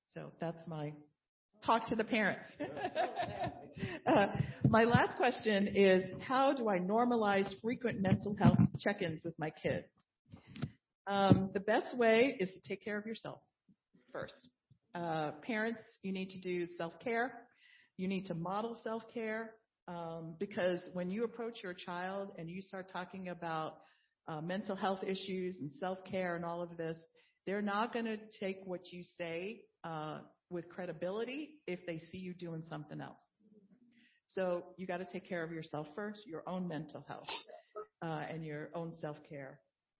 So 0.07 0.31
that's 0.39 0.67
my 0.67 0.93
talk 1.65 1.87
to 1.87 1.95
the 1.95 2.03
parents. 2.03 2.47
uh, 4.07 4.27
my 4.67 4.83
last 4.83 5.15
question 5.17 5.67
is, 5.67 6.03
how 6.27 6.53
do 6.53 6.69
I 6.69 6.79
normalize 6.79 7.49
frequent 7.61 8.01
mental 8.01 8.35
health 8.35 8.57
check-ins 8.79 9.23
with 9.23 9.37
my 9.39 9.49
kid? 9.49 9.85
Um, 11.07 11.51
the 11.53 11.59
best 11.59 11.97
way 11.97 12.37
is 12.39 12.53
to 12.53 12.61
take 12.67 12.83
care 12.83 12.97
of 12.97 13.05
yourself 13.05 13.39
first. 14.11 14.47
Uh, 14.95 15.31
parents, 15.41 15.81
you 16.03 16.11
need 16.11 16.29
to 16.29 16.39
do 16.39 16.67
self-care. 16.77 17.33
You 17.97 18.07
need 18.07 18.25
to 18.27 18.35
model 18.35 18.77
self-care 18.83 19.51
um, 19.87 20.35
because 20.39 20.89
when 20.93 21.09
you 21.09 21.23
approach 21.23 21.63
your 21.63 21.73
child 21.73 22.31
and 22.37 22.49
you 22.49 22.61
start 22.61 22.91
talking 22.91 23.29
about 23.29 23.77
uh, 24.27 24.41
mental 24.41 24.75
health 24.75 25.03
issues 25.03 25.57
and 25.59 25.71
self-care 25.79 26.35
and 26.35 26.45
all 26.45 26.61
of 26.61 26.77
this, 26.77 26.97
they're 27.45 27.61
not 27.61 27.91
going 27.91 28.05
to 28.05 28.17
take 28.39 28.59
what 28.65 28.91
you 28.91 29.03
say 29.17 29.61
uh, 29.83 30.19
with 30.49 30.69
credibility 30.69 31.55
if 31.67 31.79
they 31.85 31.99
see 31.99 32.19
you 32.19 32.33
doing 32.33 32.63
something 32.69 33.01
else. 33.01 33.19
So 34.27 34.63
you 34.77 34.87
got 34.87 34.97
to 34.97 35.05
take 35.05 35.27
care 35.27 35.43
of 35.43 35.51
yourself 35.51 35.87
first, 35.95 36.21
your 36.25 36.43
own 36.47 36.67
mental 36.67 37.03
health, 37.07 37.27
uh, 38.01 38.23
and 38.29 38.45
your 38.45 38.69
own 38.73 38.93
self-care. 39.01 39.59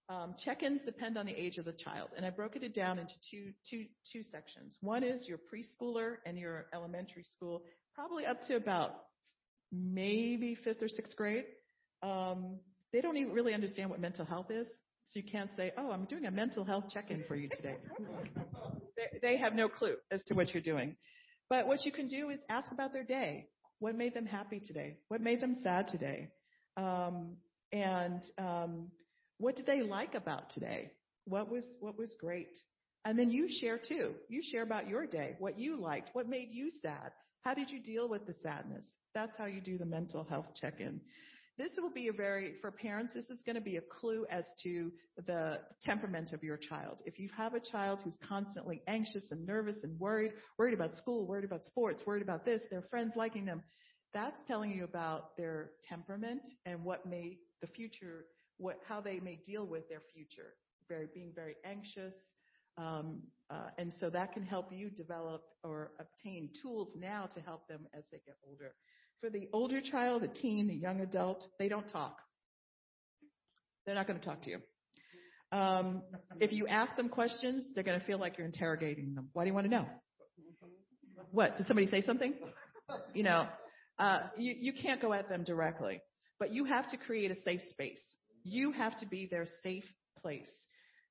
Um, 0.10 0.36
check-ins 0.44 0.82
depend 0.84 1.18
on 1.18 1.26
the 1.26 1.32
age 1.34 1.58
of 1.58 1.66
the 1.66 1.74
child, 1.74 2.10
and 2.18 2.26
I 2.26 2.30
broke 2.30 2.56
it 2.56 2.74
down 2.74 3.00
into 3.00 3.14
two, 3.32 3.54
two, 3.70 3.86
two 4.12 4.22
sections. 4.32 4.78
One 4.82 5.04
is 5.04 5.28
your 5.28 5.38
preschooler 5.38 6.16
and 6.26 6.38
your 6.38 6.66
elementary 6.74 7.24
school, 7.24 7.64
probably 7.96 8.26
up 8.26 8.42
to 8.48 8.56
about 8.56 8.92
maybe 9.72 10.56
fifth 10.56 10.84
or 10.84 10.90
sixth 10.90 11.16
grade. 11.16 11.46
Um, 12.02 12.60
they 12.92 13.02
don't 13.02 13.16
even 13.18 13.34
really 13.34 13.54
understand 13.54 13.90
what 13.90 14.00
mental 14.00 14.26
health 14.26 14.52
is. 14.52 14.68
So 15.08 15.20
you 15.20 15.24
can't 15.24 15.50
say, 15.56 15.72
oh, 15.78 15.92
I'm 15.92 16.06
doing 16.06 16.26
a 16.26 16.32
mental 16.32 16.64
health 16.64 16.86
check-in 16.94 17.24
for 17.28 17.36
you 17.36 17.50
today. 17.56 17.76
they, 18.98 19.20
they 19.22 19.38
have 19.38 19.54
no 19.54 19.70
clue 19.70 19.96
as 20.12 20.24
to 20.26 20.34
what 20.34 20.54
you're 20.54 20.64
doing. 20.64 20.96
But 21.50 21.68
what 21.68 21.86
you 21.86 21.92
can 21.92 22.08
do 22.08 22.30
is 22.30 22.40
ask 22.50 22.72
about 22.72 22.94
their 22.94 23.04
day. 23.04 23.48
What 23.80 23.96
made 23.96 24.14
them 24.14 24.26
happy 24.26 24.60
today? 24.60 24.98
What 25.08 25.22
made 25.22 25.42
them 25.42 25.58
sad 25.64 25.88
today? 25.88 26.30
Um, 26.78 27.36
and 27.72 28.22
um, 28.38 28.88
what 29.38 29.56
did 29.56 29.66
they 29.66 29.82
like 29.82 30.16
about 30.16 30.52
today? 30.52 30.92
What 31.26 31.50
was 31.50 31.64
what 31.80 31.98
was 31.98 32.16
great? 32.20 32.58
And 33.06 33.20
then 33.20 33.30
you 33.30 33.48
share 33.50 33.78
too. 33.78 34.14
You 34.30 34.42
share 34.42 34.64
about 34.64 34.88
your 34.88 35.06
day, 35.06 35.36
what 35.40 35.60
you 35.60 35.80
liked, 35.80 36.12
what 36.14 36.30
made 36.30 36.50
you 36.52 36.72
sad. 36.82 37.12
How 37.42 37.54
did 37.54 37.70
you 37.70 37.82
deal 37.82 38.08
with 38.08 38.26
the 38.26 38.34
sadness? 38.42 38.86
That's 39.14 39.38
how 39.38 39.46
you 39.46 39.60
do 39.60 39.78
the 39.78 39.86
mental 39.86 40.24
health 40.24 40.48
check-in. 40.60 41.02
This 41.58 41.72
will 41.78 41.92
be 41.92 42.08
a 42.08 42.14
very, 42.14 42.54
for 42.62 42.72
parents, 42.72 43.14
this 43.14 43.30
is 43.30 43.44
going 43.46 43.56
to 43.56 43.62
be 43.62 43.78
a 43.78 43.82
clue 43.82 44.26
as 44.32 44.46
to 44.64 44.92
the 45.28 45.60
temperament 45.84 46.34
of 46.34 46.42
your 46.42 46.58
child. 46.58 47.00
If 47.06 47.20
you 47.20 47.30
have 47.38 47.54
a 47.54 47.60
child 47.60 48.00
who's 48.04 48.18
constantly 48.28 48.82
anxious 48.88 49.32
and 49.32 49.46
nervous 49.46 49.84
and 49.84 50.00
worried, 50.00 50.32
worried 50.58 50.74
about 50.74 50.96
school, 50.96 51.28
worried 51.28 51.46
about 51.46 51.66
sports, 51.66 52.04
worried 52.08 52.24
about 52.24 52.44
this, 52.44 52.64
their 52.72 52.82
friends 52.90 53.14
liking 53.16 53.46
them, 53.46 53.62
that's 54.16 54.42
telling 54.48 54.72
you 54.72 54.84
about 54.84 55.38
their 55.38 55.72
temperament 55.88 56.42
and 56.66 56.84
what 56.84 57.06
may 57.06 57.38
the 57.62 57.68
future, 57.68 58.26
what, 58.64 58.80
how 58.88 59.02
they 59.02 59.20
may 59.20 59.40
deal 59.46 59.66
with 59.68 59.88
their 59.90 60.02
future. 60.14 60.54
Very, 60.90 61.08
being 61.14 61.32
very 61.34 61.56
anxious, 61.64 62.14
um, 62.78 63.22
uh, 63.50 63.70
and 63.78 63.94
so 64.00 64.10
that 64.10 64.34
can 64.34 64.44
help 64.44 64.72
you 64.72 64.90
develop 64.90 65.44
or 65.64 65.92
obtain 66.00 66.50
tools 66.62 66.90
now 66.98 67.28
to 67.34 67.42
help 67.42 67.68
them 67.68 67.82
as 67.94 68.04
they 68.12 68.20
get 68.26 68.36
older. 68.48 68.74
For 69.22 69.30
the 69.30 69.48
older 69.54 69.80
child, 69.80 70.24
the 70.24 70.28
teen, 70.28 70.68
the 70.68 70.76
young 70.76 71.00
adult, 71.00 71.46
they 71.60 71.70
don't 71.70 71.88
talk. 71.90 72.18
They're 73.86 73.96
not 73.96 74.08
going 74.08 74.20
to 74.20 74.26
talk 74.26 74.44
to 74.44 74.50
you. 74.50 74.58
Um, 75.58 76.02
if 76.40 76.52
you 76.52 76.68
ask 76.68 76.96
them 76.96 77.10
questions, 77.10 77.64
they're 77.76 77.84
going 77.84 78.00
to 78.00 78.06
feel 78.06 78.18
like 78.18 78.38
you're 78.38 78.48
interrogating 78.48 79.14
them. 79.14 79.30
Why 79.34 79.44
do 79.44 79.50
you 79.50 79.54
want 79.54 79.66
to 79.66 79.72
know? 79.72 79.86
What? 81.32 81.58
Did 81.58 81.68
somebody 81.68 81.88
say 81.88 82.02
something? 82.02 82.34
You 83.14 83.24
know, 83.24 83.48
uh, 84.00 84.20
you, 84.36 84.56
you 84.60 84.74
can't 84.74 85.02
go 85.02 85.14
at 85.14 85.30
them 85.30 85.44
directly, 85.44 86.02
but 86.40 86.52
you 86.52 86.66
have 86.66 86.90
to 86.90 86.98
create 86.98 87.32
a 87.32 87.42
safe 87.42 87.62
space. 87.70 88.02
You 88.44 88.72
have 88.72 89.00
to 89.00 89.06
be 89.06 89.28
their 89.28 89.46
safe 89.62 89.86
place. 90.22 90.48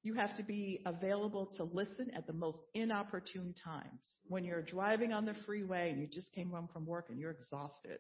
You 0.03 0.15
have 0.15 0.37
to 0.37 0.43
be 0.43 0.81
available 0.85 1.47
to 1.57 1.65
listen 1.65 2.11
at 2.15 2.27
the 2.27 2.33
most 2.33 2.59
inopportune 2.75 3.55
times. 3.65 4.01
When 4.27 4.45
you're 4.45 4.63
driving 4.63 5.13
on 5.13 5.25
the 5.25 5.35
freeway 5.47 5.91
and 5.91 6.01
you 6.01 6.09
just 6.09 6.33
came 6.33 6.51
home 6.51 6.69
from 6.73 6.87
work 6.87 7.07
and 7.09 7.19
you're 7.19 7.31
exhausted. 7.31 7.99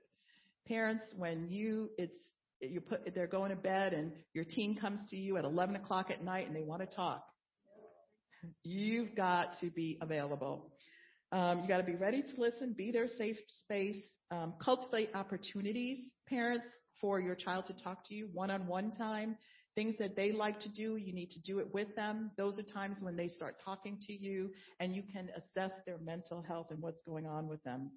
Parents, 0.66 1.04
when 1.16 1.48
you, 1.48 1.90
it's, 1.98 2.16
you 2.60 2.80
put, 2.80 3.14
they're 3.14 3.26
going 3.28 3.50
to 3.50 3.56
bed 3.56 3.92
and 3.92 4.12
your 4.34 4.44
teen 4.44 4.76
comes 4.76 5.00
to 5.10 5.16
you 5.16 5.36
at 5.36 5.44
11 5.44 5.76
o'clock 5.76 6.10
at 6.10 6.24
night 6.24 6.46
and 6.48 6.56
they 6.56 6.62
want 6.62 6.88
to 6.88 6.96
talk. 6.96 7.24
You've 8.64 9.14
got 9.14 9.54
to 9.60 9.70
be 9.70 9.98
available. 10.00 10.72
Um, 11.30 11.60
you 11.62 11.68
got 11.68 11.78
to 11.78 11.84
be 11.84 11.94
ready 11.94 12.22
to 12.22 12.40
listen, 12.40 12.74
be 12.76 12.90
their 12.90 13.08
safe 13.08 13.38
space, 13.64 14.02
um, 14.32 14.54
cultivate 14.62 15.10
opportunities, 15.14 15.98
parents, 16.28 16.66
for 17.02 17.20
your 17.20 17.34
child 17.34 17.66
to 17.66 17.74
talk 17.84 18.08
to 18.08 18.14
you 18.14 18.30
one-on-one 18.32 18.92
time. 18.96 19.36
Things 19.74 19.96
that 19.98 20.16
they 20.16 20.32
like 20.32 20.60
to 20.60 20.68
do, 20.70 20.96
you 20.96 21.12
need 21.12 21.30
to 21.30 21.40
do 21.40 21.58
it 21.58 21.72
with 21.74 21.94
them. 21.96 22.30
Those 22.38 22.58
are 22.58 22.62
times 22.62 22.98
when 23.00 23.16
they 23.16 23.28
start 23.28 23.56
talking 23.62 23.98
to 24.06 24.12
you 24.12 24.50
and 24.80 24.94
you 24.94 25.02
can 25.02 25.28
assess 25.36 25.72
their 25.84 25.98
mental 25.98 26.42
health 26.42 26.68
and 26.70 26.80
what's 26.80 27.02
going 27.02 27.26
on 27.26 27.48
with 27.48 27.62
them. 27.64 27.90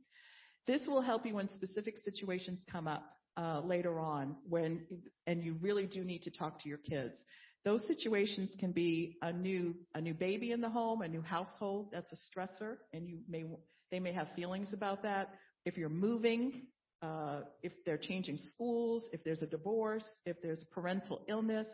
This 0.67 0.81
will 0.87 1.01
help 1.01 1.25
you 1.25 1.35
when 1.35 1.49
specific 1.49 1.97
situations 2.03 2.61
come 2.71 2.87
up 2.87 3.03
uh, 3.37 3.61
later 3.63 3.99
on 3.99 4.35
when, 4.49 4.85
and 5.27 5.43
you 5.43 5.57
really 5.61 5.85
do 5.85 6.03
need 6.03 6.23
to 6.23 6.31
talk 6.31 6.61
to 6.63 6.69
your 6.69 6.79
kids. 6.79 7.23
Those 7.65 7.85
situations 7.87 8.51
can 8.59 8.71
be 8.71 9.17
a 9.21 9.33
new, 9.33 9.75
a 9.93 10.01
new 10.01 10.13
baby 10.13 10.51
in 10.51 10.61
the 10.61 10.69
home, 10.69 11.01
a 11.01 11.07
new 11.07 11.21
household. 11.21 11.89
That's 11.91 12.11
a 12.11 12.39
stressor 12.39 12.77
and 12.93 13.07
you 13.07 13.19
may, 13.27 13.43
they 13.91 13.99
may 13.99 14.13
have 14.13 14.27
feelings 14.35 14.73
about 14.73 15.03
that. 15.03 15.29
If 15.65 15.77
you're 15.77 15.89
moving, 15.89 16.67
uh, 17.05 17.41
if 17.61 17.73
they're 17.85 17.97
changing 17.97 18.37
schools, 18.37 19.09
if 19.13 19.23
there's 19.23 19.43
a 19.43 19.47
divorce, 19.47 20.05
if 20.25 20.41
there's 20.41 20.63
parental 20.71 21.21
illness, 21.27 21.67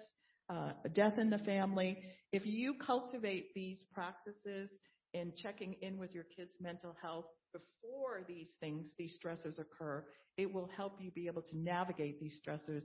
uh, 0.50 0.74
a 0.84 0.90
death 0.90 1.18
in 1.18 1.30
the 1.30 1.38
family. 1.40 1.98
If 2.34 2.46
you 2.46 2.74
cultivate 2.76 3.54
these 3.56 3.86
practices 3.94 4.70
in 5.14 5.34
checking 5.42 5.74
in 5.82 5.98
with 5.98 6.14
your 6.14 6.26
kids' 6.36 6.58
mental 6.60 6.96
health 7.02 7.26
before 7.54 8.22
these 8.28 8.50
things, 8.60 8.92
these 8.98 9.18
stressors 9.24 9.60
occur, 9.60 10.04
it 10.38 10.52
will 10.52 10.70
help 10.76 11.00
you 11.00 11.12
be 11.12 11.28
able 11.28 11.42
to 11.44 11.58
navigate 11.58 12.20
these 12.20 12.42
stressors 12.46 12.84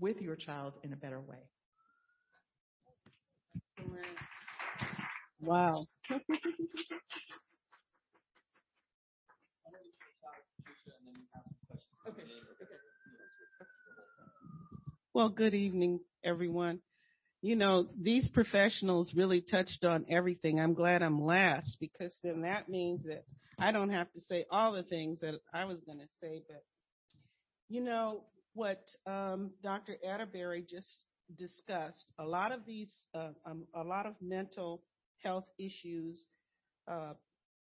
with 0.00 0.20
your 0.20 0.36
child 0.36 0.74
in 0.84 0.92
a 0.92 0.96
better 0.96 1.20
way. 1.20 1.48
Wow. 5.40 5.86
Well, 15.12 15.28
good 15.28 15.54
evening, 15.54 16.00
everyone. 16.24 16.80
You 17.42 17.56
know, 17.56 17.88
these 18.00 18.28
professionals 18.30 19.12
really 19.14 19.40
touched 19.42 19.84
on 19.84 20.06
everything. 20.08 20.58
I'm 20.60 20.74
glad 20.74 21.02
I'm 21.02 21.24
last 21.24 21.76
because 21.80 22.12
then 22.22 22.42
that 22.42 22.68
means 22.68 23.02
that 23.04 23.24
I 23.58 23.72
don't 23.72 23.90
have 23.90 24.10
to 24.12 24.20
say 24.20 24.46
all 24.50 24.72
the 24.72 24.84
things 24.84 25.20
that 25.20 25.34
I 25.52 25.64
was 25.64 25.78
going 25.86 25.98
to 25.98 26.08
say. 26.22 26.42
But, 26.48 26.62
you 27.68 27.82
know, 27.82 28.22
what 28.54 28.82
um, 29.06 29.50
Dr. 29.62 29.96
Atterberry 30.06 30.68
just 30.68 31.04
discussed, 31.36 32.06
a 32.18 32.24
lot 32.24 32.52
of 32.52 32.60
these, 32.66 32.94
uh, 33.14 33.30
um, 33.44 33.66
a 33.74 33.82
lot 33.82 34.06
of 34.06 34.14
mental 34.22 34.82
health 35.22 35.46
issues 35.58 36.26
uh, 36.90 37.12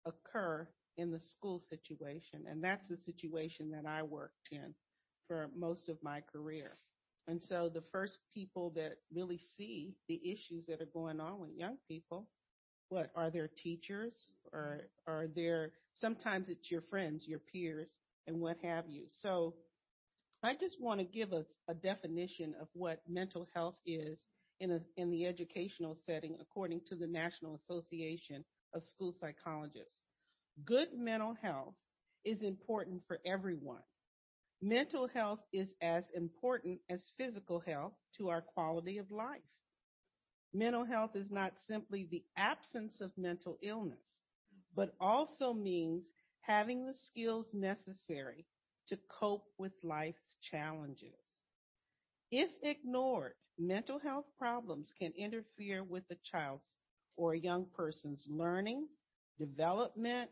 occur 0.05 0.67
in 0.97 1.11
the 1.11 1.19
school 1.19 1.59
situation, 1.59 2.45
and 2.49 2.63
that's 2.63 2.87
the 2.87 2.97
situation 2.97 3.71
that 3.71 3.85
I 3.85 4.03
worked 4.03 4.49
in 4.51 4.73
for 5.27 5.49
most 5.55 5.89
of 5.89 5.97
my 6.03 6.21
career. 6.21 6.77
And 7.27 7.41
so 7.41 7.69
the 7.73 7.83
first 7.91 8.19
people 8.33 8.71
that 8.75 8.97
really 9.13 9.39
see 9.57 9.95
the 10.07 10.21
issues 10.23 10.65
that 10.67 10.81
are 10.81 10.89
going 10.93 11.19
on 11.19 11.39
with 11.39 11.51
young 11.57 11.77
people, 11.87 12.27
what 12.89 13.11
are 13.15 13.31
their 13.31 13.49
teachers 13.63 14.33
or 14.53 14.81
are 15.07 15.27
there, 15.35 15.71
sometimes 15.93 16.49
it's 16.49 16.69
your 16.69 16.81
friends, 16.81 17.27
your 17.27 17.39
peers 17.39 17.89
and 18.27 18.39
what 18.39 18.57
have 18.63 18.85
you. 18.87 19.05
So 19.21 19.55
I 20.43 20.53
just 20.53 20.79
want 20.79 20.99
to 20.99 21.05
give 21.05 21.33
us 21.33 21.45
a 21.67 21.73
definition 21.73 22.53
of 22.61 22.67
what 22.73 23.01
mental 23.09 23.47
health 23.55 23.77
is 23.87 24.27
in, 24.59 24.71
a, 24.71 24.79
in 24.95 25.09
the 25.09 25.25
educational 25.25 25.97
setting 26.05 26.37
according 26.39 26.81
to 26.89 26.95
the 26.95 27.07
National 27.07 27.55
Association 27.55 28.45
of 28.73 28.83
School 28.83 29.15
Psychologists. 29.19 30.04
Good 30.63 30.93
mental 30.93 31.33
health 31.41 31.75
is 32.23 32.41
important 32.41 33.01
for 33.07 33.19
everyone. 33.25 33.83
Mental 34.61 35.07
health 35.07 35.41
is 35.51 35.73
as 35.81 36.09
important 36.15 36.79
as 36.89 37.11
physical 37.17 37.59
health 37.59 37.93
to 38.17 38.29
our 38.29 38.41
quality 38.41 38.97
of 38.97 39.11
life. 39.11 39.41
Mental 40.53 40.85
health 40.85 41.15
is 41.15 41.29
not 41.29 41.53
simply 41.67 42.07
the 42.09 42.23
absence 42.37 43.01
of 43.01 43.11
mental 43.17 43.57
illness, 43.61 44.21
but 44.75 44.95
also 45.01 45.53
means 45.53 46.05
having 46.39 46.85
the 46.85 46.93
skills 46.93 47.53
necessary 47.53 48.45
to 48.87 48.97
cope 49.09 49.45
with 49.57 49.73
life's 49.83 50.37
challenges. 50.41 51.19
If 52.31 52.49
ignored, 52.63 53.33
mental 53.57 53.99
health 53.99 54.25
problems 54.37 54.93
can 54.97 55.11
interfere 55.17 55.83
with 55.83 56.03
a 56.09 56.15
child's 56.23 56.69
or 57.17 57.33
a 57.33 57.39
young 57.39 57.65
person's 57.75 58.25
learning, 58.29 58.87
development, 59.39 60.31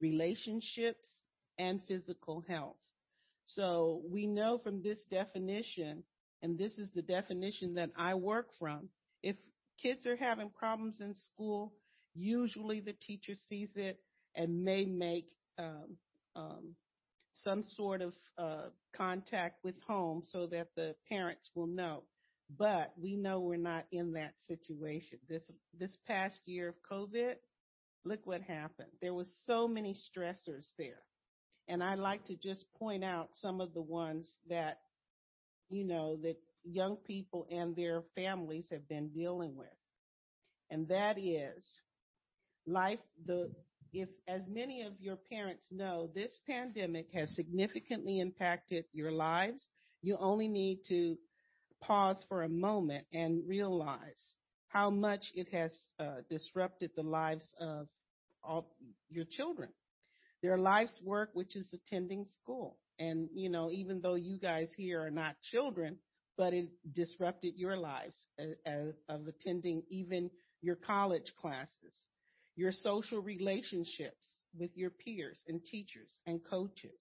relationships, 0.00 1.08
and 1.58 1.80
physical 1.86 2.44
health. 2.48 2.76
So 3.44 4.02
we 4.08 4.26
know 4.26 4.58
from 4.58 4.82
this 4.82 5.04
definition, 5.10 6.04
and 6.42 6.58
this 6.58 6.78
is 6.78 6.90
the 6.94 7.02
definition 7.02 7.74
that 7.74 7.90
I 7.96 8.14
work 8.14 8.48
from, 8.58 8.88
if 9.22 9.36
kids 9.82 10.06
are 10.06 10.16
having 10.16 10.50
problems 10.50 11.00
in 11.00 11.14
school, 11.16 11.72
usually 12.14 12.80
the 12.80 12.92
teacher 12.92 13.34
sees 13.48 13.70
it 13.76 13.98
and 14.34 14.64
may 14.64 14.84
make 14.84 15.26
um, 15.58 15.96
um, 16.36 16.74
some 17.34 17.62
sort 17.62 18.02
of 18.02 18.12
uh, 18.38 18.68
contact 18.96 19.64
with 19.64 19.76
home 19.86 20.22
so 20.24 20.46
that 20.46 20.68
the 20.76 20.94
parents 21.08 21.50
will 21.54 21.66
know. 21.66 22.02
But 22.58 22.92
we 23.00 23.16
know 23.16 23.40
we're 23.40 23.56
not 23.56 23.86
in 23.92 24.12
that 24.14 24.34
situation. 24.48 25.18
This 25.28 25.42
this 25.78 25.96
past 26.06 26.40
year 26.46 26.68
of 26.68 26.74
COVID, 26.90 27.34
look 28.04 28.20
what 28.24 28.42
happened. 28.42 28.90
There 29.00 29.14
was 29.14 29.28
so 29.46 29.68
many 29.68 29.94
stressors 29.94 30.66
there. 30.78 31.02
And 31.68 31.82
I'd 31.82 31.98
like 31.98 32.24
to 32.26 32.34
just 32.34 32.64
point 32.78 33.04
out 33.04 33.28
some 33.34 33.60
of 33.60 33.74
the 33.74 33.82
ones 33.82 34.28
that, 34.48 34.78
you 35.68 35.84
know, 35.84 36.16
that 36.22 36.36
young 36.64 36.96
people 36.96 37.46
and 37.50 37.76
their 37.76 38.02
families 38.14 38.66
have 38.70 38.88
been 38.88 39.08
dealing 39.08 39.56
with. 39.56 39.68
And 40.70 40.88
that 40.88 41.18
is 41.18 41.64
life, 42.66 42.98
the, 43.26 43.50
if 43.92 44.08
as 44.28 44.42
many 44.48 44.82
of 44.82 44.92
your 45.00 45.16
parents 45.16 45.66
know, 45.70 46.10
this 46.14 46.40
pandemic 46.48 47.08
has 47.14 47.34
significantly 47.34 48.20
impacted 48.20 48.84
your 48.92 49.12
lives. 49.12 49.68
You 50.02 50.16
only 50.18 50.48
need 50.48 50.80
to 50.88 51.16
pause 51.82 52.24
for 52.28 52.42
a 52.42 52.48
moment 52.48 53.04
and 53.12 53.46
realize 53.46 54.36
how 54.70 54.88
much 54.88 55.24
it 55.34 55.48
has 55.52 55.76
uh, 55.98 56.22
disrupted 56.30 56.90
the 56.96 57.02
lives 57.02 57.44
of 57.60 57.88
all 58.42 58.74
your 59.10 59.24
children. 59.28 59.68
Their 60.42 60.58
life's 60.58 61.00
work, 61.04 61.30
which 61.34 61.56
is 61.56 61.66
attending 61.74 62.24
school. 62.40 62.78
And, 62.98 63.28
you 63.34 63.50
know, 63.50 63.70
even 63.70 64.00
though 64.00 64.14
you 64.14 64.38
guys 64.38 64.68
here 64.76 65.04
are 65.04 65.10
not 65.10 65.34
children, 65.50 65.96
but 66.38 66.54
it 66.54 66.68
disrupted 66.94 67.54
your 67.56 67.76
lives 67.76 68.16
as, 68.64 68.94
of 69.08 69.26
attending 69.26 69.82
even 69.90 70.30
your 70.62 70.76
college 70.76 71.32
classes, 71.40 72.06
your 72.56 72.72
social 72.72 73.20
relationships 73.20 74.44
with 74.58 74.70
your 74.74 74.90
peers 74.90 75.42
and 75.48 75.64
teachers 75.64 76.20
and 76.26 76.40
coaches, 76.48 77.00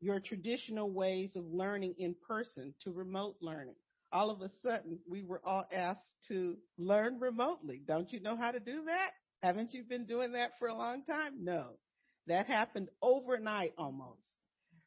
your 0.00 0.20
traditional 0.20 0.90
ways 0.90 1.34
of 1.34 1.44
learning 1.46 1.94
in 1.98 2.14
person 2.26 2.72
to 2.84 2.92
remote 2.92 3.36
learning. 3.40 3.74
All 4.12 4.30
of 4.30 4.40
a 4.42 4.50
sudden, 4.62 5.00
we 5.08 5.22
were 5.22 5.40
all 5.44 5.66
asked 5.72 6.16
to 6.28 6.56
learn 6.78 7.20
remotely. 7.20 7.82
Don't 7.86 8.12
you 8.12 8.20
know 8.20 8.36
how 8.36 8.50
to 8.50 8.60
do 8.60 8.84
that? 8.86 9.12
Haven't 9.42 9.74
you 9.74 9.84
been 9.84 10.06
doing 10.06 10.32
that 10.32 10.58
for 10.58 10.68
a 10.68 10.74
long 10.74 11.04
time? 11.04 11.44
No. 11.44 11.78
That 12.26 12.46
happened 12.46 12.88
overnight 13.02 13.74
almost. 13.78 14.36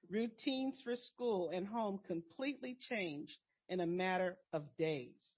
Routines 0.10 0.82
for 0.84 0.96
school 0.96 1.50
and 1.50 1.68
home 1.68 2.00
completely 2.06 2.76
changed 2.80 3.38
in 3.70 3.80
a 3.82 3.88
matter 3.88 4.38
of 4.54 4.64
days. 4.78 5.36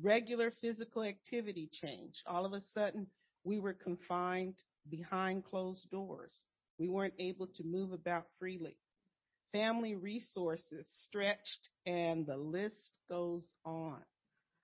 Regular 0.00 0.50
physical 0.60 1.02
activity 1.02 1.68
changed. 1.72 2.22
All 2.26 2.44
of 2.44 2.52
a 2.52 2.62
sudden, 2.74 3.06
we 3.44 3.58
were 3.58 3.74
confined 3.74 4.56
behind 4.90 5.44
closed 5.44 5.90
doors. 5.90 6.34
We 6.78 6.88
weren't 6.88 7.14
able 7.18 7.48
to 7.48 7.64
move 7.64 7.92
about 7.92 8.26
freely. 8.38 8.76
Family 9.52 9.94
resources 9.94 10.86
stretched 11.04 11.68
and 11.86 12.26
the 12.26 12.36
list 12.36 12.98
goes 13.10 13.46
on. 13.64 14.00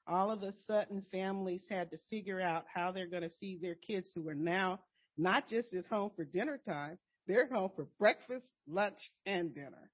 All 0.06 0.30
of 0.30 0.42
a 0.42 0.54
sudden, 0.66 1.04
families 1.12 1.64
had 1.68 1.90
to 1.90 1.98
figure 2.08 2.40
out 2.40 2.64
how 2.72 2.90
they're 2.90 3.06
going 3.06 3.22
to 3.22 3.36
feed 3.38 3.60
their 3.60 3.74
kids 3.74 4.10
who 4.14 4.26
are 4.28 4.34
now 4.34 4.80
not 5.18 5.48
just 5.48 5.74
at 5.74 5.84
home 5.86 6.10
for 6.16 6.24
dinner 6.24 6.58
time, 6.64 6.98
they're 7.26 7.48
home 7.52 7.70
for 7.76 7.86
breakfast, 7.98 8.46
lunch, 8.66 8.98
and 9.26 9.54
dinner. 9.54 9.90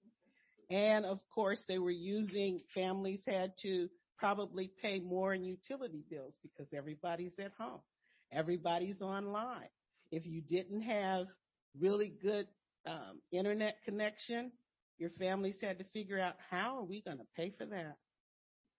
And 0.70 1.04
of 1.04 1.18
course, 1.34 1.62
they 1.66 1.78
were 1.78 1.90
using, 1.90 2.60
families 2.74 3.24
had 3.26 3.52
to 3.62 3.88
probably 4.18 4.70
pay 4.80 5.00
more 5.00 5.34
in 5.34 5.44
utility 5.44 6.04
bills 6.08 6.38
because 6.42 6.72
everybody's 6.72 7.34
at 7.40 7.52
home. 7.58 7.80
Everybody's 8.32 9.00
online. 9.02 9.68
If 10.12 10.26
you 10.26 10.42
didn't 10.42 10.82
have 10.82 11.26
really 11.78 12.12
good 12.22 12.46
um, 12.86 13.20
internet 13.32 13.76
connection, 13.84 14.52
your 14.98 15.10
families 15.10 15.58
had 15.60 15.78
to 15.78 15.84
figure 15.92 16.20
out 16.20 16.34
how 16.50 16.78
are 16.78 16.84
we 16.84 17.02
going 17.02 17.18
to 17.18 17.26
pay 17.36 17.52
for 17.58 17.66
that. 17.66 17.96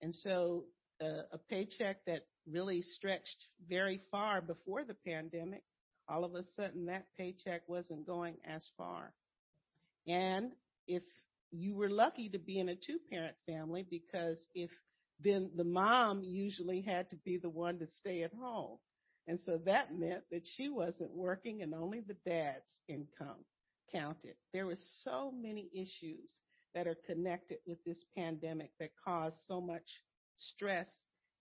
And 0.01 0.13
so 0.13 0.66
uh, 1.01 1.24
a 1.32 1.38
paycheck 1.49 2.05
that 2.05 2.26
really 2.49 2.82
stretched 2.82 3.47
very 3.68 4.01
far 4.11 4.41
before 4.41 4.84
the 4.84 4.95
pandemic, 5.05 5.63
all 6.07 6.24
of 6.24 6.36
a 6.36 6.43
sudden 6.55 6.86
that 6.86 7.07
paycheck 7.18 7.61
wasn't 7.68 8.05
going 8.05 8.36
as 8.45 8.63
far. 8.78 9.13
And 10.07 10.51
if 10.88 11.03
you 11.51 11.76
were 11.76 11.89
lucky 11.89 12.30
to 12.30 12.39
be 12.39 12.59
in 12.59 12.70
a 12.70 12.76
two 12.76 12.99
parent 13.09 13.36
family 13.45 13.86
because 13.89 14.47
if 14.53 14.70
then 15.22 15.49
the 15.55 15.63
mom 15.63 16.22
usually 16.24 16.82
had 16.82 17.09
to 17.09 17.16
be 17.18 17.38
the 17.38 17.49
one 17.49 17.80
to 17.80 17.88
stay 17.88 18.24
at 18.24 18.34
home. 18.34 18.78
And 19.28 19.39
so 19.45 19.57
that 19.66 19.97
meant 19.97 20.24
that 20.32 20.45
she 20.45 20.70
wasn't 20.70 21.16
working 21.16 21.61
and 21.61 21.74
only 21.74 22.01
the 22.01 22.18
dad's 22.26 22.82
income 22.88 23.43
counted. 23.91 24.36
There 24.53 24.65
were 24.65 24.77
so 25.03 25.31
many 25.31 25.69
issues 25.73 26.36
that 26.73 26.88
are 26.88 26.97
connected 27.05 27.57
with 27.65 27.83
this 27.86 28.03
pandemic 28.17 28.71
that 28.79 28.91
caused 29.03 29.38
so 29.47 29.61
much 29.61 30.01
stress 30.38 30.88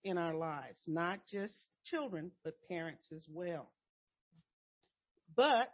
in 0.03 0.17
our 0.17 0.35
lives, 0.35 0.81
not 0.87 1.19
just 1.31 1.67
children, 1.83 2.31
but 2.43 2.53
parents 2.69 3.07
as 3.13 3.25
well. 3.29 3.71
But 5.35 5.71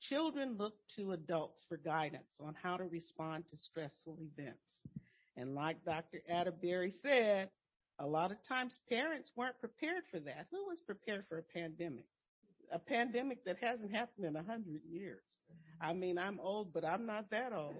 children 0.00 0.56
look 0.58 0.74
to 0.96 1.12
adults 1.12 1.64
for 1.68 1.76
guidance 1.76 2.30
on 2.40 2.54
how 2.62 2.76
to 2.76 2.84
respond 2.84 3.44
to 3.48 3.56
stressful 3.56 4.18
events. 4.20 4.60
And 5.36 5.54
like 5.54 5.84
Dr. 5.84 6.20
Atterberry 6.30 6.92
said, 7.02 7.50
a 7.98 8.06
lot 8.06 8.30
of 8.30 8.38
times 8.48 8.78
parents 8.88 9.30
weren't 9.36 9.58
prepared 9.60 10.04
for 10.10 10.20
that. 10.20 10.46
Who 10.50 10.66
was 10.68 10.80
prepared 10.80 11.24
for 11.28 11.38
a 11.38 11.42
pandemic? 11.42 12.06
A 12.72 12.78
pandemic 12.78 13.44
that 13.44 13.56
hasn't 13.60 13.92
happened 13.92 14.26
in 14.26 14.36
a 14.36 14.42
hundred 14.42 14.82
years. 14.88 15.22
I 15.80 15.94
mean, 15.94 16.18
I'm 16.18 16.38
old, 16.40 16.72
but 16.74 16.84
I'm 16.84 17.06
not 17.06 17.30
that 17.30 17.52
old. 17.52 17.74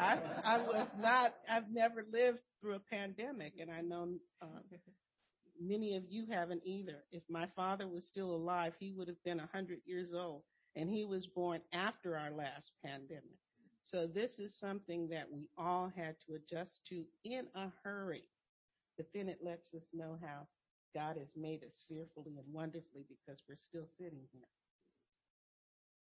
I, 0.00 0.18
I 0.44 0.58
was 0.58 0.88
not, 0.98 1.34
I've 1.48 1.70
never 1.70 2.04
lived 2.10 2.38
through 2.60 2.76
a 2.76 2.80
pandemic 2.94 3.54
and 3.60 3.70
I 3.70 3.82
know 3.82 4.08
uh, 4.40 4.46
many 5.60 5.96
of 5.96 6.04
you 6.08 6.26
haven't 6.30 6.62
either. 6.64 7.04
If 7.12 7.22
my 7.28 7.46
father 7.54 7.86
was 7.86 8.06
still 8.06 8.34
alive, 8.34 8.72
he 8.78 8.92
would 8.96 9.08
have 9.08 9.22
been 9.24 9.40
a 9.40 9.48
hundred 9.52 9.80
years 9.84 10.14
old 10.14 10.42
and 10.74 10.88
he 10.88 11.04
was 11.04 11.26
born 11.26 11.60
after 11.72 12.16
our 12.16 12.30
last 12.30 12.72
pandemic. 12.84 13.38
So 13.84 14.06
this 14.06 14.38
is 14.38 14.58
something 14.58 15.08
that 15.10 15.30
we 15.30 15.48
all 15.58 15.92
had 15.94 16.16
to 16.26 16.34
adjust 16.36 16.80
to 16.88 17.04
in 17.24 17.46
a 17.54 17.68
hurry. 17.82 18.24
But 18.96 19.06
then 19.14 19.28
it 19.28 19.38
lets 19.44 19.74
us 19.74 19.82
know 19.92 20.16
how 20.22 20.46
God 20.94 21.16
has 21.18 21.28
made 21.36 21.62
us 21.62 21.84
fearfully 21.88 22.38
and 22.38 22.46
wonderfully 22.52 23.04
because 23.08 23.42
we're 23.48 23.58
still 23.68 23.86
sitting 23.98 24.24
here. 24.32 24.63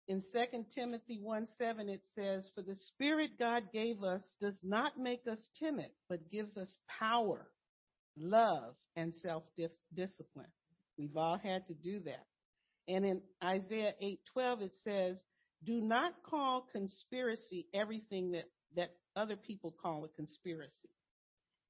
In 0.08 0.22
2 0.22 0.66
Timothy 0.76 1.20
1 1.20 1.48
7, 1.58 1.90
it 1.90 2.02
says, 2.14 2.50
For 2.54 2.62
the 2.62 2.76
Spirit 2.76 3.32
God 3.40 3.64
gave 3.74 4.04
us 4.04 4.36
does 4.40 4.60
not 4.62 5.00
make 5.00 5.22
us 5.30 5.50
timid, 5.58 5.90
but 6.10 6.30
gives 6.30 6.56
us 6.58 6.78
power, 7.00 7.50
love, 8.16 8.76
and 8.96 9.14
self 9.16 9.44
discipline. 9.96 10.52
We've 10.98 11.18
all 11.18 11.40
had 11.40 11.66
to 11.68 11.74
do 11.74 12.02
that. 12.02 12.28
And 12.88 13.04
in 13.04 13.22
Isaiah 13.44 13.96
8:12 14.00 14.62
it 14.62 14.76
says, 14.84 15.18
"Do 15.64 15.82
not 15.82 16.22
call 16.22 16.62
conspiracy 16.72 17.68
everything 17.74 18.32
that 18.32 18.46
that 18.76 18.96
other 19.16 19.38
people 19.38 19.72
call 19.72 20.06
a 20.06 20.10
conspiracy. 20.10 20.90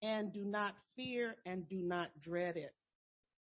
And 0.02 0.34
do 0.34 0.44
not 0.44 0.76
fear 0.96 1.38
and 1.46 1.68
do 1.70 1.82
not 1.82 2.20
dread 2.20 2.58
it." 2.58 2.76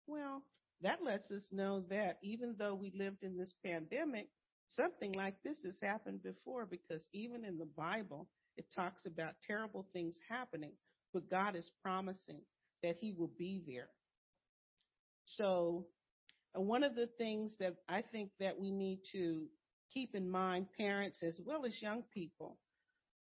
Well, 0.05 0.43
that 0.81 1.01
lets 1.01 1.31
us 1.31 1.51
know 1.51 1.81
that 1.89 2.19
even 2.21 2.55
though 2.57 2.75
we 2.75 2.91
lived 2.91 3.23
in 3.23 3.37
this 3.37 3.53
pandemic, 3.63 4.29
something 4.69 5.13
like 5.13 5.35
this 5.43 5.61
has 5.63 5.77
happened 5.81 6.23
before 6.23 6.65
because 6.65 7.07
even 7.13 7.45
in 7.45 7.57
the 7.57 7.69
Bible, 7.77 8.27
it 8.57 8.65
talks 8.75 9.05
about 9.05 9.33
terrible 9.45 9.85
things 9.93 10.15
happening, 10.29 10.73
but 11.13 11.29
God 11.29 11.55
is 11.55 11.71
promising 11.81 12.41
that 12.81 12.97
he 12.99 13.13
will 13.17 13.31
be 13.37 13.61
there. 13.67 13.89
So 15.25 15.85
uh, 16.57 16.61
one 16.61 16.83
of 16.83 16.95
the 16.95 17.07
things 17.17 17.55
that 17.59 17.75
I 17.87 18.01
think 18.01 18.29
that 18.39 18.59
we 18.59 18.71
need 18.71 18.99
to 19.13 19.45
keep 19.93 20.15
in 20.15 20.29
mind, 20.29 20.67
parents 20.77 21.21
as 21.23 21.39
well 21.45 21.65
as 21.65 21.81
young 21.81 22.03
people, 22.13 22.57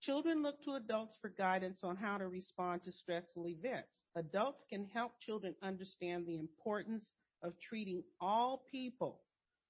children 0.02 0.44
look 0.44 0.64
to 0.64 0.74
adults 0.74 1.18
for 1.22 1.30
guidance 1.30 1.82
on 1.84 1.96
how 1.96 2.18
to 2.18 2.28
respond 2.28 2.84
to 2.84 2.92
stressful 2.92 3.48
events. 3.48 4.04
Adults 4.16 4.64
can 4.70 4.86
help 4.94 5.14
children 5.22 5.56
understand 5.64 6.26
the 6.28 6.38
importance 6.38 7.10
of 7.44 7.54
treating 7.62 8.04
all 8.20 8.64
people 8.72 9.22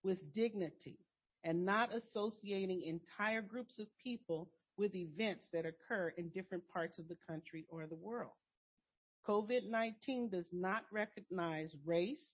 with 0.03 0.33
dignity 0.33 0.97
and 1.45 1.63
not 1.63 1.91
associating 1.93 2.81
entire 2.81 3.41
groups 3.41 3.79
of 3.79 3.85
people 4.03 4.49
with 4.77 4.95
events 4.95 5.47
that 5.53 5.65
occur 5.65 6.11
in 6.17 6.29
different 6.29 6.63
parts 6.73 6.99
of 6.99 7.07
the 7.07 7.17
country 7.29 7.65
or 7.69 7.85
the 7.85 7.95
world. 7.95 8.31
COVID-19 9.27 10.31
does 10.31 10.47
not 10.51 10.83
recognize 10.91 11.71
race, 11.85 12.25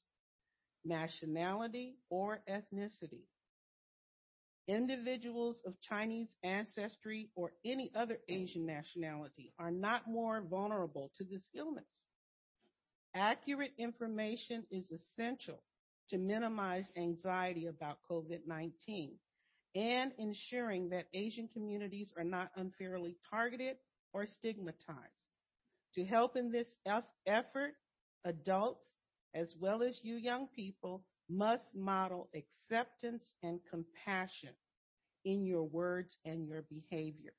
nationality, 0.84 1.95
or 2.09 2.41
ethnicity. 2.49 3.26
Individuals 4.68 5.57
of 5.66 5.74
Chinese 5.82 6.30
ancestry 6.43 7.30
or 7.36 7.51
any 7.66 7.91
other 7.95 8.18
Asian 8.30 8.66
nationality 8.66 9.51
are 9.59 9.72
not 9.72 10.07
more 10.07 10.41
vulnerable 10.49 11.12
to 11.18 11.26
this 11.26 11.43
illness. 11.53 11.84
Accurate 13.14 13.74
information 13.78 14.64
is 14.72 14.89
essential 14.91 15.62
to 16.12 16.18
minimize 16.18 16.86
anxiety 16.95 17.68
about 17.68 17.97
COVID-19 18.09 19.12
and 19.76 20.12
ensuring 20.18 20.89
that 20.89 21.07
Asian 21.14 21.49
communities 21.53 22.14
are 22.18 22.24
not 22.24 22.51
unfairly 22.55 23.18
targeted 23.30 23.78
or 24.14 24.26
stigmatized. 24.26 25.36
To 25.95 26.05
help 26.05 26.36
in 26.36 26.51
this 26.51 26.68
effort, 27.26 27.74
adults 28.26 28.88
as 29.34 29.55
well 29.59 29.82
as 29.84 29.99
you 30.03 30.16
young 30.16 30.47
people, 30.55 31.03
must 31.30 31.64
model 31.74 32.30
acceptance 32.36 33.24
and 33.41 33.59
compassion 33.70 34.49
in 35.24 35.45
your 35.45 35.64
words 35.64 36.18
and 36.26 36.45
your 36.45 36.64
behavior. 36.64 37.34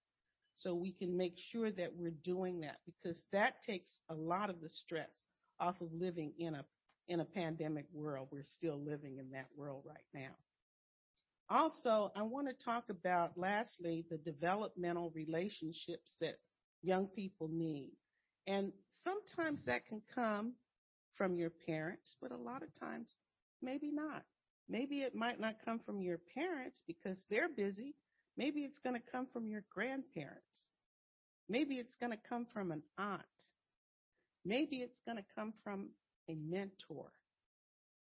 So 0.57 0.75
we 0.75 0.93
can 0.93 1.17
make 1.17 1.35
sure 1.51 1.71
that 1.71 1.91
we're 1.97 2.15
doing 2.25 2.61
that 2.61 2.77
because 2.87 3.23
that 3.33 3.63
takes 3.67 3.91
a 4.09 4.15
lot 4.15 4.49
of 4.49 4.61
the 4.61 4.69
stress 4.69 5.25
off 5.61 5.81
of 5.81 5.89
living 5.93 6.33
in 6.39 6.55
a 6.55 6.65
in 7.09 7.21
a 7.21 7.25
pandemic 7.25 7.87
world. 7.93 8.29
We're 8.31 8.45
still 8.45 8.79
living 8.79 9.19
in 9.19 9.31
that 9.33 9.47
world 9.57 9.85
right 9.87 10.05
now. 10.15 10.35
Also, 11.49 12.13
I 12.17 12.23
want 12.23 12.49
to 12.49 12.65
talk 12.65 12.85
about 12.89 13.37
lastly 13.37 14.07
the 14.11 14.19
developmental 14.19 15.11
relationships 15.15 16.17
that 16.21 16.39
young 16.83 17.07
people 17.07 17.49
need. 17.49 17.93
And 18.47 18.73
sometimes 19.05 19.65
that 19.67 19.87
can 19.87 20.03
come 20.15 20.55
from 21.15 21.37
your 21.37 21.51
parents, 21.67 22.17
but 22.21 22.33
a 22.33 22.37
lot 22.37 22.63
of 22.63 22.69
times 22.81 23.09
maybe 23.61 23.91
not. 23.91 24.23
Maybe 24.69 25.01
it 25.01 25.15
might 25.15 25.41
not 25.41 25.57
come 25.65 25.81
from 25.85 26.01
your 26.01 26.19
parents 26.35 26.81
because 26.87 27.23
they're 27.29 27.49
busy. 27.49 27.95
Maybe 28.37 28.61
it's 28.61 28.79
going 28.79 28.97
to 28.97 29.11
come 29.13 29.27
from 29.33 29.47
your 29.47 29.65
grandparents. 29.71 30.41
Maybe 31.49 31.75
it's 31.75 31.97
going 31.97 32.13
to 32.13 32.19
come 32.29 32.47
from 32.53 32.73
an 32.73 32.83
aunt. 32.97 33.21
Maybe 34.45 34.77
it's 34.77 34.99
going 35.05 35.19
to 35.19 35.25
come 35.35 35.53
from 35.63 35.91
a 36.33 36.37
mentor. 36.37 37.13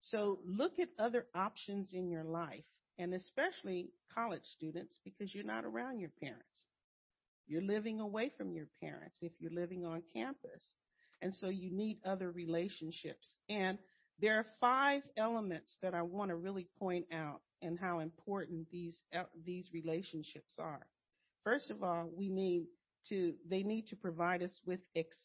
So 0.01 0.39
look 0.45 0.79
at 0.79 0.89
other 0.99 1.27
options 1.35 1.93
in 1.93 2.09
your 2.09 2.25
life, 2.25 2.65
and 2.99 3.15
especially 3.15 3.91
college 4.15 4.45
students, 4.45 4.99
because 5.05 5.35
you're 5.35 5.45
not 5.45 5.65
around 5.65 6.01
your 6.01 6.13
parents. 6.21 6.67
You're 7.47 7.63
living 7.63 8.01
away 8.01 8.31
from 8.37 8.53
your 8.53 8.69
parents 8.81 9.19
if 9.23 9.33
you're 9.39 9.53
living 9.53 9.85
on 9.85 10.03
campus. 10.13 10.67
And 11.23 11.35
so 11.35 11.49
you 11.49 11.71
need 11.71 11.99
other 12.05 12.31
relationships. 12.31 13.35
And 13.49 13.79
there 14.21 14.37
are 14.37 14.47
five 14.61 15.03
elements 15.17 15.77
that 15.83 15.95
I 15.95 16.03
want 16.03 16.31
to 16.31 16.37
really 16.37 16.67
point 16.79 17.07
out 17.13 17.41
and 17.63 17.79
how 17.79 18.01
important 18.01 18.67
these 18.71 19.01
uh, 19.17 19.25
these 19.45 19.71
relationships 19.73 20.59
are. 20.59 20.87
First 21.45 21.71
of 21.71 21.83
all, 21.83 22.11
we 22.17 22.29
need 22.29 22.67
to 23.09 23.35
they 23.49 23.63
need 23.63 23.89
to 23.89 23.97
provide 23.97 24.43
us 24.43 24.61
with 24.67 24.81
ex, 24.95 25.17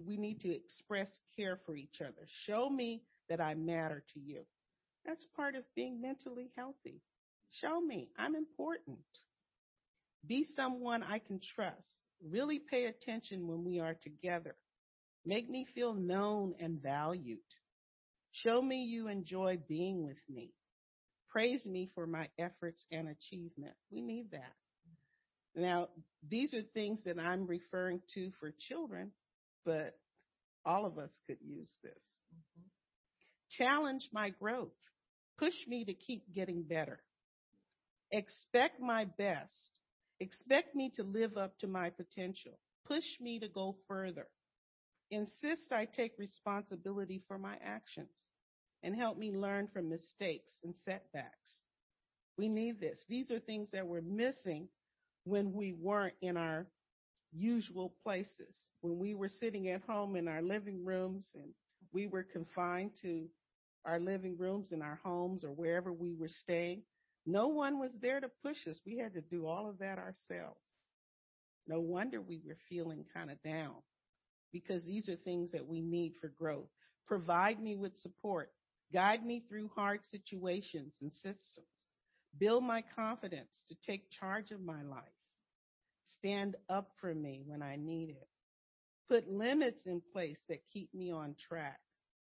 we 0.00 0.16
need 0.16 0.40
to 0.40 0.54
express 0.54 1.08
care 1.36 1.58
for 1.66 1.76
each 1.76 2.00
other. 2.00 2.26
Show 2.46 2.70
me 2.70 3.02
that 3.28 3.40
I 3.40 3.54
matter 3.54 4.04
to 4.14 4.20
you. 4.20 4.42
That's 5.04 5.26
part 5.36 5.54
of 5.54 5.64
being 5.74 6.00
mentally 6.00 6.50
healthy. 6.56 7.02
Show 7.50 7.80
me 7.80 8.08
I'm 8.16 8.34
important. 8.34 8.98
Be 10.26 10.46
someone 10.56 11.02
I 11.02 11.18
can 11.18 11.40
trust. 11.54 12.06
Really 12.24 12.60
pay 12.60 12.86
attention 12.86 13.48
when 13.48 13.64
we 13.64 13.80
are 13.80 13.94
together. 13.94 14.54
Make 15.24 15.50
me 15.50 15.66
feel 15.74 15.94
known 15.94 16.54
and 16.60 16.80
valued. 16.80 17.38
Show 18.32 18.62
me 18.62 18.84
you 18.84 19.08
enjoy 19.08 19.58
being 19.68 20.04
with 20.04 20.22
me. 20.28 20.52
Praise 21.28 21.64
me 21.66 21.90
for 21.94 22.06
my 22.06 22.28
efforts 22.38 22.84
and 22.90 23.08
achievement. 23.08 23.74
We 23.90 24.02
need 24.02 24.30
that. 24.32 24.52
Now, 25.54 25.88
these 26.28 26.54
are 26.54 26.62
things 26.62 27.00
that 27.04 27.18
I'm 27.18 27.46
referring 27.46 28.00
to 28.14 28.30
for 28.40 28.54
children, 28.68 29.10
but 29.64 29.98
all 30.64 30.86
of 30.86 30.98
us 30.98 31.10
could 31.26 31.38
use 31.40 31.70
this. 31.82 32.02
Mm-hmm. 32.34 32.68
Challenge 33.50 34.08
my 34.12 34.30
growth. 34.30 34.70
Push 35.38 35.66
me 35.66 35.84
to 35.84 35.94
keep 35.94 36.32
getting 36.34 36.62
better. 36.62 37.00
Expect 38.10 38.80
my 38.80 39.06
best. 39.18 39.52
Expect 40.20 40.74
me 40.74 40.92
to 40.96 41.02
live 41.02 41.36
up 41.36 41.58
to 41.58 41.66
my 41.66 41.90
potential. 41.90 42.58
Push 42.86 43.04
me 43.20 43.40
to 43.40 43.48
go 43.48 43.76
further. 43.88 44.26
Insist 45.10 45.72
I 45.72 45.86
take 45.86 46.12
responsibility 46.18 47.22
for 47.26 47.38
my 47.38 47.56
actions 47.64 48.08
and 48.82 48.94
help 48.94 49.18
me 49.18 49.32
learn 49.32 49.68
from 49.72 49.88
mistakes 49.88 50.52
and 50.64 50.74
setbacks. 50.84 51.60
We 52.38 52.48
need 52.48 52.80
this. 52.80 53.04
These 53.08 53.30
are 53.30 53.40
things 53.40 53.70
that 53.72 53.86
we're 53.86 54.00
missing 54.00 54.68
when 55.24 55.52
we 55.52 55.72
weren't 55.72 56.14
in 56.22 56.36
our 56.36 56.66
usual 57.32 57.94
places, 58.02 58.56
when 58.80 58.98
we 58.98 59.14
were 59.14 59.28
sitting 59.28 59.68
at 59.68 59.82
home 59.82 60.16
in 60.16 60.28
our 60.28 60.42
living 60.42 60.84
rooms 60.84 61.28
and 61.34 61.50
we 61.92 62.06
were 62.06 62.22
confined 62.22 62.92
to 63.02 63.26
our 63.84 63.98
living 63.98 64.36
rooms 64.38 64.72
in 64.72 64.82
our 64.82 65.00
homes 65.02 65.44
or 65.44 65.48
wherever 65.48 65.92
we 65.92 66.14
were 66.14 66.28
staying. 66.28 66.82
No 67.26 67.48
one 67.48 67.78
was 67.78 67.92
there 68.00 68.20
to 68.20 68.30
push 68.42 68.66
us. 68.68 68.80
We 68.84 68.98
had 68.98 69.14
to 69.14 69.20
do 69.20 69.46
all 69.46 69.68
of 69.68 69.78
that 69.78 69.98
ourselves. 69.98 70.60
No 71.66 71.80
wonder 71.80 72.20
we 72.20 72.40
were 72.44 72.56
feeling 72.68 73.04
kind 73.14 73.30
of 73.30 73.42
down 73.42 73.76
because 74.52 74.84
these 74.84 75.08
are 75.08 75.16
things 75.16 75.52
that 75.52 75.66
we 75.66 75.80
need 75.80 76.14
for 76.20 76.32
growth. 76.38 76.68
Provide 77.06 77.60
me 77.60 77.76
with 77.76 77.96
support. 77.98 78.50
Guide 78.92 79.24
me 79.24 79.42
through 79.48 79.70
hard 79.74 80.00
situations 80.10 80.96
and 81.00 81.12
systems. 81.12 81.66
Build 82.38 82.64
my 82.64 82.82
confidence 82.96 83.62
to 83.68 83.76
take 83.86 84.10
charge 84.10 84.50
of 84.50 84.60
my 84.60 84.82
life. 84.82 85.02
Stand 86.18 86.56
up 86.68 86.90
for 87.00 87.14
me 87.14 87.42
when 87.46 87.62
I 87.62 87.76
need 87.76 88.10
it. 88.10 88.28
Put 89.08 89.28
limits 89.28 89.86
in 89.86 90.02
place 90.12 90.38
that 90.48 90.66
keep 90.72 90.92
me 90.94 91.10
on 91.10 91.36
track. 91.48 91.80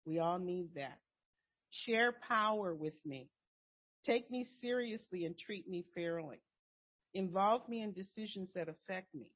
We 0.04 0.18
all 0.18 0.38
need 0.38 0.74
that. 0.74 0.98
Share 1.70 2.12
power 2.28 2.74
with 2.74 2.94
me. 3.04 3.28
Take 4.04 4.30
me 4.30 4.46
seriously 4.60 5.24
and 5.24 5.36
treat 5.38 5.68
me 5.68 5.84
fairly. 5.94 6.40
Involve 7.14 7.68
me 7.68 7.82
in 7.82 7.92
decisions 7.92 8.48
that 8.54 8.68
affect 8.68 9.14
me. 9.14 9.30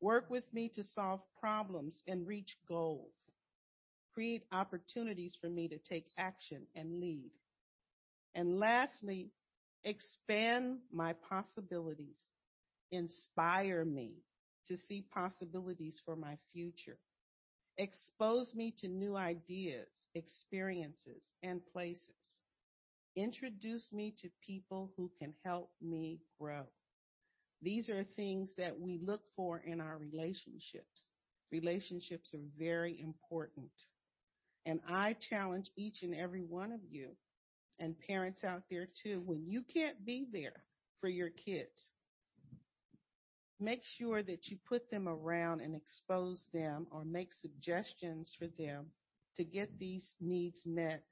Work 0.00 0.30
with 0.30 0.44
me 0.52 0.70
to 0.76 0.82
solve 0.82 1.20
problems 1.38 1.94
and 2.06 2.26
reach 2.26 2.56
goals. 2.68 3.12
Create 4.14 4.44
opportunities 4.52 5.36
for 5.40 5.48
me 5.48 5.68
to 5.68 5.78
take 5.78 6.06
action 6.18 6.62
and 6.74 7.00
lead. 7.00 7.30
And 8.34 8.58
lastly, 8.58 9.30
expand 9.84 10.78
my 10.92 11.14
possibilities. 11.28 12.18
Inspire 12.92 13.84
me 13.84 14.14
to 14.66 14.76
see 14.76 15.04
possibilities 15.12 16.00
for 16.04 16.16
my 16.16 16.36
future. 16.52 16.98
Expose 17.78 18.54
me 18.54 18.74
to 18.78 18.88
new 18.88 19.16
ideas, 19.16 19.88
experiences, 20.14 21.22
and 21.42 21.60
places. 21.72 22.38
Introduce 23.16 23.92
me 23.92 24.14
to 24.22 24.28
people 24.46 24.92
who 24.96 25.10
can 25.18 25.34
help 25.44 25.70
me 25.80 26.20
grow. 26.38 26.64
These 27.62 27.88
are 27.88 28.04
things 28.04 28.52
that 28.56 28.78
we 28.78 28.98
look 29.02 29.22
for 29.36 29.58
in 29.58 29.80
our 29.80 29.98
relationships. 29.98 31.04
Relationships 31.52 32.32
are 32.34 32.46
very 32.58 33.00
important. 33.00 33.70
And 34.66 34.80
I 34.88 35.16
challenge 35.28 35.70
each 35.76 36.02
and 36.02 36.14
every 36.14 36.42
one 36.42 36.72
of 36.72 36.80
you 36.88 37.10
and 37.78 37.98
parents 37.98 38.44
out 38.44 38.62
there 38.70 38.88
too, 39.02 39.22
when 39.24 39.46
you 39.46 39.62
can't 39.62 40.04
be 40.04 40.26
there 40.32 40.62
for 41.00 41.08
your 41.08 41.30
kids, 41.30 41.92
make 43.60 43.82
sure 43.98 44.22
that 44.22 44.48
you 44.48 44.56
put 44.68 44.90
them 44.90 45.08
around 45.08 45.60
and 45.60 45.74
expose 45.74 46.46
them 46.52 46.86
or 46.90 47.04
make 47.04 47.32
suggestions 47.32 48.34
for 48.38 48.46
them 48.58 48.86
to 49.36 49.44
get 49.44 49.78
these 49.78 50.14
needs 50.20 50.62
met 50.66 51.02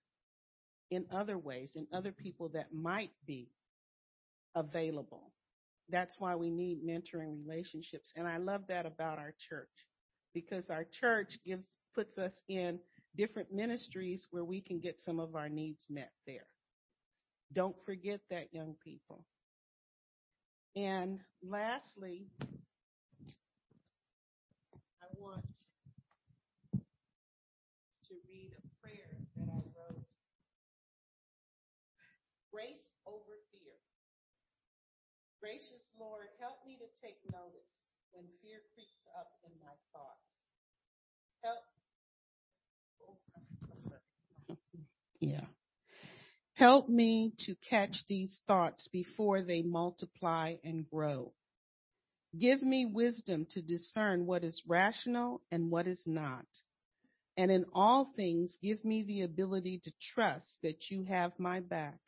in 0.91 1.05
other 1.13 1.39
ways, 1.39 1.73
in 1.77 1.87
other 1.93 2.13
people 2.13 2.49
that 2.51 2.73
might 2.73 3.13
be 3.27 3.49
available. 4.55 5.31
That's 5.91 6.15
why 6.19 6.35
we 6.37 6.51
need 6.51 6.85
mentoring 6.85 7.47
relationships. 7.47 8.13
And 8.17 8.27
I 8.27 8.39
love 8.39 8.63
that 8.69 8.87
about 8.87 9.19
our 9.19 9.35
church 9.49 9.69
because 10.35 10.71
our 10.71 10.87
church 11.01 11.39
gives, 11.45 11.67
puts 11.95 12.19
us 12.19 12.33
in 12.49 12.79
different 13.17 13.53
ministries 13.53 14.27
where 14.31 14.45
we 14.45 14.61
can 14.61 14.81
get 14.81 15.01
some 15.01 15.19
of 15.19 15.35
our 15.35 15.49
needs 15.49 15.85
met 15.89 16.13
there. 16.27 16.47
Don't 17.53 17.77
forget 17.87 18.21
that, 18.31 18.53
young 18.53 18.75
people. 18.85 19.25
And 20.77 21.21
lastly, 21.43 22.29
I 25.03 25.07
want 25.19 25.45
to 28.09 28.15
read 28.29 28.53
a 28.57 28.63
prayer 28.81 29.19
that 29.37 29.49
I 29.49 29.63
wrote. 29.75 30.05
Grace 32.53 32.89
over 33.07 33.39
fear. 33.53 33.77
Gracious 35.41 35.87
Lord, 35.99 36.29
help 36.41 36.65
me 36.67 36.79
to 36.79 36.89
take 37.05 37.19
notice 37.33 37.71
when 38.13 38.25
fear 38.43 38.63
creeps 38.75 39.07
up 39.19 39.39
in 39.45 39.53
my 39.61 39.75
thoughts. 39.93 40.27
Help. 41.43 41.65
Yeah. 45.21 45.47
Help 46.59 46.89
me 46.89 47.33
to 47.47 47.55
catch 47.71 47.95
these 48.09 48.41
thoughts 48.49 48.89
before 48.89 49.43
they 49.43 49.63
multiply 49.63 50.57
and 50.65 50.91
grow. 50.91 51.33
Give 52.37 52.61
me 52.63 52.85
wisdom 52.85 53.47
to 53.53 53.63
discern 53.63 54.27
what 54.27 54.43
is 54.43 54.61
rational 54.67 55.41
and 55.53 55.71
what 55.71 55.87
is 55.87 56.03
not. 56.05 56.47
And 57.37 57.53
in 57.53 57.65
all 57.73 58.11
things, 58.17 58.59
give 58.61 58.85
me 58.85 59.05
the 59.05 59.23
ability 59.23 59.83
to 59.85 59.93
trust 60.13 60.59
that 60.65 60.91
you 60.91 61.05
have 61.05 61.31
my 61.39 61.61
back. 61.61 62.01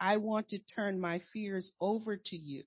I 0.00 0.16
want 0.16 0.48
to 0.48 0.58
turn 0.74 0.98
my 0.98 1.20
fears 1.30 1.70
over 1.82 2.16
to 2.16 2.36
you. 2.36 2.62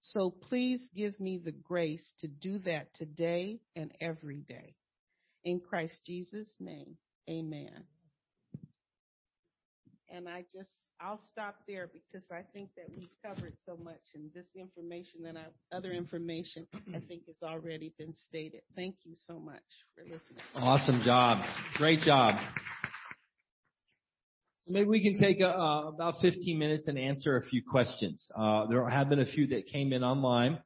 So 0.00 0.28
please 0.28 0.90
give 0.92 1.20
me 1.20 1.38
the 1.38 1.52
grace 1.52 2.14
to 2.18 2.26
do 2.26 2.58
that 2.64 2.92
today 2.94 3.60
and 3.76 3.92
every 4.00 4.40
day. 4.40 4.74
In 5.44 5.60
Christ 5.60 6.00
Jesus' 6.04 6.52
name, 6.58 6.96
amen. 7.30 7.84
And 10.12 10.28
I 10.28 10.42
just, 10.52 10.70
I'll 11.00 11.20
stop 11.32 11.56
there 11.66 11.90
because 11.92 12.26
I 12.30 12.42
think 12.52 12.70
that 12.76 12.86
we've 12.96 13.08
covered 13.24 13.54
so 13.64 13.76
much 13.82 14.00
and 14.14 14.30
this 14.34 14.46
information 14.54 15.26
and 15.26 15.38
other 15.72 15.92
information 15.92 16.66
I 16.94 17.00
think 17.00 17.26
has 17.26 17.36
already 17.42 17.92
been 17.98 18.14
stated. 18.14 18.62
Thank 18.76 18.96
you 19.04 19.14
so 19.26 19.38
much 19.38 19.62
for 19.94 20.04
listening. 20.04 20.42
Awesome 20.54 21.02
job. 21.04 21.44
Great 21.74 22.00
job. 22.00 22.36
So 24.66 24.72
Maybe 24.72 24.88
we 24.88 25.02
can 25.02 25.18
take 25.18 25.42
uh, 25.42 25.48
about 25.88 26.14
15 26.22 26.58
minutes 26.58 26.88
and 26.88 26.98
answer 26.98 27.36
a 27.36 27.42
few 27.42 27.62
questions. 27.68 28.26
Uh, 28.36 28.66
there 28.66 28.88
have 28.88 29.08
been 29.08 29.20
a 29.20 29.26
few 29.26 29.48
that 29.48 29.66
came 29.66 29.92
in 29.92 30.02
online. 30.02 30.58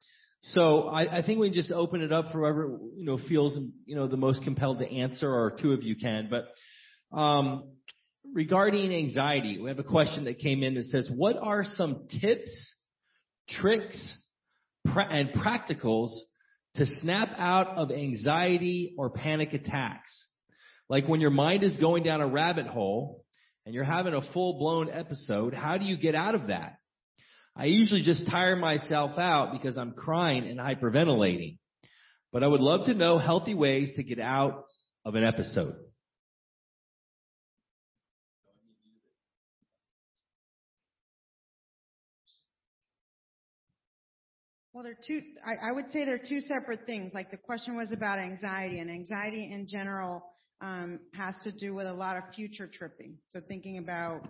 So 0.42 0.88
I, 0.88 1.18
I 1.18 1.22
think 1.22 1.40
we 1.40 1.48
can 1.48 1.54
just 1.54 1.72
open 1.72 2.00
it 2.00 2.12
up 2.12 2.26
for 2.30 2.38
whoever 2.38 2.78
you 2.96 3.04
know 3.04 3.18
feels 3.28 3.58
you 3.86 3.96
know 3.96 4.06
the 4.06 4.16
most 4.16 4.44
compelled 4.44 4.78
to 4.78 4.86
answer, 4.86 5.28
or 5.28 5.50
two 5.60 5.72
of 5.72 5.82
you 5.82 5.96
can. 5.96 6.30
But 6.30 7.16
um, 7.16 7.72
regarding 8.34 8.92
anxiety, 8.92 9.58
we 9.60 9.68
have 9.68 9.78
a 9.78 9.84
question 9.84 10.24
that 10.24 10.38
came 10.38 10.62
in 10.62 10.74
that 10.74 10.84
says, 10.84 11.10
"What 11.10 11.36
are 11.36 11.64
some 11.64 12.08
tips, 12.20 12.74
tricks, 13.48 14.16
pra- 14.84 15.08
and 15.10 15.30
practicals 15.30 16.10
to 16.76 16.86
snap 17.00 17.34
out 17.38 17.76
of 17.76 17.90
anxiety 17.90 18.94
or 18.96 19.10
panic 19.10 19.52
attacks? 19.54 20.26
Like 20.88 21.08
when 21.08 21.20
your 21.20 21.30
mind 21.30 21.62
is 21.62 21.76
going 21.76 22.02
down 22.02 22.20
a 22.20 22.26
rabbit 22.26 22.66
hole 22.66 23.24
and 23.66 23.74
you're 23.74 23.84
having 23.84 24.14
a 24.14 24.32
full-blown 24.32 24.90
episode, 24.90 25.54
how 25.54 25.76
do 25.76 25.84
you 25.84 25.96
get 25.96 26.14
out 26.14 26.34
of 26.34 26.48
that?" 26.48 26.76
I 27.56 27.64
usually 27.64 28.02
just 28.02 28.28
tire 28.28 28.54
myself 28.54 29.18
out 29.18 29.50
because 29.52 29.76
I'm 29.76 29.92
crying 29.92 30.46
and 30.46 30.60
hyperventilating. 30.60 31.58
But 32.32 32.44
I 32.44 32.46
would 32.46 32.60
love 32.60 32.86
to 32.86 32.94
know 32.94 33.18
healthy 33.18 33.54
ways 33.54 33.96
to 33.96 34.04
get 34.04 34.20
out 34.20 34.66
of 35.04 35.16
an 35.16 35.24
episode. 35.24 35.74
Well, 44.78 44.84
they're 44.84 45.04
two, 45.04 45.22
I, 45.44 45.70
I 45.70 45.72
would 45.72 45.90
say 45.90 46.04
they're 46.04 46.22
two 46.24 46.38
separate 46.40 46.86
things. 46.86 47.10
Like 47.12 47.32
the 47.32 47.36
question 47.36 47.76
was 47.76 47.92
about 47.92 48.20
anxiety, 48.20 48.78
and 48.78 48.88
anxiety 48.88 49.50
in 49.52 49.66
general 49.66 50.24
um, 50.60 51.00
has 51.14 51.34
to 51.42 51.50
do 51.50 51.74
with 51.74 51.86
a 51.88 51.92
lot 51.92 52.16
of 52.16 52.22
future 52.32 52.70
tripping. 52.72 53.18
So 53.26 53.40
thinking 53.48 53.78
about 53.78 54.28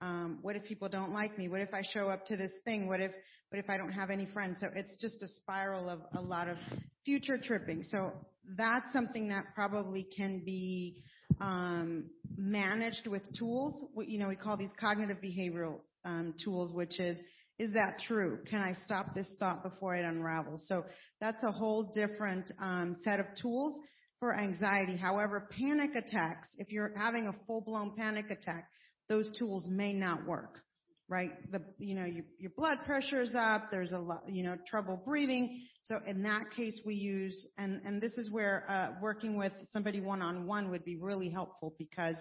um, 0.00 0.38
what 0.40 0.54
if 0.54 0.62
people 0.62 0.88
don't 0.88 1.10
like 1.10 1.36
me? 1.36 1.48
What 1.48 1.62
if 1.62 1.74
I 1.74 1.82
show 1.82 2.08
up 2.10 2.24
to 2.26 2.36
this 2.36 2.52
thing? 2.64 2.86
What 2.86 3.00
if 3.00 3.10
what 3.48 3.58
if 3.58 3.68
I 3.68 3.76
don't 3.76 3.90
have 3.90 4.08
any 4.08 4.26
friends? 4.26 4.58
So 4.60 4.68
it's 4.72 4.94
just 5.00 5.20
a 5.24 5.26
spiral 5.26 5.88
of 5.88 5.98
a 6.14 6.22
lot 6.22 6.46
of 6.46 6.58
future 7.04 7.36
tripping. 7.36 7.82
So 7.82 8.12
that's 8.56 8.86
something 8.92 9.28
that 9.30 9.46
probably 9.56 10.06
can 10.16 10.44
be 10.46 11.02
um, 11.40 12.08
managed 12.36 13.08
with 13.08 13.22
tools. 13.36 13.82
What, 13.94 14.08
you 14.08 14.20
know, 14.20 14.28
we 14.28 14.36
call 14.36 14.56
these 14.56 14.70
cognitive 14.78 15.16
behavioral 15.16 15.80
um, 16.04 16.34
tools, 16.44 16.72
which 16.72 17.00
is 17.00 17.18
is 17.58 17.72
that 17.72 17.98
true? 18.06 18.38
Can 18.48 18.60
I 18.60 18.72
stop 18.84 19.14
this 19.14 19.34
thought 19.38 19.62
before 19.62 19.96
it 19.96 20.04
unravels? 20.04 20.66
So 20.68 20.84
that's 21.20 21.42
a 21.42 21.50
whole 21.50 21.90
different 21.94 22.50
um, 22.60 22.96
set 23.02 23.18
of 23.18 23.26
tools 23.40 23.80
for 24.20 24.36
anxiety. 24.36 24.96
However, 24.96 25.48
panic 25.58 25.90
attacks, 25.96 26.48
if 26.58 26.70
you're 26.70 26.92
having 26.96 27.26
a 27.26 27.46
full-blown 27.46 27.94
panic 27.96 28.26
attack, 28.30 28.68
those 29.08 29.30
tools 29.38 29.66
may 29.68 29.92
not 29.92 30.26
work, 30.26 30.60
right? 31.08 31.30
The, 31.50 31.60
you 31.78 31.94
know, 31.94 32.04
your, 32.04 32.24
your 32.38 32.52
blood 32.56 32.78
pressure 32.86 33.22
is 33.22 33.34
up, 33.34 33.64
there's 33.70 33.92
a 33.92 33.98
lot, 33.98 34.22
you 34.28 34.44
know, 34.44 34.56
trouble 34.68 35.02
breathing. 35.04 35.66
So 35.82 35.96
in 36.06 36.22
that 36.24 36.50
case, 36.54 36.80
we 36.84 36.94
use, 36.94 37.48
and, 37.56 37.80
and 37.84 38.00
this 38.00 38.12
is 38.12 38.30
where 38.30 38.64
uh, 38.68 39.00
working 39.00 39.38
with 39.38 39.52
somebody 39.72 40.00
one-on-one 40.00 40.70
would 40.70 40.84
be 40.84 40.96
really 40.96 41.30
helpful 41.30 41.74
because 41.78 42.16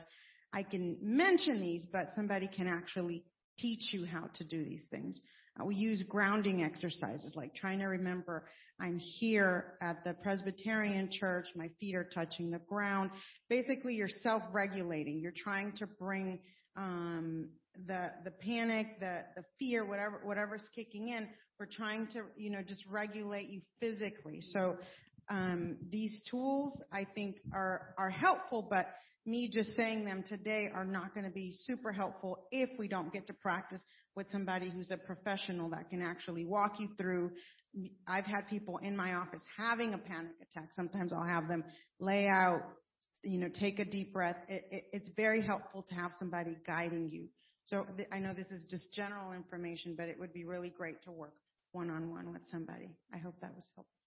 I 0.53 0.63
can 0.63 0.97
mention 1.01 1.59
these, 1.59 1.85
but 1.91 2.07
somebody 2.15 2.47
can 2.47 2.67
actually 2.67 3.23
teach 3.57 3.93
you 3.93 4.05
how 4.05 4.29
to 4.35 4.43
do 4.43 4.63
these 4.63 4.85
things. 4.89 5.19
Uh, 5.59 5.65
we 5.65 5.75
use 5.75 6.03
grounding 6.07 6.63
exercises, 6.63 7.33
like 7.35 7.55
trying 7.55 7.79
to 7.79 7.85
remember 7.85 8.43
I'm 8.79 8.99
here 8.99 9.73
at 9.81 10.03
the 10.03 10.13
Presbyterian 10.21 11.09
church, 11.11 11.47
my 11.55 11.69
feet 11.79 11.95
are 11.95 12.07
touching 12.13 12.51
the 12.51 12.59
ground. 12.59 13.09
Basically, 13.49 13.95
you're 13.95 14.09
self-regulating. 14.21 15.19
You're 15.19 15.33
trying 15.35 15.73
to 15.77 15.87
bring 15.87 16.39
um, 16.75 17.49
the 17.87 18.09
the 18.23 18.31
panic, 18.31 18.99
the 18.99 19.23
the 19.35 19.43
fear, 19.57 19.87
whatever 19.87 20.21
whatever's 20.23 20.67
kicking 20.75 21.07
in. 21.07 21.27
We're 21.59 21.65
trying 21.65 22.07
to 22.13 22.21
you 22.37 22.51
know 22.51 22.61
just 22.61 22.83
regulate 22.87 23.49
you 23.49 23.61
physically. 23.79 24.41
So 24.41 24.77
um, 25.29 25.79
these 25.89 26.21
tools 26.29 26.79
I 26.93 27.07
think 27.15 27.37
are 27.53 27.95
are 27.97 28.11
helpful, 28.11 28.67
but 28.69 28.85
me 29.27 29.49
just 29.51 29.75
saying 29.75 30.05
them 30.05 30.23
today 30.27 30.67
are 30.73 30.85
not 30.85 31.13
going 31.13 31.25
to 31.25 31.31
be 31.31 31.51
super 31.51 31.91
helpful 31.91 32.47
if 32.51 32.69
we 32.79 32.87
don't 32.87 33.11
get 33.11 33.27
to 33.27 33.33
practice 33.33 33.81
with 34.15 34.27
somebody 34.31 34.69
who's 34.69 34.89
a 34.89 34.97
professional 34.97 35.69
that 35.69 35.89
can 35.89 36.01
actually 36.01 36.45
walk 36.45 36.73
you 36.79 36.89
through. 36.97 37.31
I've 38.07 38.25
had 38.25 38.47
people 38.49 38.79
in 38.81 38.97
my 38.97 39.13
office 39.13 39.41
having 39.57 39.93
a 39.93 39.97
panic 39.97 40.31
attack. 40.41 40.69
Sometimes 40.75 41.13
I'll 41.13 41.27
have 41.27 41.47
them 41.47 41.63
lay 41.99 42.27
out, 42.27 42.61
you 43.23 43.37
know, 43.37 43.49
take 43.53 43.79
a 43.79 43.85
deep 43.85 44.13
breath. 44.13 44.37
It, 44.47 44.63
it, 44.71 44.83
it's 44.93 45.09
very 45.15 45.45
helpful 45.45 45.85
to 45.89 45.95
have 45.95 46.11
somebody 46.17 46.57
guiding 46.65 47.09
you. 47.09 47.27
So 47.65 47.85
th- 47.97 48.07
I 48.11 48.19
know 48.19 48.33
this 48.33 48.47
is 48.47 48.65
just 48.69 48.93
general 48.95 49.33
information, 49.33 49.95
but 49.97 50.07
it 50.07 50.17
would 50.19 50.33
be 50.33 50.45
really 50.45 50.69
great 50.69 51.03
to 51.03 51.11
work 51.11 51.33
one 51.73 51.89
on 51.89 52.09
one 52.09 52.31
with 52.31 52.43
somebody. 52.49 52.95
I 53.13 53.17
hope 53.17 53.35
that 53.41 53.53
was 53.53 53.65
helpful. 53.75 54.06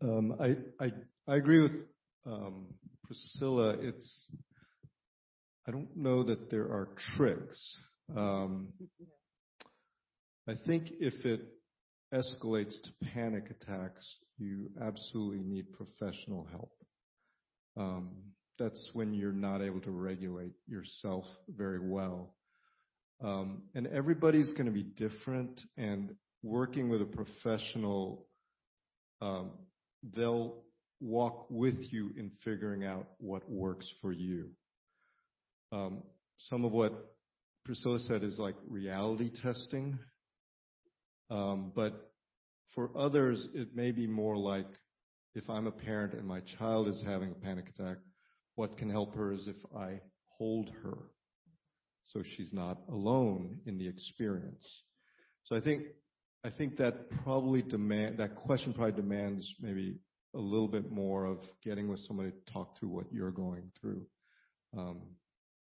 I, 0.00 0.56
I, 1.26 1.36
agree 1.36 1.62
with 1.62 1.72
um, 2.24 2.66
Priscilla. 3.04 3.76
It's 3.80 4.26
I 5.66 5.72
don't 5.72 5.96
know 5.96 6.22
that 6.22 6.50
there 6.50 6.66
are 6.66 6.88
tricks. 7.16 7.76
Um, 8.16 8.68
I 10.48 10.54
think 10.66 10.84
if 11.00 11.24
it 11.24 11.40
escalates 12.14 12.80
to 12.82 12.90
panic 13.12 13.50
attacks, 13.50 14.16
you 14.38 14.70
absolutely 14.80 15.40
need 15.40 15.66
professional 15.72 16.46
help. 16.50 16.72
Um, 17.76 18.10
that's 18.58 18.90
when 18.92 19.12
you're 19.12 19.32
not 19.32 19.62
able 19.62 19.80
to 19.80 19.90
regulate 19.90 20.54
yourself 20.66 21.24
very 21.48 21.80
well. 21.80 22.34
Um, 23.22 23.62
and 23.74 23.88
everybody's 23.88 24.52
going 24.52 24.66
to 24.66 24.72
be 24.72 24.84
different, 24.84 25.60
and 25.76 26.14
working 26.42 26.88
with 26.88 27.02
a 27.02 27.04
professional 27.04 28.26
um, 29.20 29.50
they'll 30.02 30.62
walk 31.00 31.46
with 31.50 31.76
you 31.92 32.10
in 32.16 32.30
figuring 32.44 32.84
out 32.84 33.06
what 33.18 33.48
works 33.48 33.86
for 34.00 34.12
you. 34.12 34.50
Um, 35.70 36.02
some 36.48 36.64
of 36.64 36.72
what 36.72 36.92
Priscilla 37.64 37.98
said 38.00 38.24
is 38.24 38.38
like 38.38 38.54
reality 38.66 39.30
testing. 39.42 39.98
Um, 41.30 41.72
but 41.74 42.10
for 42.74 42.90
others, 42.96 43.46
it 43.54 43.74
may 43.74 43.92
be 43.92 44.06
more 44.06 44.36
like 44.36 44.66
if 45.34 45.48
I'm 45.50 45.66
a 45.66 45.72
parent 45.72 46.14
and 46.14 46.26
my 46.26 46.40
child 46.58 46.88
is 46.88 47.02
having 47.04 47.30
a 47.30 47.34
panic 47.34 47.68
attack, 47.68 47.98
what 48.54 48.78
can 48.78 48.90
help 48.90 49.14
her 49.14 49.32
is 49.32 49.46
if 49.46 49.56
I 49.76 50.00
hold 50.38 50.70
her 50.82 50.96
so 52.12 52.22
she's 52.36 52.52
not 52.52 52.78
alone 52.88 53.60
in 53.66 53.78
the 53.78 53.86
experience. 53.86 54.66
So 55.44 55.56
I 55.56 55.60
think 55.60 55.82
I 56.44 56.50
think 56.50 56.76
that 56.76 57.10
probably 57.24 57.62
demand 57.62 58.18
that 58.18 58.36
question 58.36 58.72
probably 58.72 59.00
demands 59.00 59.52
maybe 59.60 59.98
a 60.34 60.38
little 60.38 60.68
bit 60.68 60.90
more 60.90 61.24
of 61.24 61.38
getting 61.64 61.88
with 61.88 62.00
somebody 62.00 62.30
to 62.30 62.52
talk 62.52 62.78
through 62.78 62.90
what 62.90 63.06
you're 63.12 63.32
going 63.32 63.72
through. 63.80 64.06
Um, 64.76 65.00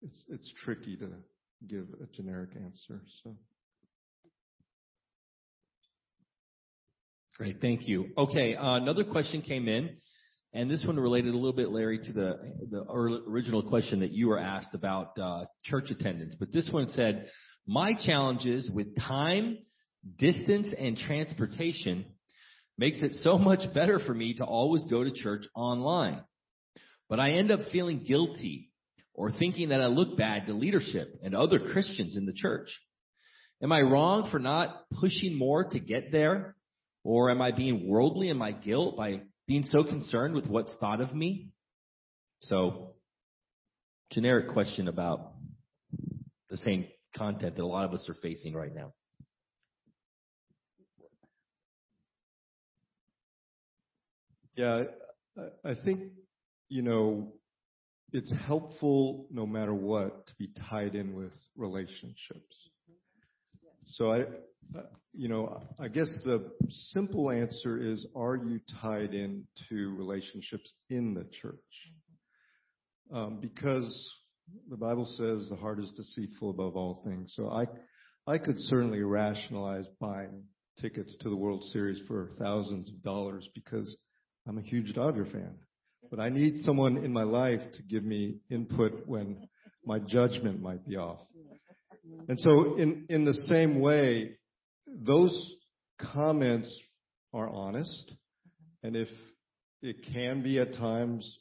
it's 0.03 0.25
it's 0.29 0.53
tricky 0.65 0.97
to 0.97 1.11
give 1.69 1.87
a 2.03 2.07
generic 2.07 2.51
answer. 2.57 3.03
So. 3.23 3.37
Great, 7.37 7.61
thank 7.61 7.87
you. 7.89 8.11
Okay, 8.17 8.55
uh, 8.55 8.75
another 8.75 9.05
question 9.05 9.43
came 9.43 9.69
in, 9.69 9.97
and 10.53 10.71
this 10.71 10.85
one 10.85 10.99
related 10.99 11.35
a 11.35 11.37
little 11.37 11.53
bit, 11.53 11.71
Larry, 11.71 11.99
to 11.99 12.13
the 12.13 12.39
the 12.71 12.85
original 12.91 13.63
question 13.63 14.01
that 14.01 14.11
you 14.11 14.29
were 14.29 14.39
asked 14.39 14.75
about 14.75 15.19
uh, 15.19 15.45
church 15.63 15.91
attendance. 15.91 16.35
But 16.39 16.53
this 16.53 16.69
one 16.71 16.89
said, 16.91 17.29
"My 17.65 17.95
challenges 17.95 18.69
with 18.69 18.97
time." 18.97 19.59
Distance 20.19 20.75
and 20.79 20.97
transportation 20.97 22.05
makes 22.79 23.03
it 23.03 23.13
so 23.13 23.39
much 23.51 23.73
better 23.73 23.99
for 23.99 24.15
me 24.15 24.35
to 24.35 24.45
always 24.45 24.85
go 24.91 25.05
to 25.05 25.13
church 25.13 25.45
online. 25.55 26.23
But 27.09 27.21
I 27.21 27.33
end 27.33 27.51
up 27.51 27.61
feeling 27.71 28.05
guilty 28.07 28.71
or 29.15 29.31
thinking 29.31 29.69
that 29.69 29.81
I 29.81 29.87
look 29.87 30.17
bad 30.17 30.47
to 30.47 30.55
leadership 30.55 31.19
and 31.23 31.35
other 31.35 31.59
Christians 31.59 32.17
in 32.17 32.27
the 32.27 32.33
church. 32.33 32.69
Am 33.63 33.73
I 33.73 33.83
wrong 33.83 34.29
for 34.31 34.39
not 34.39 34.85
pushing 35.01 35.39
more 35.39 35.65
to 35.65 35.79
get 35.79 36.11
there? 36.11 36.57
Or 37.05 37.31
am 37.31 37.43
I 37.43 37.53
being 37.53 37.87
worldly 37.87 38.31
in 38.31 38.39
my 38.39 38.53
guilt 38.53 38.97
by 38.97 39.21
being 39.47 39.65
so 39.65 39.85
concerned 39.85 40.35
with 40.35 40.47
what's 40.47 40.75
thought 40.81 41.01
of 41.01 41.15
me? 41.15 41.51
So, 42.41 42.95
generic 44.11 44.53
question 44.53 44.89
about 44.89 45.35
the 46.49 46.57
same 46.59 46.87
content 47.17 47.57
that 47.57 47.63
a 47.63 47.67
lot 47.67 47.85
of 47.85 47.93
us 47.93 48.09
are 48.09 48.17
facing 48.23 48.55
right 48.55 48.75
now. 48.75 48.93
Yeah, 54.57 54.85
I 55.65 55.75
think, 55.85 56.13
you 56.69 56.83
know, 56.83 57.33
it's 58.13 58.33
helpful 58.47 59.27
no 59.31 59.45
matter 59.47 59.75
what 59.75 60.29
to 60.29 60.35
be 60.39 60.51
tied 60.71 60.95
in 60.95 61.15
with 61.15 61.35
relationships. 61.57 62.71
Mm-hmm. 62.89 63.87
So 63.87 64.13
I, 64.13 64.21
uh, 64.79 64.83
you 65.13 65.29
know, 65.29 65.61
I 65.81 65.89
guess 65.89 66.17
the 66.25 66.53
simple 66.69 67.33
answer 67.33 67.77
is, 67.79 68.07
are 68.15 68.37
you 68.37 68.61
tied 68.81 69.15
into 69.15 69.97
relationships 69.97 70.73
in 70.89 71.15
the 71.15 71.25
church? 71.25 71.57
Mm-hmm. 73.11 73.17
Um, 73.17 73.41
because 73.41 74.15
the 74.71 74.77
Bible 74.77 75.07
says 75.19 75.49
the 75.51 75.57
heart 75.57 75.81
is 75.81 75.91
deceitful 75.97 76.51
above 76.51 76.77
all 76.77 77.03
things. 77.05 77.33
So 77.35 77.51
I, 77.51 77.65
I 78.27 78.39
could 78.39 78.59
certainly 78.59 79.03
rationalize 79.03 79.87
buying 80.01 80.45
tickets 80.81 81.17
to 81.21 81.29
the 81.29 81.37
World 81.37 81.65
Series 81.65 82.03
for 82.07 82.31
thousands 82.39 82.89
of 82.89 83.03
dollars 83.03 83.49
because 83.55 83.97
I'm 84.47 84.59
a 84.59 84.63
huge 84.63 84.95
Dodger 84.95 85.25
fan. 85.25 85.55
But 86.11 86.21
I 86.21 86.29
need 86.29 86.59
someone 86.59 86.99
in 86.99 87.13
my 87.13 87.23
life 87.23 87.61
to 87.75 87.83
give 87.83 88.05
me 88.05 88.37
input 88.51 89.07
when 89.07 89.49
my 89.85 89.99
judgment 89.99 90.61
might 90.61 90.87
be 90.87 90.97
off. 90.97 91.21
And 92.29 92.39
so 92.39 92.77
in, 92.77 93.07
in 93.09 93.25
the 93.25 93.35
same 93.47 93.81
way, 93.81 94.37
those 94.87 95.57
comments 96.01 96.79
are 97.33 97.49
honest. 97.49 98.13
And 98.83 98.97
if 98.97 99.09
it 99.83 99.97
can 100.13 100.43
be 100.43 100.59
at 100.59 100.75
times 100.75 101.39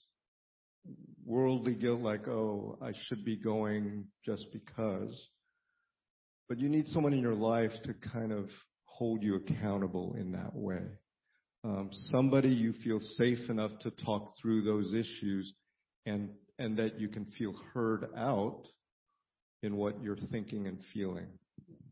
worldly 1.25 1.75
guilt, 1.75 2.01
like, 2.01 2.27
oh, 2.27 2.77
I 2.81 2.91
should 3.07 3.23
be 3.25 3.37
going 3.37 4.05
just 4.25 4.45
because. 4.51 5.27
But 6.49 6.59
you 6.59 6.69
need 6.69 6.87
someone 6.87 7.13
in 7.13 7.19
your 7.19 7.35
life 7.35 7.71
to 7.83 7.93
kind 7.93 8.31
of 8.31 8.49
hold 8.93 9.23
you 9.23 9.35
accountable 9.35 10.15
in 10.19 10.31
that 10.33 10.55
way. 10.55 10.83
Um, 11.63 11.89
somebody 12.11 12.49
you 12.49 12.73
feel 12.83 12.99
safe 12.99 13.49
enough 13.49 13.71
to 13.81 13.91
talk 13.91 14.33
through 14.39 14.63
those 14.63 14.93
issues 14.93 15.51
and, 16.05 16.29
and 16.59 16.77
that 16.77 16.99
you 16.99 17.07
can 17.07 17.25
feel 17.37 17.53
heard 17.73 18.09
out 18.15 18.67
in 19.63 19.77
what 19.77 20.03
you're 20.03 20.17
thinking 20.31 20.67
and 20.67 20.77
feeling. 20.93 21.27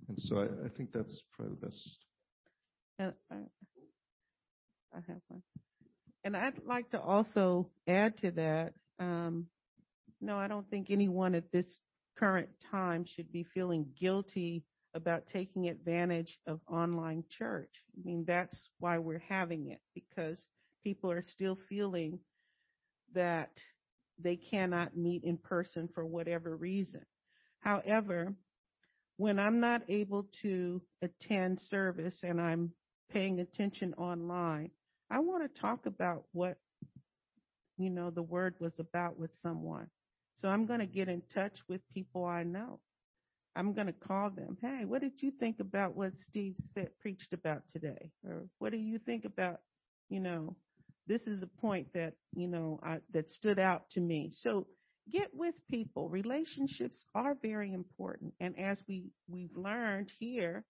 And 0.10 0.20
so 0.20 0.38
I, 0.38 0.70
think 0.78 0.92
that's 0.94 1.24
probably 1.34 1.56
the 1.60 1.66
best. 1.68 1.98
And 3.00 3.14
I, 3.32 3.36
have 4.96 5.22
one. 5.30 5.42
And 6.24 6.38
I'd 6.38 6.62
like 6.68 6.92
to 6.92 7.00
also 7.00 7.70
add 7.88 8.18
to 8.18 8.32
that. 8.32 8.74
Um, 9.00 9.48
no, 10.20 10.38
I 10.38 10.48
don't 10.48 10.70
think 10.70 10.88
anyone 10.92 11.34
at 11.34 11.52
this 11.52 11.80
current 12.20 12.50
time 12.70 13.06
should 13.08 13.32
be 13.32 13.46
feeling 13.56 13.88
guilty 14.00 14.66
about 14.94 15.28
taking 15.28 15.70
advantage 15.70 16.40
of 16.48 16.60
online 16.70 17.24
church. 17.30 17.70
I 17.98 18.02
mean, 18.06 18.26
that's 18.28 18.70
why 18.80 18.98
we're 18.98 19.24
having 19.28 19.70
it 19.72 19.80
because 19.96 20.46
people 20.84 21.12
are 21.12 21.22
still 21.22 21.58
feeling 21.70 22.20
that 23.14 23.52
they 24.20 24.36
cannot 24.36 24.96
meet 24.98 25.24
in 25.24 25.38
person 25.38 25.90
for 25.94 26.06
whatever 26.06 26.56
reason. 26.56 27.06
However, 27.60 28.34
when 29.18 29.40
I'm 29.40 29.60
not 29.60 29.84
able 29.88 30.28
to 30.42 30.82
attend 31.02 31.60
service 31.60 32.20
and 32.24 32.42
I'm 32.42 32.72
paying 33.12 33.40
attention 33.40 33.94
online, 33.96 34.72
I 35.10 35.20
want 35.20 35.44
to 35.44 35.62
talk 35.62 35.86
about 35.86 36.24
what, 36.32 36.58
you 37.78 37.90
know, 37.90 38.10
the 38.10 38.24
word 38.24 38.56
was 38.60 38.80
about 38.80 39.20
with 39.20 39.32
someone. 39.42 39.88
So 40.38 40.50
I'm 40.50 40.66
going 40.66 40.80
to 40.80 40.86
get 40.86 41.08
in 41.08 41.22
touch 41.34 41.58
with 41.68 41.82
people 41.94 42.26
I 42.26 42.44
know. 42.44 42.80
I'm 43.56 43.74
going 43.74 43.88
to 43.88 43.94
call 43.94 44.30
them. 44.30 44.58
Hey, 44.62 44.86
what 44.86 45.02
did 45.02 45.22
you 45.22 45.32
think 45.32 45.60
about 45.60 45.96
what 45.96 46.14
Steve 46.30 46.56
said, 46.74 46.90
preached 47.00 47.34
about 47.34 47.64
today? 47.72 48.12
Or 48.26 48.46
what 48.60 48.72
do 48.72 48.78
you 48.78 48.98
think 49.00 49.26
about, 49.26 49.60
you 50.10 50.20
know, 50.20 50.56
this 51.08 51.22
is 51.24 51.44
a 51.44 51.48
point 51.48 51.88
that, 51.94 52.14
you 52.36 52.48
know, 52.48 52.80
I, 52.84 53.00
that 53.14 53.30
stood 53.30 53.60
out 53.60 53.90
to 53.92 54.00
me. 54.00 54.30
So 54.32 54.68
get 55.12 55.30
with 55.34 55.56
people. 55.70 56.08
Relationships 56.10 57.04
are 57.14 57.36
very 57.42 57.74
important. 57.74 58.34
And 58.40 58.58
as 58.58 58.82
we, 58.88 59.12
we've 59.28 59.56
learned 59.56 60.12
here, 60.20 60.64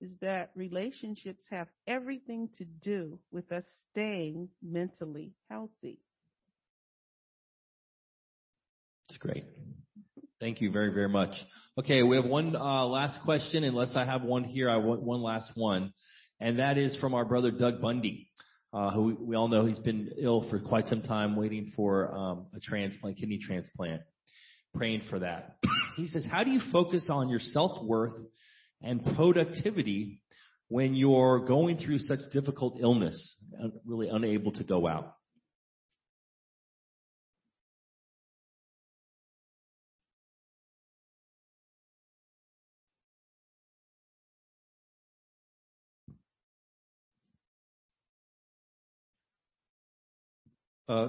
is 0.00 0.10
that 0.20 0.50
relationships 0.56 1.44
have 1.50 1.68
everything 1.86 2.48
to 2.58 2.64
do 2.64 3.18
with 3.30 3.52
us 3.52 3.64
staying 3.92 4.48
mentally 4.60 5.32
healthy. 5.48 6.00
That's 9.08 9.18
great. 9.18 9.44
Thank 10.42 10.60
you 10.60 10.72
very, 10.72 10.92
very 10.92 11.08
much. 11.08 11.30
Okay, 11.78 12.02
we 12.02 12.16
have 12.16 12.24
one 12.24 12.56
uh, 12.56 12.84
last 12.86 13.20
question. 13.22 13.62
Unless 13.62 13.94
I 13.94 14.04
have 14.04 14.22
one 14.22 14.42
here, 14.42 14.68
I 14.68 14.74
want 14.78 15.00
one 15.00 15.22
last 15.22 15.52
one. 15.54 15.92
And 16.40 16.58
that 16.58 16.78
is 16.78 16.98
from 17.00 17.14
our 17.14 17.24
brother 17.24 17.52
Doug 17.52 17.80
Bundy, 17.80 18.28
uh, 18.72 18.90
who 18.90 19.16
we 19.20 19.36
all 19.36 19.46
know 19.46 19.66
he's 19.66 19.78
been 19.78 20.10
ill 20.18 20.44
for 20.50 20.58
quite 20.58 20.86
some 20.86 21.02
time, 21.02 21.36
waiting 21.36 21.70
for 21.76 22.12
um, 22.12 22.46
a 22.56 22.58
transplant, 22.58 23.18
kidney 23.18 23.38
transplant. 23.40 24.02
Praying 24.74 25.02
for 25.08 25.20
that. 25.20 25.58
he 25.96 26.08
says, 26.08 26.26
How 26.28 26.42
do 26.42 26.50
you 26.50 26.60
focus 26.72 27.06
on 27.08 27.28
your 27.28 27.38
self 27.38 27.80
worth 27.80 28.18
and 28.82 29.00
productivity 29.14 30.22
when 30.66 30.96
you're 30.96 31.46
going 31.46 31.76
through 31.76 32.00
such 32.00 32.18
difficult 32.32 32.78
illness, 32.80 33.36
really 33.86 34.08
unable 34.08 34.50
to 34.50 34.64
go 34.64 34.88
out? 34.88 35.14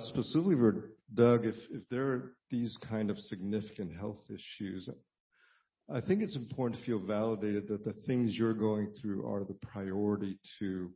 Specifically 0.09 0.55
for 0.55 0.89
Doug, 1.13 1.45
if, 1.45 1.55
there 1.89 2.05
are 2.05 2.35
these 2.49 2.77
kind 2.89 3.09
of 3.09 3.17
significant 3.17 3.95
health 3.95 4.21
issues, 4.29 4.89
I 5.91 6.01
think 6.01 6.21
it's 6.21 6.35
important 6.35 6.79
to 6.79 6.85
feel 6.85 6.99
validated 6.99 7.67
that 7.67 7.83
the 7.83 7.93
things 8.07 8.35
you're 8.35 8.53
going 8.53 8.93
through 9.01 9.27
are 9.27 9.43
the 9.43 9.57
priority 9.61 10.39
to 10.59 10.91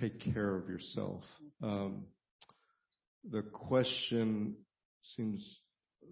take 0.00 0.20
care 0.32 0.56
of 0.56 0.68
yourself. 0.68 1.22
Um, 1.62 2.04
the 3.30 3.42
question 3.42 4.54
seems 5.16 5.60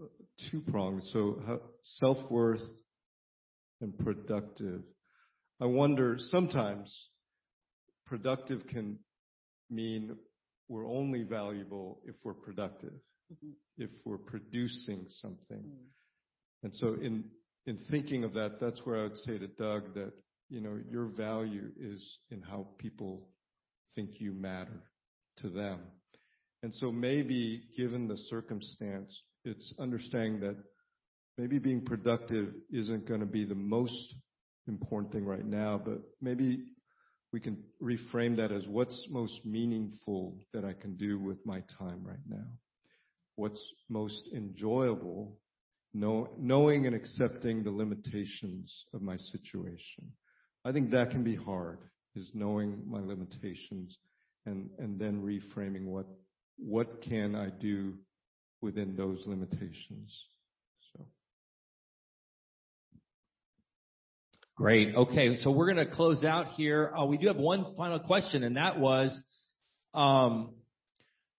uh, 0.00 0.06
two 0.50 0.60
pronged. 0.60 1.02
So 1.04 1.60
self 1.82 2.18
worth 2.30 2.64
and 3.80 3.96
productive. 3.98 4.82
I 5.60 5.66
wonder 5.66 6.16
sometimes 6.18 7.10
productive 8.06 8.66
can 8.66 8.98
mean 9.70 10.16
we're 10.72 10.88
only 10.88 11.22
valuable 11.22 12.00
if 12.06 12.14
we're 12.24 12.32
productive, 12.32 12.94
mm-hmm. 13.30 13.50
if 13.76 13.90
we're 14.06 14.16
producing 14.16 15.04
something. 15.06 15.58
Mm. 15.58 15.84
And 16.62 16.74
so 16.74 16.94
in, 16.94 17.24
in 17.66 17.76
thinking 17.90 18.24
of 18.24 18.32
that, 18.32 18.58
that's 18.58 18.80
where 18.84 18.96
I 18.96 19.02
would 19.02 19.18
say 19.18 19.36
to 19.36 19.48
Doug 19.48 19.94
that, 19.94 20.12
you 20.48 20.62
know, 20.62 20.78
your 20.90 21.08
value 21.08 21.68
is 21.78 22.18
in 22.30 22.40
how 22.40 22.68
people 22.78 23.28
think 23.94 24.12
you 24.14 24.32
matter 24.32 24.82
to 25.42 25.50
them. 25.50 25.80
And 26.62 26.74
so 26.74 26.90
maybe 26.90 27.64
given 27.76 28.08
the 28.08 28.16
circumstance, 28.16 29.22
it's 29.44 29.74
understanding 29.78 30.40
that 30.40 30.56
maybe 31.36 31.58
being 31.58 31.84
productive 31.84 32.48
isn't 32.72 33.06
going 33.06 33.20
to 33.20 33.26
be 33.26 33.44
the 33.44 33.54
most 33.54 34.14
important 34.68 35.12
thing 35.12 35.26
right 35.26 35.44
now, 35.44 35.78
but 35.84 35.98
maybe 36.22 36.60
we 37.32 37.40
can 37.40 37.56
reframe 37.82 38.36
that 38.36 38.52
as 38.52 38.66
what's 38.66 39.06
most 39.10 39.40
meaningful 39.44 40.38
that 40.52 40.64
I 40.64 40.74
can 40.74 40.96
do 40.96 41.18
with 41.18 41.44
my 41.46 41.62
time 41.78 42.04
right 42.04 42.16
now? 42.28 42.46
What's 43.36 43.62
most 43.88 44.28
enjoyable, 44.34 45.38
know, 45.94 46.28
knowing 46.38 46.86
and 46.86 46.94
accepting 46.94 47.62
the 47.62 47.70
limitations 47.70 48.84
of 48.94 49.02
my 49.02 49.16
situation. 49.16 50.12
I 50.64 50.72
think 50.72 50.90
that 50.90 51.10
can 51.10 51.24
be 51.24 51.34
hard, 51.34 51.78
is 52.14 52.30
knowing 52.34 52.82
my 52.86 53.00
limitations 53.00 53.96
and, 54.46 54.68
then 54.98 55.22
reframing 55.22 55.86
what, 55.86 56.06
what 56.58 57.02
can 57.02 57.34
I 57.34 57.50
do 57.50 57.94
within 58.60 58.96
those 58.96 59.22
limitations. 59.26 60.26
Great. 64.54 64.94
Okay, 64.94 65.34
so 65.36 65.50
we're 65.50 65.72
going 65.72 65.86
to 65.86 65.90
close 65.90 66.24
out 66.24 66.48
here. 66.48 66.92
Uh, 66.94 67.06
we 67.06 67.16
do 67.16 67.26
have 67.28 67.36
one 67.38 67.74
final 67.74 67.98
question, 67.98 68.44
and 68.44 68.58
that 68.58 68.78
was, 68.78 69.10
um, 69.94 70.50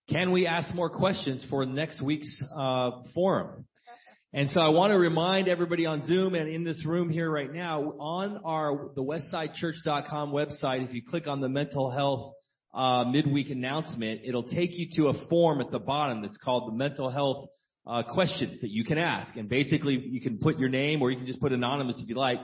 can 0.09 0.31
we 0.31 0.47
ask 0.47 0.73
more 0.73 0.89
questions 0.89 1.45
for 1.47 1.63
next 1.63 2.01
week's 2.01 2.41
uh, 2.57 2.89
forum? 3.13 3.65
And 4.33 4.49
so 4.49 4.61
I 4.61 4.69
want 4.69 4.91
to 4.93 4.97
remind 4.97 5.47
everybody 5.47 5.85
on 5.85 6.03
Zoom 6.07 6.33
and 6.33 6.49
in 6.49 6.63
this 6.63 6.87
room 6.87 7.11
here 7.11 7.29
right 7.29 7.53
now, 7.53 7.83
on 7.99 8.41
our 8.43 8.89
the 8.95 9.03
westsidechurch.com 9.03 10.31
website, 10.31 10.83
if 10.87 10.91
you 10.91 11.03
click 11.07 11.27
on 11.27 11.39
the 11.39 11.49
mental 11.49 11.91
health 11.91 12.33
uh, 12.73 13.03
midweek 13.03 13.51
announcement, 13.51 14.21
it'll 14.25 14.49
take 14.49 14.71
you 14.71 14.87
to 14.95 15.09
a 15.09 15.27
form 15.27 15.61
at 15.61 15.69
the 15.69 15.77
bottom 15.77 16.23
that's 16.23 16.37
called 16.37 16.71
the 16.71 16.75
mental 16.75 17.11
health 17.11 17.47
uh, 17.85 18.01
questions 18.11 18.59
that 18.61 18.71
you 18.71 18.83
can 18.83 18.97
ask. 18.97 19.35
And 19.35 19.47
basically, 19.47 19.99
you 19.99 20.19
can 20.19 20.39
put 20.39 20.57
your 20.57 20.69
name 20.69 21.03
or 21.03 21.11
you 21.11 21.17
can 21.17 21.27
just 21.27 21.39
put 21.39 21.51
anonymous 21.51 21.99
if 22.01 22.09
you 22.09 22.15
like 22.15 22.39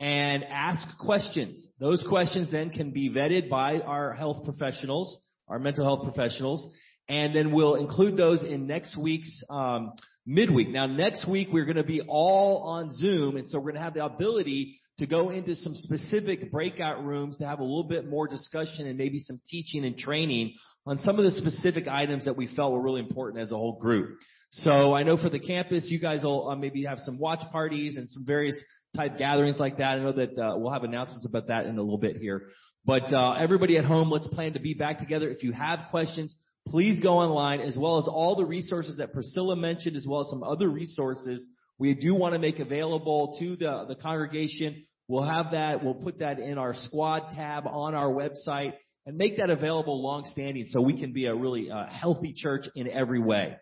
and 0.00 0.44
ask 0.44 0.86
questions. 0.98 1.66
Those 1.78 2.04
questions 2.08 2.50
then 2.50 2.70
can 2.70 2.90
be 2.90 3.10
vetted 3.10 3.48
by 3.48 3.78
our 3.78 4.12
health 4.12 4.44
professionals, 4.44 5.18
our 5.48 5.58
mental 5.58 5.84
health 5.84 6.02
professionals, 6.02 6.66
and 7.08 7.34
then 7.34 7.52
we'll 7.52 7.76
include 7.76 8.16
those 8.16 8.42
in 8.42 8.66
next 8.66 8.96
week's 8.96 9.42
um, 9.50 9.92
midweek. 10.26 10.68
Now, 10.70 10.86
next 10.86 11.28
week 11.28 11.48
we're 11.52 11.66
going 11.66 11.76
to 11.76 11.84
be 11.84 12.02
all 12.06 12.62
on 12.62 12.92
Zoom, 12.92 13.36
and 13.36 13.48
so 13.48 13.58
we're 13.58 13.72
going 13.72 13.76
to 13.76 13.82
have 13.82 13.94
the 13.94 14.04
ability 14.04 14.80
to 14.98 15.06
go 15.06 15.30
into 15.30 15.56
some 15.56 15.74
specific 15.74 16.52
breakout 16.52 17.04
rooms 17.04 17.36
to 17.38 17.46
have 17.46 17.58
a 17.58 17.64
little 17.64 17.88
bit 17.88 18.08
more 18.08 18.28
discussion 18.28 18.86
and 18.86 18.96
maybe 18.96 19.18
some 19.18 19.40
teaching 19.48 19.84
and 19.84 19.98
training 19.98 20.54
on 20.86 20.98
some 20.98 21.18
of 21.18 21.24
the 21.24 21.32
specific 21.32 21.88
items 21.88 22.26
that 22.26 22.36
we 22.36 22.46
felt 22.54 22.72
were 22.72 22.82
really 22.82 23.00
important 23.00 23.42
as 23.42 23.50
a 23.50 23.56
whole 23.56 23.78
group. 23.78 24.18
So 24.50 24.94
I 24.94 25.02
know 25.02 25.16
for 25.16 25.30
the 25.30 25.40
campus, 25.40 25.88
you 25.90 25.98
guys 25.98 26.22
will 26.22 26.48
uh, 26.48 26.54
maybe 26.54 26.84
have 26.84 27.00
some 27.00 27.18
watch 27.18 27.40
parties 27.50 27.96
and 27.96 28.08
some 28.08 28.24
various 28.24 28.56
type 28.94 29.18
gatherings 29.18 29.58
like 29.58 29.78
that. 29.78 29.98
I 29.98 30.02
know 30.02 30.12
that 30.12 30.38
uh, 30.38 30.56
we'll 30.56 30.72
have 30.72 30.84
announcements 30.84 31.26
about 31.26 31.48
that 31.48 31.66
in 31.66 31.78
a 31.78 31.82
little 31.82 31.98
bit 31.98 32.16
here. 32.16 32.48
But 32.84 33.12
uh, 33.14 33.32
everybody 33.38 33.78
at 33.78 33.84
home, 33.84 34.10
let's 34.10 34.28
plan 34.28 34.52
to 34.54 34.60
be 34.60 34.74
back 34.74 34.98
together. 34.98 35.28
If 35.28 35.42
you 35.42 35.52
have 35.52 35.86
questions, 35.90 36.36
please 36.68 37.02
go 37.02 37.18
online 37.18 37.60
as 37.60 37.76
well 37.76 37.98
as 37.98 38.06
all 38.06 38.36
the 38.36 38.44
resources 38.44 38.98
that 38.98 39.12
Priscilla 39.12 39.56
mentioned, 39.56 39.96
as 39.96 40.06
well 40.06 40.20
as 40.20 40.28
some 40.28 40.42
other 40.42 40.68
resources 40.68 41.46
we 41.78 41.94
do 41.94 42.14
want 42.14 42.34
to 42.34 42.38
make 42.38 42.60
available 42.60 43.36
to 43.40 43.56
the, 43.56 43.86
the 43.88 43.96
congregation. 43.96 44.84
We'll 45.08 45.24
have 45.24 45.52
that. 45.52 45.84
We'll 45.84 45.94
put 45.94 46.20
that 46.20 46.38
in 46.38 46.56
our 46.56 46.74
squad 46.74 47.32
tab 47.32 47.66
on 47.66 47.94
our 47.94 48.08
website 48.08 48.74
and 49.06 49.16
make 49.16 49.38
that 49.38 49.50
available 49.50 50.02
long 50.02 50.24
standing 50.30 50.66
so 50.68 50.80
we 50.80 50.98
can 50.98 51.12
be 51.12 51.26
a 51.26 51.34
really 51.34 51.70
uh, 51.70 51.86
healthy 51.86 52.32
church 52.34 52.66
in 52.74 52.88
every 52.88 53.20
way. 53.20 53.56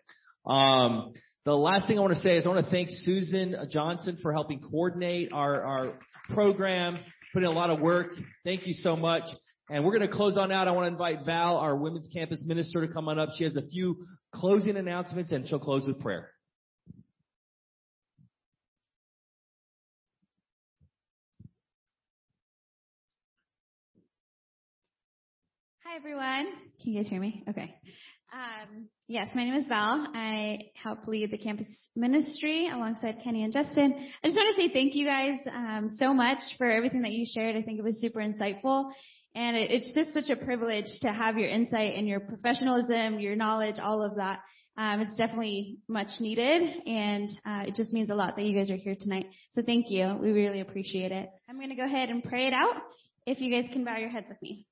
Um, 0.45 1.13
the 1.45 1.55
last 1.55 1.87
thing 1.87 1.97
I 1.97 2.01
want 2.01 2.13
to 2.13 2.19
say 2.21 2.37
is 2.37 2.45
I 2.45 2.49
want 2.49 2.63
to 2.65 2.71
thank 2.71 2.89
Susan 2.89 3.55
Johnson 3.69 4.17
for 4.21 4.31
helping 4.31 4.61
coordinate 4.61 5.33
our, 5.33 5.61
our 5.61 5.93
program, 6.29 6.99
putting 7.33 7.49
a 7.49 7.51
lot 7.51 7.69
of 7.69 7.81
work. 7.81 8.11
Thank 8.45 8.65
you 8.65 8.73
so 8.73 8.95
much. 8.95 9.23
And 9.69 9.83
we're 9.83 9.97
going 9.97 10.09
to 10.09 10.13
close 10.13 10.37
on 10.37 10.51
out. 10.51 10.67
I 10.67 10.71
want 10.71 10.85
to 10.85 10.91
invite 10.91 11.25
Val, 11.25 11.57
our 11.57 11.75
women's 11.75 12.07
campus 12.13 12.43
minister, 12.45 12.85
to 12.85 12.93
come 12.93 13.09
on 13.09 13.19
up. 13.19 13.29
She 13.37 13.43
has 13.43 13.57
a 13.57 13.61
few 13.61 14.05
closing 14.33 14.77
announcements 14.77 15.31
and 15.31 15.47
she'll 15.47 15.59
close 15.59 15.85
with 15.85 15.99
prayer. 15.99 16.29
Hi, 25.83 25.97
everyone. 25.97 26.47
Can 26.81 26.93
you 26.93 27.03
guys 27.03 27.09
hear 27.09 27.19
me? 27.19 27.43
Okay. 27.49 27.75
Um, 28.33 28.87
yes, 29.07 29.29
my 29.35 29.43
name 29.43 29.53
is 29.53 29.67
Val. 29.67 30.07
I 30.15 30.71
help 30.81 31.07
lead 31.07 31.29
the 31.29 31.37
campus 31.37 31.67
ministry 31.95 32.67
alongside 32.67 33.17
Kenny 33.23 33.43
and 33.43 33.53
Justin. 33.53 33.93
I 34.23 34.27
just 34.27 34.35
want 34.35 34.55
to 34.55 34.61
say 34.61 34.73
thank 34.73 34.95
you 34.95 35.05
guys 35.05 35.39
um, 35.53 35.95
so 35.99 36.15
much 36.15 36.39
for 36.57 36.67
everything 36.67 37.03
that 37.03 37.11
you 37.11 37.27
shared. 37.31 37.55
I 37.55 37.61
think 37.61 37.77
it 37.77 37.83
was 37.83 38.01
super 38.01 38.21
insightful. 38.21 38.91
And 39.35 39.55
it, 39.55 39.69
it's 39.69 39.93
just 39.93 40.13
such 40.13 40.31
a 40.31 40.35
privilege 40.43 40.87
to 41.01 41.09
have 41.09 41.37
your 41.37 41.47
insight 41.47 41.93
and 41.95 42.07
your 42.07 42.21
professionalism, 42.21 43.19
your 43.19 43.35
knowledge, 43.35 43.75
all 43.79 44.03
of 44.03 44.15
that. 44.15 44.39
Um, 44.77 45.01
it's 45.01 45.15
definitely 45.15 45.77
much 45.87 46.09
needed, 46.19 46.63
and 46.87 47.29
uh, 47.45 47.65
it 47.67 47.75
just 47.75 47.93
means 47.93 48.09
a 48.09 48.15
lot 48.15 48.35
that 48.35 48.45
you 48.45 48.57
guys 48.57 48.71
are 48.71 48.75
here 48.75 48.95
tonight. 48.99 49.27
So 49.53 49.61
thank 49.61 49.91
you. 49.91 50.17
We 50.19 50.31
really 50.31 50.61
appreciate 50.61 51.11
it. 51.11 51.29
I'm 51.47 51.57
going 51.57 51.69
to 51.69 51.75
go 51.75 51.85
ahead 51.85 52.09
and 52.09 52.23
pray 52.23 52.47
it 52.47 52.53
out. 52.53 52.81
If 53.27 53.39
you 53.39 53.51
guys 53.51 53.71
can 53.71 53.85
bow 53.85 53.97
your 53.97 54.09
heads 54.09 54.25
with 54.27 54.41
me. 54.41 54.65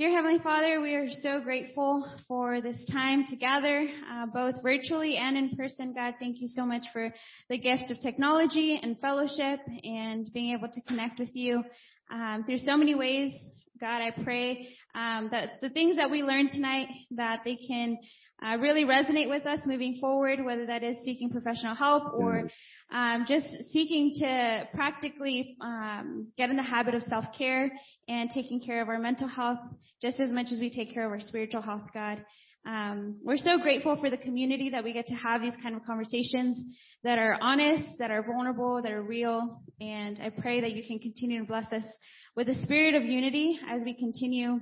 Dear 0.00 0.16
Heavenly 0.16 0.38
Father, 0.38 0.80
we 0.80 0.94
are 0.94 1.10
so 1.20 1.40
grateful 1.40 2.10
for 2.26 2.62
this 2.62 2.82
time 2.90 3.26
together, 3.28 3.86
uh, 4.10 4.24
both 4.32 4.62
virtually 4.62 5.18
and 5.18 5.36
in 5.36 5.54
person. 5.58 5.92
God, 5.92 6.14
thank 6.18 6.40
you 6.40 6.48
so 6.48 6.64
much 6.64 6.84
for 6.90 7.12
the 7.50 7.58
gift 7.58 7.90
of 7.90 8.00
technology 8.00 8.80
and 8.82 8.98
fellowship 8.98 9.60
and 9.84 10.26
being 10.32 10.54
able 10.56 10.68
to 10.72 10.80
connect 10.88 11.18
with 11.18 11.28
you 11.34 11.62
um, 12.10 12.44
through 12.46 12.60
so 12.60 12.78
many 12.78 12.94
ways. 12.94 13.30
God, 13.78 14.00
I 14.00 14.10
pray 14.24 14.68
um, 14.94 15.28
that 15.32 15.60
the 15.60 15.68
things 15.68 15.96
that 15.96 16.10
we 16.10 16.22
learned 16.22 16.48
tonight, 16.48 16.88
that 17.10 17.40
they 17.44 17.56
can 17.56 17.98
uh, 18.42 18.56
really 18.56 18.84
resonate 18.84 19.28
with 19.28 19.44
us 19.44 19.58
moving 19.66 19.98
forward, 20.00 20.42
whether 20.42 20.64
that 20.64 20.82
is 20.82 20.96
seeking 21.04 21.28
professional 21.28 21.74
help 21.74 22.14
or 22.14 22.50
um, 22.92 23.24
just 23.28 23.46
seeking 23.72 24.12
to 24.20 24.68
practically 24.74 25.56
um, 25.60 26.28
get 26.36 26.50
in 26.50 26.56
the 26.56 26.62
habit 26.62 26.94
of 26.94 27.02
self-care 27.02 27.70
and 28.08 28.30
taking 28.30 28.60
care 28.60 28.82
of 28.82 28.88
our 28.88 28.98
mental 28.98 29.28
health 29.28 29.58
just 30.02 30.20
as 30.20 30.30
much 30.30 30.46
as 30.52 30.60
we 30.60 30.70
take 30.70 30.92
care 30.92 31.06
of 31.06 31.12
our 31.12 31.20
spiritual 31.20 31.62
health, 31.62 31.82
God. 31.94 32.24
Um, 32.66 33.16
we're 33.22 33.38
so 33.38 33.58
grateful 33.58 33.96
for 33.96 34.10
the 34.10 34.18
community 34.18 34.70
that 34.70 34.84
we 34.84 34.92
get 34.92 35.06
to 35.06 35.14
have 35.14 35.40
these 35.40 35.54
kind 35.62 35.74
of 35.74 35.84
conversations 35.86 36.62
that 37.04 37.18
are 37.18 37.38
honest, 37.40 37.84
that 37.98 38.10
are 38.10 38.22
vulnerable, 38.22 38.82
that 38.82 38.92
are 38.92 39.02
real. 39.02 39.62
And 39.80 40.20
I 40.22 40.28
pray 40.30 40.60
that 40.60 40.72
you 40.72 40.82
can 40.86 40.98
continue 40.98 41.40
to 41.40 41.46
bless 41.46 41.72
us 41.72 41.84
with 42.36 42.48
a 42.48 42.60
spirit 42.62 42.94
of 42.94 43.04
unity 43.04 43.58
as 43.68 43.82
we 43.82 43.94
continue 43.94 44.60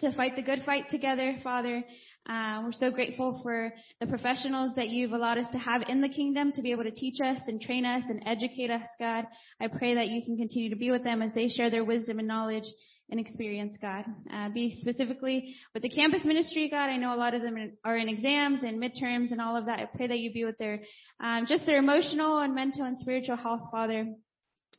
to 0.00 0.12
fight 0.12 0.36
the 0.36 0.42
good 0.42 0.62
fight 0.66 0.90
together, 0.90 1.36
Father. 1.42 1.82
Uh, 2.28 2.62
we're 2.64 2.72
so 2.72 2.90
grateful 2.90 3.40
for 3.42 3.70
the 4.00 4.06
professionals 4.06 4.72
that 4.76 4.88
you've 4.88 5.12
allowed 5.12 5.36
us 5.36 5.50
to 5.52 5.58
have 5.58 5.82
in 5.88 6.00
the 6.00 6.08
kingdom 6.08 6.50
to 6.52 6.62
be 6.62 6.70
able 6.70 6.82
to 6.82 6.90
teach 6.90 7.20
us 7.20 7.38
and 7.46 7.60
train 7.60 7.84
us 7.84 8.02
and 8.08 8.22
educate 8.24 8.70
us, 8.70 8.86
God. 8.98 9.26
I 9.60 9.68
pray 9.68 9.94
that 9.96 10.08
you 10.08 10.22
can 10.24 10.38
continue 10.38 10.70
to 10.70 10.76
be 10.76 10.90
with 10.90 11.04
them 11.04 11.20
as 11.20 11.34
they 11.34 11.48
share 11.48 11.68
their 11.68 11.84
wisdom 11.84 12.18
and 12.18 12.26
knowledge 12.26 12.64
and 13.10 13.20
experience, 13.20 13.76
God. 13.80 14.04
Uh, 14.32 14.48
be 14.48 14.78
specifically 14.80 15.54
with 15.74 15.82
the 15.82 15.90
campus 15.90 16.24
ministry, 16.24 16.70
God. 16.70 16.88
I 16.88 16.96
know 16.96 17.14
a 17.14 17.16
lot 17.16 17.34
of 17.34 17.42
them 17.42 17.56
are 17.84 17.96
in 17.98 18.08
exams 18.08 18.62
and 18.62 18.82
midterms 18.82 19.30
and 19.30 19.40
all 19.40 19.56
of 19.56 19.66
that. 19.66 19.78
I 19.78 19.88
pray 19.94 20.06
that 20.06 20.18
you 20.18 20.32
be 20.32 20.46
with 20.46 20.56
their, 20.56 20.80
um, 21.20 21.44
just 21.46 21.66
their 21.66 21.76
emotional 21.76 22.38
and 22.38 22.54
mental 22.54 22.84
and 22.84 22.96
spiritual 22.96 23.36
health, 23.36 23.68
Father. 23.70 24.06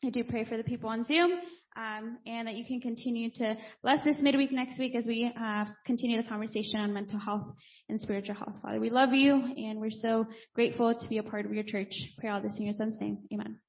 I 0.03 0.09
do 0.09 0.23
pray 0.23 0.45
for 0.45 0.57
the 0.57 0.63
people 0.63 0.89
on 0.89 1.05
Zoom 1.05 1.39
um, 1.75 2.17
and 2.25 2.47
that 2.47 2.55
you 2.55 2.65
can 2.65 2.79
continue 2.79 3.29
to 3.35 3.55
bless 3.83 4.03
this 4.03 4.15
midweek 4.21 4.51
next 4.51 4.79
week 4.79 4.95
as 4.95 5.05
we 5.05 5.31
uh, 5.39 5.65
continue 5.85 6.19
the 6.21 6.27
conversation 6.27 6.79
on 6.79 6.93
mental 6.93 7.19
health 7.19 7.47
and 7.89 8.01
spiritual 8.01 8.35
health. 8.35 8.55
Father, 8.61 8.79
we 8.79 8.89
love 8.89 9.13
you, 9.13 9.33
and 9.33 9.79
we're 9.79 9.91
so 9.91 10.25
grateful 10.53 10.93
to 10.93 11.09
be 11.09 11.17
a 11.17 11.23
part 11.23 11.45
of 11.45 11.53
your 11.53 11.63
church. 11.63 11.93
Pray 12.19 12.29
all 12.29 12.41
this 12.41 12.55
in 12.57 12.65
your 12.65 12.73
son's 12.73 12.99
name. 12.99 13.19
Amen. 13.33 13.59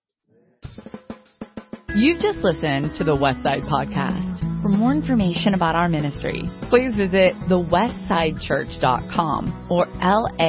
You've 1.95 2.21
just 2.21 2.41
listened 2.41 2.91
to 2.99 3.05
the 3.05 3.17
Westside 3.17 3.67
Podcast. 3.71 4.41
For 4.61 4.69
more 4.69 4.93
information 4.93 5.55
about 5.55 5.75
our 5.75 5.89
ministry, 5.89 6.43
please 6.69 6.95
visit 6.95 7.33
thewestsidechurch.com 7.49 9.69
or 9.71 9.87
laicc.net. 9.87 10.45